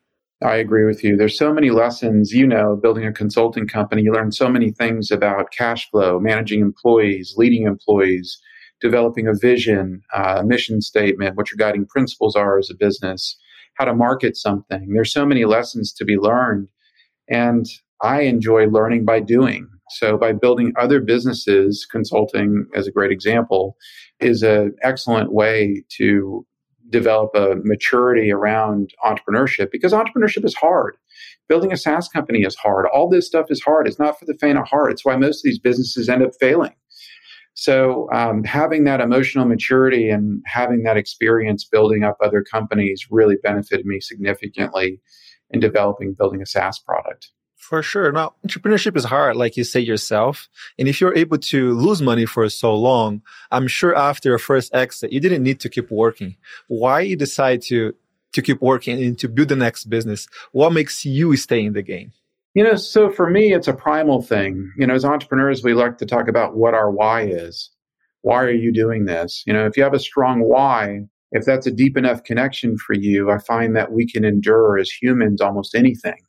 I 0.43 0.57
agree 0.57 0.85
with 0.85 1.03
you. 1.03 1.17
There's 1.17 1.37
so 1.37 1.51
many 1.51 1.71
lessons, 1.71 2.31
you 2.31 2.45
know, 2.45 2.75
building 2.75 3.05
a 3.05 3.11
consulting 3.11 3.67
company, 3.67 4.03
you 4.03 4.13
learn 4.13 4.31
so 4.31 4.47
many 4.47 4.71
things 4.71 5.09
about 5.09 5.51
cash 5.51 5.89
flow, 5.89 6.19
managing 6.19 6.61
employees, 6.61 7.33
leading 7.37 7.65
employees, 7.65 8.39
developing 8.79 9.27
a 9.27 9.33
vision, 9.33 10.03
uh, 10.13 10.35
a 10.37 10.43
mission 10.45 10.79
statement, 10.79 11.35
what 11.35 11.49
your 11.49 11.57
guiding 11.57 11.87
principles 11.87 12.35
are 12.35 12.59
as 12.59 12.69
a 12.69 12.75
business, 12.75 13.35
how 13.79 13.85
to 13.85 13.95
market 13.95 14.37
something. 14.37 14.93
There's 14.93 15.11
so 15.11 15.25
many 15.25 15.45
lessons 15.45 15.91
to 15.93 16.05
be 16.05 16.17
learned. 16.17 16.67
And 17.27 17.65
I 18.03 18.21
enjoy 18.21 18.67
learning 18.67 19.05
by 19.05 19.21
doing. 19.21 19.67
So 19.89 20.17
by 20.17 20.33
building 20.33 20.73
other 20.77 20.99
businesses, 20.99 21.87
consulting 21.89 22.67
as 22.75 22.85
a 22.85 22.91
great 22.91 23.11
example, 23.11 23.75
is 24.19 24.43
an 24.43 24.75
excellent 24.83 25.31
way 25.33 25.83
to 25.97 26.45
develop 26.89 27.31
a 27.35 27.55
maturity 27.63 28.31
around 28.31 28.91
entrepreneurship 29.03 29.71
because 29.71 29.93
entrepreneurship 29.93 30.45
is 30.45 30.55
hard. 30.55 30.95
Building 31.49 31.71
a 31.71 31.77
SaaS 31.77 32.07
company 32.07 32.43
is 32.43 32.55
hard. 32.55 32.85
All 32.93 33.09
this 33.09 33.25
stuff 33.25 33.47
is 33.49 33.61
hard. 33.61 33.87
It's 33.87 33.99
not 33.99 34.19
for 34.19 34.25
the 34.25 34.37
faint 34.39 34.57
of 34.57 34.67
heart. 34.67 34.91
It's 34.91 35.05
why 35.05 35.15
most 35.15 35.39
of 35.39 35.43
these 35.43 35.59
businesses 35.59 36.09
end 36.09 36.23
up 36.23 36.31
failing. 36.39 36.75
So, 37.53 38.07
um, 38.13 38.43
having 38.43 38.83
that 38.83 39.01
emotional 39.01 39.45
maturity 39.45 40.09
and 40.09 40.43
having 40.45 40.83
that 40.83 40.95
experience 40.95 41.65
building 41.65 42.03
up 42.03 42.17
other 42.21 42.43
companies 42.43 43.07
really 43.09 43.35
benefited 43.41 43.85
me 43.85 43.99
significantly 43.99 45.01
in 45.49 45.59
developing 45.59 46.13
building 46.13 46.41
a 46.41 46.45
SaaS 46.45 46.77
product. 46.77 47.31
For 47.67 47.83
sure. 47.83 48.13
Now, 48.13 48.33
entrepreneurship 48.47 48.95
is 48.95 49.03
hard, 49.03 49.35
like 49.35 49.57
you 49.57 49.65
say 49.65 49.81
yourself. 49.81 50.47
And 50.79 50.87
if 50.87 51.01
you're 51.01 51.13
able 51.17 51.37
to 51.37 51.73
lose 51.73 52.01
money 52.01 52.25
for 52.25 52.47
so 52.47 52.73
long, 52.73 53.21
I'm 53.51 53.67
sure 53.67 53.93
after 53.93 54.29
your 54.29 54.39
first 54.39 54.73
exit, 54.73 55.11
you 55.11 55.19
didn't 55.19 55.43
need 55.43 55.59
to 55.59 55.67
keep 55.67 55.91
working. 55.91 56.37
Why 56.69 57.01
you 57.01 57.17
decide 57.17 57.61
to, 57.63 57.93
to 58.31 58.41
keep 58.41 58.61
working 58.61 59.03
and 59.03 59.19
to 59.19 59.27
build 59.27 59.49
the 59.49 59.57
next 59.57 59.89
business? 59.89 60.29
What 60.53 60.71
makes 60.71 61.03
you 61.03 61.35
stay 61.35 61.65
in 61.65 61.73
the 61.73 61.81
game? 61.81 62.13
You 62.53 62.63
know, 62.63 62.75
so 62.75 63.09
for 63.09 63.29
me, 63.29 63.53
it's 63.53 63.67
a 63.67 63.73
primal 63.73 64.21
thing. 64.21 64.71
You 64.77 64.87
know, 64.87 64.93
as 64.93 65.03
entrepreneurs, 65.03 65.61
we 65.61 65.73
like 65.73 65.97
to 65.97 66.05
talk 66.05 66.29
about 66.29 66.55
what 66.55 66.73
our 66.73 66.89
why 66.89 67.23
is. 67.23 67.69
Why 68.21 68.43
are 68.43 68.49
you 68.49 68.71
doing 68.71 69.03
this? 69.03 69.43
You 69.45 69.51
know, 69.51 69.65
if 69.65 69.75
you 69.75 69.83
have 69.83 69.93
a 69.93 69.99
strong 69.99 70.39
why, 70.39 71.01
if 71.33 71.43
that's 71.43 71.67
a 71.67 71.71
deep 71.71 71.97
enough 71.97 72.23
connection 72.23 72.77
for 72.77 72.93
you, 72.93 73.29
I 73.29 73.39
find 73.39 73.75
that 73.75 73.91
we 73.91 74.09
can 74.09 74.23
endure 74.23 74.77
as 74.77 74.89
humans 74.89 75.41
almost 75.41 75.75
anything 75.75 76.21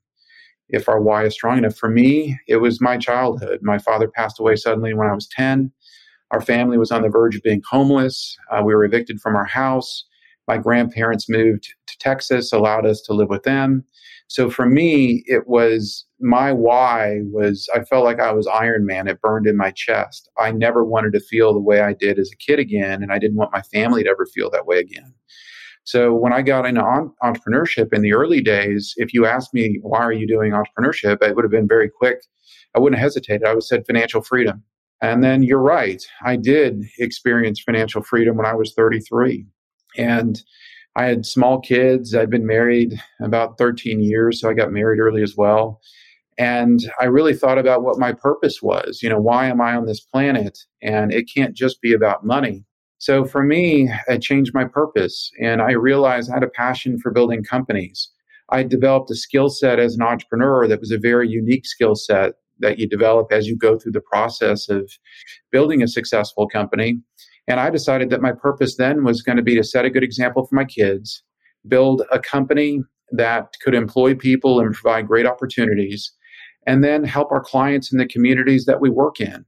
if 0.68 0.88
our 0.88 1.00
why 1.00 1.24
is 1.24 1.34
strong 1.34 1.58
enough. 1.58 1.76
For 1.76 1.88
me, 1.88 2.38
it 2.46 2.56
was 2.56 2.80
my 2.80 2.98
childhood. 2.98 3.60
My 3.62 3.78
father 3.78 4.08
passed 4.08 4.38
away 4.38 4.56
suddenly 4.56 4.94
when 4.94 5.08
I 5.08 5.14
was 5.14 5.28
10. 5.28 5.72
Our 6.30 6.40
family 6.40 6.76
was 6.76 6.90
on 6.90 7.02
the 7.02 7.08
verge 7.08 7.36
of 7.36 7.42
being 7.42 7.62
homeless. 7.68 8.36
Uh, 8.50 8.62
we 8.62 8.74
were 8.74 8.84
evicted 8.84 9.20
from 9.20 9.34
our 9.34 9.46
house. 9.46 10.04
My 10.46 10.58
grandparents 10.58 11.28
moved 11.28 11.74
to 11.86 11.98
Texas, 11.98 12.52
allowed 12.52 12.86
us 12.86 13.00
to 13.02 13.12
live 13.14 13.28
with 13.28 13.42
them. 13.42 13.84
So 14.28 14.50
for 14.50 14.66
me, 14.66 15.24
it 15.26 15.48
was 15.48 16.04
my 16.20 16.52
why 16.52 17.20
was 17.24 17.68
I 17.74 17.84
felt 17.84 18.04
like 18.04 18.20
I 18.20 18.32
was 18.32 18.46
Iron 18.46 18.84
Man. 18.84 19.08
It 19.08 19.22
burned 19.22 19.46
in 19.46 19.56
my 19.56 19.70
chest. 19.70 20.28
I 20.38 20.50
never 20.50 20.84
wanted 20.84 21.14
to 21.14 21.20
feel 21.20 21.54
the 21.54 21.60
way 21.60 21.80
I 21.80 21.94
did 21.94 22.18
as 22.18 22.30
a 22.30 22.36
kid 22.36 22.58
again, 22.58 23.02
and 23.02 23.10
I 23.10 23.18
didn't 23.18 23.38
want 23.38 23.52
my 23.52 23.62
family 23.62 24.04
to 24.04 24.10
ever 24.10 24.26
feel 24.26 24.50
that 24.50 24.66
way 24.66 24.78
again. 24.78 25.14
So 25.88 26.12
when 26.12 26.34
I 26.34 26.42
got 26.42 26.66
into 26.66 26.82
on- 26.82 27.14
entrepreneurship 27.22 27.94
in 27.94 28.02
the 28.02 28.12
early 28.12 28.42
days, 28.42 28.92
if 28.98 29.14
you 29.14 29.24
asked 29.24 29.54
me 29.54 29.78
why 29.80 30.00
are 30.00 30.12
you 30.12 30.26
doing 30.26 30.52
entrepreneurship, 30.52 31.22
it 31.22 31.34
would 31.34 31.46
have 31.46 31.50
been 31.50 31.66
very 31.66 31.88
quick. 31.88 32.18
I 32.76 32.78
wouldn't 32.78 33.00
have 33.00 33.06
hesitated. 33.06 33.46
I 33.46 33.54
would 33.54 33.62
have 33.62 33.62
said 33.62 33.86
financial 33.86 34.20
freedom. 34.20 34.62
And 35.00 35.24
then 35.24 35.42
you're 35.42 35.62
right. 35.62 36.06
I 36.26 36.36
did 36.36 36.84
experience 36.98 37.62
financial 37.62 38.02
freedom 38.02 38.36
when 38.36 38.44
I 38.44 38.52
was 38.52 38.74
33. 38.74 39.46
And 39.96 40.42
I 40.94 41.04
had 41.04 41.24
small 41.24 41.58
kids. 41.58 42.14
I'd 42.14 42.28
been 42.28 42.46
married 42.46 43.00
about 43.22 43.56
13 43.56 44.02
years, 44.02 44.42
so 44.42 44.50
I 44.50 44.52
got 44.52 44.70
married 44.70 45.00
early 45.00 45.22
as 45.22 45.38
well. 45.38 45.80
And 46.36 46.80
I 47.00 47.06
really 47.06 47.34
thought 47.34 47.56
about 47.56 47.82
what 47.82 47.98
my 47.98 48.12
purpose 48.12 48.60
was. 48.60 49.02
You 49.02 49.08
know, 49.08 49.20
why 49.20 49.46
am 49.46 49.62
I 49.62 49.74
on 49.74 49.86
this 49.86 50.00
planet? 50.00 50.58
And 50.82 51.14
it 51.14 51.30
can't 51.34 51.56
just 51.56 51.80
be 51.80 51.94
about 51.94 52.26
money. 52.26 52.66
So 52.98 53.24
for 53.24 53.42
me, 53.42 53.90
it 54.08 54.20
changed 54.22 54.52
my 54.54 54.64
purpose 54.64 55.30
and 55.40 55.62
I 55.62 55.72
realized 55.72 56.30
I 56.30 56.34
had 56.34 56.42
a 56.42 56.48
passion 56.48 56.98
for 56.98 57.12
building 57.12 57.44
companies. 57.44 58.10
I 58.50 58.62
developed 58.62 59.10
a 59.10 59.14
skill 59.14 59.50
set 59.50 59.78
as 59.78 59.94
an 59.94 60.02
entrepreneur 60.02 60.66
that 60.66 60.80
was 60.80 60.90
a 60.90 60.98
very 60.98 61.28
unique 61.28 61.66
skill 61.66 61.94
set 61.94 62.34
that 62.60 62.78
you 62.78 62.88
develop 62.88 63.30
as 63.30 63.46
you 63.46 63.56
go 63.56 63.78
through 63.78 63.92
the 63.92 64.00
process 64.00 64.68
of 64.68 64.90
building 65.52 65.82
a 65.82 65.88
successful 65.88 66.48
company. 66.48 66.98
And 67.46 67.60
I 67.60 67.70
decided 67.70 68.10
that 68.10 68.20
my 68.20 68.32
purpose 68.32 68.76
then 68.76 69.04
was 69.04 69.22
going 69.22 69.36
to 69.36 69.42
be 69.42 69.54
to 69.54 69.64
set 69.64 69.84
a 69.84 69.90
good 69.90 70.02
example 70.02 70.44
for 70.44 70.54
my 70.54 70.64
kids, 70.64 71.22
build 71.66 72.02
a 72.10 72.18
company 72.18 72.82
that 73.12 73.54
could 73.62 73.74
employ 73.74 74.14
people 74.14 74.60
and 74.60 74.74
provide 74.74 75.06
great 75.06 75.24
opportunities, 75.26 76.12
and 76.66 76.82
then 76.82 77.04
help 77.04 77.30
our 77.30 77.40
clients 77.40 77.92
in 77.92 77.98
the 77.98 78.06
communities 78.06 78.64
that 78.66 78.80
we 78.80 78.90
work 78.90 79.20
in. 79.20 79.44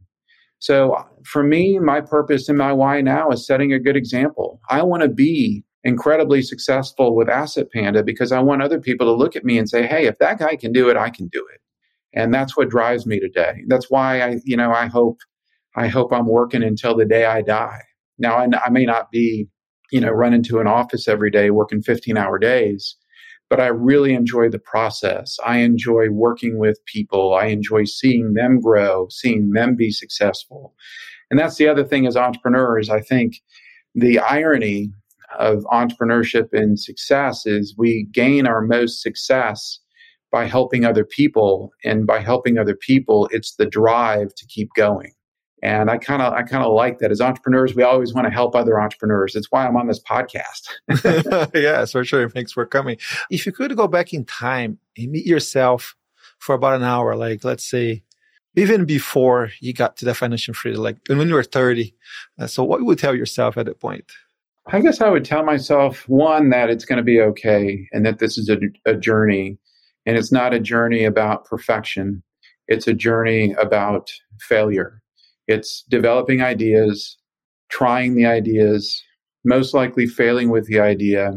So 0.61 1.05
for 1.25 1.43
me, 1.43 1.79
my 1.79 2.01
purpose 2.01 2.49
and 2.49 2.59
my 2.59 2.73
why 2.73 3.01
now 3.01 3.31
is 3.31 3.47
setting 3.47 3.73
a 3.73 3.79
good 3.79 3.97
example. 3.97 4.61
I 4.69 4.83
want 4.83 5.03
to 5.03 5.09
be 5.09 5.65
incredibly 5.85 6.43
successful 6.43 7.17
with 7.17 7.31
Asset 7.31 7.73
Panda 7.73 8.03
because 8.03 8.31
I 8.31 8.41
want 8.41 8.63
other 8.63 8.79
people 8.79 9.07
to 9.07 9.13
look 9.13 9.35
at 9.35 9.45
me 9.45 9.59
and 9.59 9.69
say, 9.69 9.87
hey, 9.87 10.07
if 10.07 10.19
that 10.19 10.39
guy 10.39 10.57
can 10.57 10.73
do 10.73 10.91
it, 10.91 10.97
I 10.99 11.09
can 11.09 11.29
do 11.29 11.47
it. 11.53 11.61
And 12.13 12.35
that's 12.35 12.57
what 12.57 12.69
drives 12.69 13.07
me 13.07 13.19
today. 13.21 13.63
That's 13.69 13.91
why 13.91 14.21
I, 14.21 14.41
you 14.45 14.57
know, 14.57 14.73
I 14.73 14.87
hope, 14.87 15.21
I 15.77 15.89
hope 15.89 16.13
I'm 16.13 16.27
working 16.27 16.63
until 16.63 16.95
the 16.95 17.07
day 17.07 17.25
I 17.25 17.41
die. 17.41 17.81
Now, 18.19 18.37
I, 18.37 18.49
I 18.65 18.69
may 18.69 18.85
not 18.85 19.11
be, 19.11 19.49
you 19.91 20.01
know, 20.01 20.11
running 20.11 20.43
to 20.45 20.59
an 20.59 20.67
office 20.67 21.09
every 21.09 21.31
day 21.31 21.51
working 21.51 21.81
15 21.81 22.19
hour 22.19 22.39
days, 22.39 22.97
but 23.51 23.61
I 23.61 23.67
really 23.67 24.15
enjoy 24.15 24.49
the 24.49 24.61
process. 24.61 25.37
I 25.45 25.59
enjoy 25.59 26.09
working 26.11 26.59
with 26.59 26.79
people. 26.87 27.35
I 27.35 27.47
enjoy 27.47 27.85
seeing 27.85 28.35
them 28.35 28.61
grow, 28.61 29.09
seeing 29.11 29.51
them 29.51 29.75
be 29.75 29.91
successful. 29.91 30.75
And 31.31 31.39
that's 31.39 31.57
the 31.57 31.69
other 31.69 31.85
thing 31.85 32.07
as 32.07 32.17
entrepreneurs. 32.17 32.89
I 32.89 33.01
think 33.01 33.43
the 33.95 34.21
irony 34.21 34.93
of 35.39 35.65
entrepreneurship 35.73 36.49
and 36.53 36.79
success 36.79 37.45
is 37.45 37.75
we 37.77 38.07
gain 38.13 38.47
our 38.47 38.63
most 38.63 39.03
success 39.03 39.81
by 40.31 40.47
helping 40.47 40.85
other 40.85 41.05
people. 41.05 41.71
And 41.85 42.07
by 42.07 42.21
helping 42.21 42.57
other 42.57 42.77
people, 42.77 43.29
it's 43.33 43.57
the 43.57 43.67
drive 43.67 44.33
to 44.37 44.47
keep 44.47 44.69
going. 44.77 45.13
And 45.63 45.91
I 45.91 45.99
kind 45.99 46.23
of 46.23 46.33
I 46.33 46.43
kind 46.43 46.65
of 46.65 46.73
like 46.73 46.99
that. 46.99 47.11
As 47.11 47.21
entrepreneurs, 47.21 47.75
we 47.75 47.83
always 47.83 48.15
want 48.15 48.27
to 48.27 48.33
help 48.33 48.55
other 48.55 48.81
entrepreneurs. 48.81 49.35
That's 49.35 49.51
why 49.51 49.67
I'm 49.67 49.77
on 49.77 49.89
this 49.89 50.01
podcast. 50.01 50.69
yes, 51.55 51.93
for 51.93 52.05
sure. 52.05 52.29
Thanks 52.29 52.53
for 52.53 52.65
coming. 52.65 52.97
If 53.31 53.47
you 53.47 53.53
could 53.53 53.77
go 53.77 53.87
back 53.87 54.13
in 54.13 54.25
time 54.25 54.79
and 54.97 55.13
meet 55.13 55.27
yourself 55.27 55.97
for 56.39 56.55
about 56.55 56.77
an 56.77 56.83
hour, 56.83 57.15
like 57.15 57.45
let's 57.45 57.69
say 57.69 58.03
even 58.57 58.85
before 58.85 59.51
you 59.61 59.73
got 59.73 59.97
to 59.99 60.05
the 60.05 60.15
financial 60.15 60.55
freedom, 60.55 60.83
like 60.83 60.97
when 61.09 61.29
you 61.29 61.35
were 61.35 61.43
30. 61.43 61.95
Uh, 62.39 62.47
so 62.47 62.65
what 62.65 62.83
would 62.83 62.99
you 62.99 63.01
tell 63.01 63.15
yourself 63.15 63.57
at 63.57 63.67
that 63.67 63.81
point? 63.81 64.11
I 64.67 64.81
guess 64.81 65.01
I 65.01 65.09
would 65.09 65.25
tell 65.25 65.45
myself 65.45 66.09
one 66.09 66.51
that 66.51 66.71
it's 66.71 66.85
going 66.85 66.99
to 66.99 67.03
be 67.03 67.21
okay 67.21 67.89
and 67.93 68.05
that 68.07 68.19
this 68.19 68.39
is 68.39 68.49
a, 68.49 68.59
a 68.87 68.95
journey 68.95 69.59
and 70.07 70.17
it's 70.17 70.33
not 70.33 70.55
a 70.55 70.61
journey 70.61 71.05
about 71.05 71.45
perfection. 71.45 72.23
It's 72.69 72.87
a 72.87 72.95
journey 72.95 73.53
about 73.55 74.11
failure 74.39 75.00
it's 75.51 75.85
developing 75.89 76.43
ideas, 76.43 77.19
trying 77.71 78.15
the 78.15 78.27
ideas, 78.27 79.03
most 79.45 79.75
likely 79.75 80.07
failing 80.07 80.51
with 80.51 80.67
the 80.67 80.81
idea, 80.81 81.33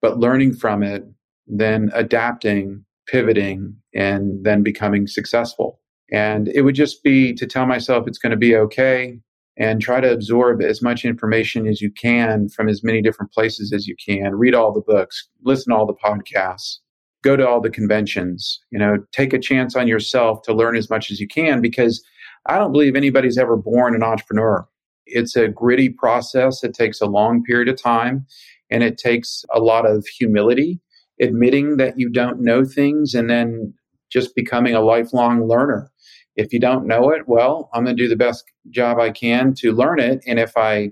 but 0.00 0.18
learning 0.18 0.54
from 0.54 0.82
it, 0.82 1.04
then 1.46 1.90
adapting, 1.94 2.84
pivoting, 3.06 3.76
and 3.94 4.44
then 4.44 4.62
becoming 4.62 5.06
successful. 5.06 5.80
And 6.10 6.48
it 6.48 6.62
would 6.62 6.74
just 6.74 7.02
be 7.02 7.32
to 7.34 7.46
tell 7.46 7.66
myself 7.66 8.06
it's 8.06 8.18
going 8.18 8.30
to 8.30 8.36
be 8.36 8.56
okay 8.56 9.18
and 9.58 9.80
try 9.80 10.00
to 10.00 10.10
absorb 10.10 10.62
as 10.62 10.82
much 10.82 11.04
information 11.04 11.66
as 11.66 11.80
you 11.80 11.90
can 11.90 12.48
from 12.48 12.68
as 12.68 12.82
many 12.82 13.02
different 13.02 13.32
places 13.32 13.72
as 13.72 13.86
you 13.86 13.94
can. 14.04 14.34
Read 14.34 14.54
all 14.54 14.72
the 14.72 14.80
books, 14.80 15.28
listen 15.44 15.72
to 15.72 15.76
all 15.76 15.86
the 15.86 15.94
podcasts, 15.94 16.78
go 17.22 17.36
to 17.36 17.46
all 17.46 17.60
the 17.60 17.70
conventions, 17.70 18.60
you 18.70 18.78
know, 18.78 18.96
take 19.12 19.32
a 19.32 19.38
chance 19.38 19.76
on 19.76 19.86
yourself 19.86 20.42
to 20.42 20.54
learn 20.54 20.76
as 20.76 20.90
much 20.90 21.10
as 21.10 21.20
you 21.20 21.28
can 21.28 21.60
because 21.60 22.02
I 22.46 22.58
don't 22.58 22.72
believe 22.72 22.96
anybody's 22.96 23.38
ever 23.38 23.56
born 23.56 23.94
an 23.94 24.02
entrepreneur. 24.02 24.66
It's 25.06 25.36
a 25.36 25.48
gritty 25.48 25.88
process. 25.88 26.64
It 26.64 26.74
takes 26.74 27.00
a 27.00 27.06
long 27.06 27.42
period 27.42 27.68
of 27.68 27.80
time 27.80 28.26
and 28.70 28.82
it 28.82 28.98
takes 28.98 29.44
a 29.54 29.60
lot 29.60 29.86
of 29.86 30.06
humility, 30.06 30.80
admitting 31.20 31.76
that 31.76 31.98
you 31.98 32.08
don't 32.08 32.40
know 32.40 32.64
things 32.64 33.14
and 33.14 33.28
then 33.28 33.74
just 34.10 34.34
becoming 34.34 34.74
a 34.74 34.80
lifelong 34.80 35.46
learner. 35.46 35.90
If 36.36 36.52
you 36.52 36.60
don't 36.60 36.86
know 36.86 37.10
it, 37.10 37.28
well, 37.28 37.68
I'm 37.74 37.84
going 37.84 37.96
to 37.96 38.02
do 38.02 38.08
the 38.08 38.16
best 38.16 38.44
job 38.70 38.98
I 38.98 39.10
can 39.10 39.54
to 39.58 39.72
learn 39.72 40.00
it. 40.00 40.22
And 40.26 40.38
if 40.38 40.56
I 40.56 40.90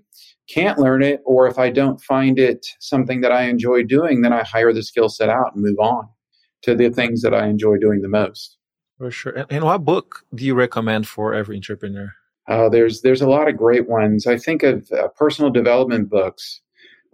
can't 0.49 0.79
learn 0.79 1.03
it 1.03 1.21
or 1.25 1.47
if 1.47 1.59
I 1.59 1.71
don't 1.71 2.01
find 2.01 2.39
it 2.39 2.67
something 2.81 3.23
that 3.23 3.33
I 3.33 3.45
enjoy 3.45 3.85
doing, 3.85 4.23
then 4.23 4.33
I 4.33 4.45
hire 4.45 4.73
the 4.73 4.83
skill 4.83 5.09
set 5.09 5.29
out 5.29 5.55
and 5.55 5.63
move 5.63 5.79
on 5.79 6.09
to 6.63 6.75
the 6.75 6.91
things 6.91 7.23
that 7.23 7.35
I 7.35 7.47
enjoy 7.47 7.77
doing 7.79 8.03
the 8.03 8.09
most. 8.09 8.59
For 9.01 9.11
sure. 9.11 9.33
And, 9.33 9.47
and 9.49 9.65
what 9.65 9.83
book 9.83 10.27
do 10.35 10.45
you 10.45 10.55
recommend 10.55 11.09
for 11.09 11.33
every 11.33 11.57
entrepreneur? 11.57 12.13
Uh, 12.47 12.69
there's 12.69 13.01
there's 13.01 13.23
a 13.23 13.29
lot 13.31 13.49
of 13.49 13.57
great 13.57 13.89
ones. 13.89 14.27
I 14.27 14.37
think 14.37 14.63
of 14.63 14.93
uh, 14.93 15.09
personal 15.17 15.51
development 15.51 16.11
books 16.11 16.61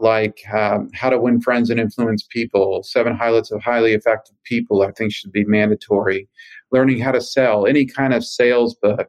like 0.01 0.41
um, 0.53 0.91
How 0.95 1.11
to 1.11 1.21
Win 1.21 1.41
Friends 1.41 1.71
and 1.71 1.79
Influence 1.79 2.27
People, 2.29 2.83
Seven 2.83 3.15
Highlights 3.15 3.53
of 3.53 3.63
Highly 3.63 3.93
Effective 3.93 4.35
People. 4.43 4.83
I 4.83 4.91
think 4.91 5.13
should 5.13 5.31
be 5.31 5.45
mandatory. 5.45 6.29
Learning 6.73 6.99
how 6.99 7.13
to 7.13 7.21
sell, 7.21 7.69
any 7.69 7.87
kind 7.87 8.13
of 8.13 8.25
sales 8.25 8.75
book. 8.75 9.09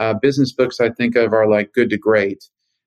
Uh, 0.00 0.14
business 0.14 0.52
books 0.52 0.80
I 0.80 0.90
think 0.90 1.14
of 1.14 1.32
are 1.32 1.48
like 1.48 1.72
Good 1.74 1.90
to 1.90 1.96
Great. 1.96 2.42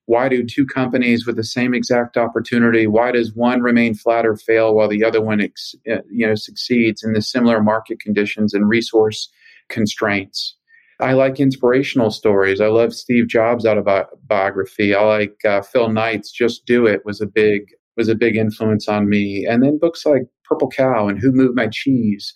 Why 0.10 0.28
do 0.28 0.44
two 0.44 0.66
companies 0.66 1.28
with 1.28 1.36
the 1.36 1.44
same 1.44 1.76
exact 1.76 2.18
opportunity? 2.18 2.88
Why 2.88 3.12
does 3.12 3.36
one 3.36 3.62
remain 3.62 3.94
flat 3.94 4.26
or 4.26 4.36
fail 4.36 4.74
while 4.74 4.88
the 4.88 5.04
other 5.04 5.22
one, 5.22 5.40
ex, 5.40 5.76
uh, 5.88 5.98
you 6.10 6.26
know, 6.26 6.34
succeeds 6.34 7.04
in 7.04 7.14
the 7.14 7.22
similar 7.22 7.62
market 7.62 8.00
conditions 8.00 8.56
and 8.56 8.68
resource 8.68 9.30
constraints? 9.70 10.58
I 11.00 11.14
like 11.14 11.40
inspirational 11.40 12.10
stories. 12.10 12.60
I 12.60 12.70
love 12.70 12.92
Steve 12.92 13.28
Jobs' 13.28 13.68
autobiography. 13.68 14.96
I 14.96 15.04
like 15.04 15.46
uh, 15.46 15.62
Phil 15.62 15.90
Knight's 15.90 16.32
"Just 16.32 16.66
Do 16.66 16.88
It" 16.88 17.06
was 17.06 17.22
a 17.22 17.28
big 17.28 17.68
was 17.96 18.10
a 18.10 18.16
big 18.16 18.36
influence 18.36 18.88
on 18.88 19.10
me. 19.10 19.46
And 19.48 19.62
then 19.62 19.78
books 19.78 20.08
like 20.08 20.24
Purple 20.44 20.70
Cow 20.70 21.08
and 21.08 21.20
Who 21.20 21.32
Moved 21.32 21.56
My 21.56 21.68
Cheese, 21.68 22.34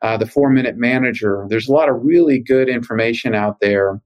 uh, 0.00 0.16
The 0.16 0.26
Four 0.26 0.50
Minute 0.50 0.76
Manager. 0.76 1.44
There's 1.48 1.68
a 1.68 1.72
lot 1.72 1.88
of 1.88 2.04
really 2.04 2.38
good 2.38 2.68
information 2.68 3.34
out 3.34 3.56
there 3.60 4.00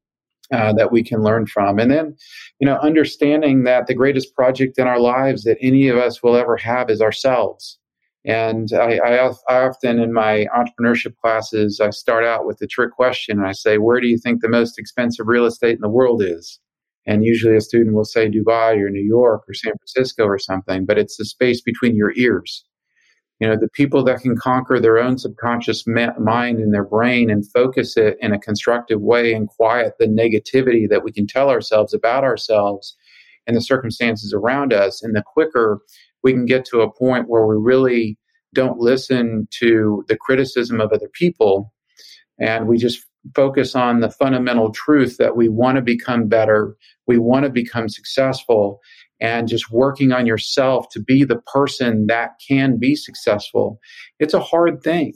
uh, 0.53 0.73
that 0.73 0.93
we 0.93 1.03
can 1.03 1.23
learn 1.23 1.47
from. 1.47 1.79
And 1.79 1.91
then, 1.91 2.17
you 2.59 2.67
know, 2.67 2.77
understanding 2.77 3.65
that 3.65 3.87
the 3.87 3.95
greatest 3.95 4.35
project 4.35 4.79
in 4.79 4.87
our 4.87 5.01
lives 5.01 5.45
that 5.45 5.59
any 5.61 5.89
of 5.89 5.97
us 5.97 6.23
will 6.23 6.37
ever 6.37 6.57
have 6.57 6.91
is 6.91 7.01
ourselves. 7.01 7.79
And 8.25 8.69
I, 8.75 8.99
I, 8.99 9.29
I, 9.49 9.67
often 9.67 9.99
in 9.99 10.13
my 10.13 10.47
entrepreneurship 10.55 11.15
classes, 11.23 11.81
I 11.81 11.91
start 11.91 12.25
out 12.25 12.47
with 12.47 12.59
the 12.59 12.67
trick 12.67 12.93
question. 12.93 13.39
And 13.39 13.47
I 13.47 13.53
say, 13.53 13.79
Where 13.79 14.01
do 14.01 14.09
you 14.09 14.19
think 14.19 14.41
the 14.41 14.49
most 14.49 14.79
expensive 14.79 15.27
real 15.27 15.47
estate 15.47 15.75
in 15.75 15.81
the 15.81 15.89
world 15.89 16.23
is? 16.23 16.61
And 17.07 17.25
usually 17.25 17.57
a 17.57 17.63
student 17.63 17.97
will 17.97 18.05
say 18.05 18.29
Dubai 18.29 18.77
or 18.77 18.91
New 18.91 19.01
York 19.03 19.45
or 19.49 19.55
San 19.55 19.73
Francisco 19.73 20.25
or 20.25 20.39
something, 20.39 20.85
but 20.85 20.99
it's 20.99 21.17
the 21.17 21.25
space 21.25 21.63
between 21.63 21.97
your 21.97 22.13
ears 22.15 22.65
you 23.41 23.49
know 23.49 23.57
the 23.57 23.69
people 23.69 24.05
that 24.05 24.21
can 24.21 24.37
conquer 24.37 24.79
their 24.79 24.99
own 24.99 25.19
subconscious 25.19 25.85
mind 25.87 26.59
and 26.59 26.73
their 26.73 26.85
brain 26.85 27.31
and 27.31 27.51
focus 27.51 27.97
it 27.97 28.17
in 28.21 28.33
a 28.33 28.39
constructive 28.39 29.01
way 29.01 29.33
and 29.33 29.49
quiet 29.49 29.95
the 29.99 30.07
negativity 30.07 30.89
that 30.89 31.03
we 31.03 31.11
can 31.11 31.27
tell 31.27 31.51
ourselves 31.51 31.93
about 31.95 32.23
ourselves 32.23 32.97
and 33.47 33.57
the 33.57 33.63
circumstances 33.63 34.33
around 34.33 34.73
us 34.73 35.03
and 35.03 35.17
the 35.17 35.25
quicker 35.27 35.81
we 36.23 36.33
can 36.33 36.45
get 36.45 36.65
to 36.67 36.83
a 36.83 36.93
point 36.93 37.29
where 37.29 37.47
we 37.47 37.57
really 37.57 38.19
don't 38.55 38.79
listen 38.79 39.49
to 39.51 40.05
the 40.09 40.17
criticism 40.17 40.81
of 40.81 40.93
other 40.93 41.09
people 41.09 41.73
and 42.39 42.69
we 42.69 42.77
just 42.77 43.05
focus 43.35 43.75
on 43.75 44.01
the 44.01 44.11
fundamental 44.11 44.71
truth 44.73 45.17
that 45.19 45.37
we 45.37 45.49
want 45.49 45.77
to 45.77 45.83
become 45.83 46.29
better 46.29 46.77
we 47.07 47.19
want 47.19 47.45
to 47.45 47.51
become 47.51 47.89
successful 47.89 48.81
and 49.21 49.49
just 49.49 49.71
working 49.71 50.13
on 50.13 50.27
yourself 50.27 50.89
to 50.91 51.01
be 51.01 51.25
the 51.25 51.41
person 51.53 52.07
that 52.07 52.31
can 52.47 52.79
be 52.79 52.95
successful. 52.97 53.79
It's 54.19 54.35
a 54.35 54.41
hard 54.41 54.83
thing. 54.83 55.13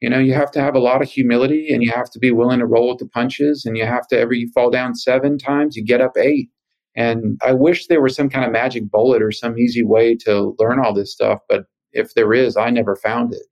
You 0.00 0.10
know, 0.10 0.18
you 0.18 0.34
have 0.34 0.50
to 0.52 0.60
have 0.60 0.74
a 0.74 0.80
lot 0.80 1.02
of 1.02 1.08
humility 1.08 1.72
and 1.72 1.82
you 1.82 1.90
have 1.92 2.10
to 2.10 2.18
be 2.18 2.30
willing 2.30 2.58
to 2.58 2.66
roll 2.66 2.90
with 2.90 2.98
the 2.98 3.08
punches 3.08 3.64
and 3.64 3.76
you 3.76 3.86
have 3.86 4.06
to, 4.08 4.18
every 4.18 4.40
you 4.40 4.50
fall 4.52 4.70
down 4.70 4.94
seven 4.94 5.38
times, 5.38 5.76
you 5.76 5.84
get 5.84 6.00
up 6.00 6.16
eight. 6.18 6.50
And 6.96 7.38
I 7.42 7.52
wish 7.52 7.86
there 7.86 8.02
was 8.02 8.14
some 8.14 8.28
kind 8.28 8.44
of 8.44 8.52
magic 8.52 8.90
bullet 8.90 9.22
or 9.22 9.32
some 9.32 9.58
easy 9.58 9.82
way 9.82 10.14
to 10.24 10.54
learn 10.58 10.78
all 10.78 10.92
this 10.92 11.12
stuff. 11.12 11.40
But 11.48 11.64
if 11.92 12.14
there 12.14 12.34
is, 12.34 12.56
I 12.56 12.70
never 12.70 12.96
found 12.96 13.32
it. 13.32 13.42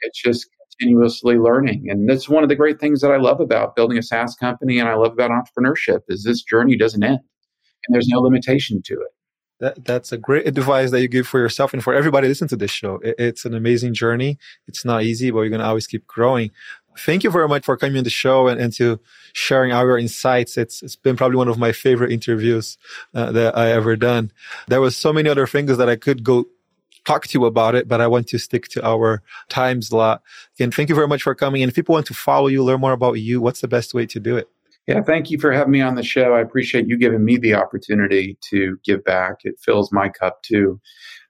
It's 0.00 0.20
just 0.20 0.46
continuously 0.78 1.36
learning. 1.36 1.86
And 1.88 2.08
that's 2.08 2.28
one 2.28 2.42
of 2.42 2.48
the 2.48 2.56
great 2.56 2.80
things 2.80 3.00
that 3.00 3.12
I 3.12 3.16
love 3.16 3.40
about 3.40 3.76
building 3.76 3.98
a 3.98 4.02
SaaS 4.02 4.34
company 4.34 4.78
and 4.78 4.88
I 4.88 4.94
love 4.94 5.12
about 5.12 5.30
entrepreneurship 5.30 6.00
is 6.08 6.24
this 6.24 6.42
journey 6.42 6.76
doesn't 6.76 7.02
end 7.02 7.20
and 7.86 7.94
there's 7.94 8.08
no 8.08 8.20
limitation 8.20 8.82
to 8.82 8.94
it. 8.94 9.08
That, 9.60 9.84
that's 9.84 10.10
a 10.10 10.18
great 10.18 10.48
advice 10.48 10.90
that 10.90 11.00
you 11.00 11.06
give 11.06 11.28
for 11.28 11.38
yourself 11.38 11.72
and 11.72 11.84
for 11.84 11.94
everybody 11.94 12.26
listening 12.26 12.48
to 12.48 12.56
this 12.56 12.72
show. 12.72 12.96
It, 12.96 13.14
it's 13.18 13.44
an 13.44 13.54
amazing 13.54 13.94
journey. 13.94 14.38
It's 14.66 14.84
not 14.84 15.04
easy, 15.04 15.30
but 15.30 15.40
you're 15.40 15.50
going 15.50 15.60
to 15.60 15.66
always 15.66 15.86
keep 15.86 16.04
growing. 16.08 16.50
thank 16.98 17.22
you 17.22 17.30
very 17.30 17.46
much 17.46 17.64
for 17.64 17.76
coming 17.76 17.96
on 17.98 18.04
the 18.04 18.10
show 18.10 18.48
and, 18.48 18.60
and 18.60 18.72
to 18.72 18.98
sharing 19.34 19.70
our 19.70 19.96
insights. 19.96 20.58
It's 20.58 20.82
it's 20.82 20.96
been 20.96 21.16
probably 21.16 21.36
one 21.36 21.48
of 21.48 21.58
my 21.58 21.70
favorite 21.70 22.10
interviews 22.10 22.76
uh, 23.14 23.30
that 23.32 23.56
I 23.56 23.70
ever 23.70 23.94
done. 23.94 24.32
There 24.66 24.80
was 24.80 24.96
so 24.96 25.12
many 25.12 25.30
other 25.30 25.46
things 25.46 25.76
that 25.78 25.88
I 25.88 25.94
could 25.94 26.24
go 26.24 26.46
talk 27.04 27.26
to 27.26 27.38
you 27.38 27.46
about 27.46 27.74
it, 27.74 27.88
but 27.88 28.00
I 28.00 28.06
want 28.08 28.28
to 28.28 28.38
stick 28.38 28.68
to 28.68 28.86
our 28.86 29.22
time 29.48 29.80
slot. 29.80 30.22
Again, 30.56 30.70
thank 30.70 30.88
you 30.88 30.94
very 30.94 31.08
much 31.08 31.22
for 31.22 31.34
coming. 31.34 31.62
And 31.62 31.70
if 31.70 31.74
people 31.76 31.94
want 31.94 32.06
to 32.06 32.14
follow 32.14 32.48
you, 32.48 32.64
learn 32.64 32.80
more 32.80 32.92
about 32.92 33.14
you, 33.14 33.40
what's 33.40 33.60
the 33.60 33.68
best 33.68 33.94
way 33.94 34.06
to 34.06 34.20
do 34.20 34.36
it? 34.36 34.48
Yeah, 34.86 35.00
thank 35.00 35.30
you 35.30 35.38
for 35.38 35.52
having 35.52 35.70
me 35.70 35.80
on 35.80 35.94
the 35.94 36.02
show. 36.02 36.34
I 36.34 36.40
appreciate 36.40 36.88
you 36.88 36.96
giving 36.96 37.24
me 37.24 37.36
the 37.36 37.54
opportunity 37.54 38.36
to 38.50 38.78
give 38.84 39.04
back. 39.04 39.38
It 39.44 39.54
fills 39.60 39.92
my 39.92 40.08
cup 40.08 40.42
too. 40.42 40.80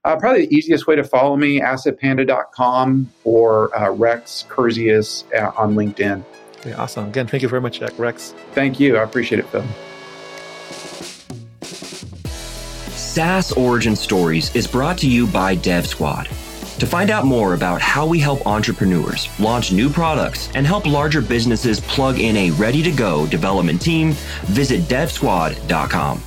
Uh, 0.04 0.16
probably 0.16 0.46
the 0.46 0.54
easiest 0.54 0.86
way 0.86 0.96
to 0.96 1.04
follow 1.04 1.36
me, 1.36 1.60
assetpanda.com 1.60 3.12
or 3.24 3.76
uh, 3.76 3.90
Rex 3.90 4.44
Kurzius 4.48 5.24
uh, 5.34 5.52
on 5.56 5.74
LinkedIn. 5.74 6.24
Yeah, 6.66 6.80
awesome. 6.80 7.08
Again, 7.08 7.26
thank 7.26 7.42
you 7.42 7.48
very 7.48 7.60
much, 7.60 7.80
Jack. 7.80 7.96
Rex. 7.98 8.34
Thank 8.52 8.80
you. 8.80 8.96
I 8.96 9.02
appreciate 9.02 9.40
it, 9.40 9.46
Phil. 9.46 9.64
SaaS 12.96 13.52
Origin 13.52 13.94
Stories 13.94 14.54
is 14.56 14.66
brought 14.66 14.96
to 14.98 15.08
you 15.08 15.26
by 15.26 15.54
Dev 15.54 15.86
Squad. 15.86 16.28
To 16.82 16.88
find 16.88 17.10
out 17.10 17.24
more 17.24 17.54
about 17.54 17.80
how 17.80 18.04
we 18.04 18.18
help 18.18 18.44
entrepreneurs 18.44 19.28
launch 19.38 19.70
new 19.70 19.88
products 19.88 20.50
and 20.56 20.66
help 20.66 20.84
larger 20.84 21.22
businesses 21.22 21.78
plug 21.78 22.18
in 22.18 22.36
a 22.36 22.50
ready 22.50 22.82
to 22.82 22.90
go 22.90 23.24
development 23.28 23.80
team, 23.80 24.14
visit 24.46 24.80
devsquad.com. 24.88 26.20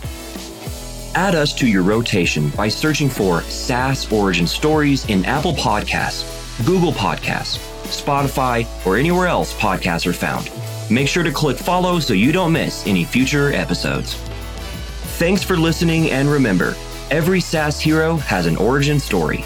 Add 1.14 1.36
us 1.36 1.54
to 1.56 1.68
your 1.68 1.84
rotation 1.84 2.52
by 2.52 2.70
searching 2.70 3.10
for 3.10 3.42
SaaS 3.42 4.10
Origin 4.10 4.48
Stories 4.48 5.04
in 5.10 5.26
Apple 5.26 5.52
Podcasts, 5.56 6.66
Google 6.66 6.94
Podcasts, 6.94 7.58
Spotify, 7.88 8.66
or 8.88 8.96
anywhere 8.96 9.28
else 9.28 9.54
podcasts 9.56 10.08
are 10.08 10.14
found. 10.14 10.50
Make 10.90 11.10
sure 11.10 11.24
to 11.24 11.34
click 11.34 11.58
follow 11.58 12.00
so 12.00 12.14
you 12.14 12.32
don't 12.32 12.54
miss 12.54 12.88
any 12.88 13.04
future 13.04 13.52
episodes. 13.52 14.14
Thanks 15.20 15.44
for 15.44 15.58
listening, 15.58 16.12
and 16.12 16.30
remember, 16.30 16.76
every 17.12 17.42
SaaS 17.42 17.82
hero 17.82 18.16
has 18.16 18.46
an 18.46 18.56
origin 18.56 19.02
story. 19.02 19.44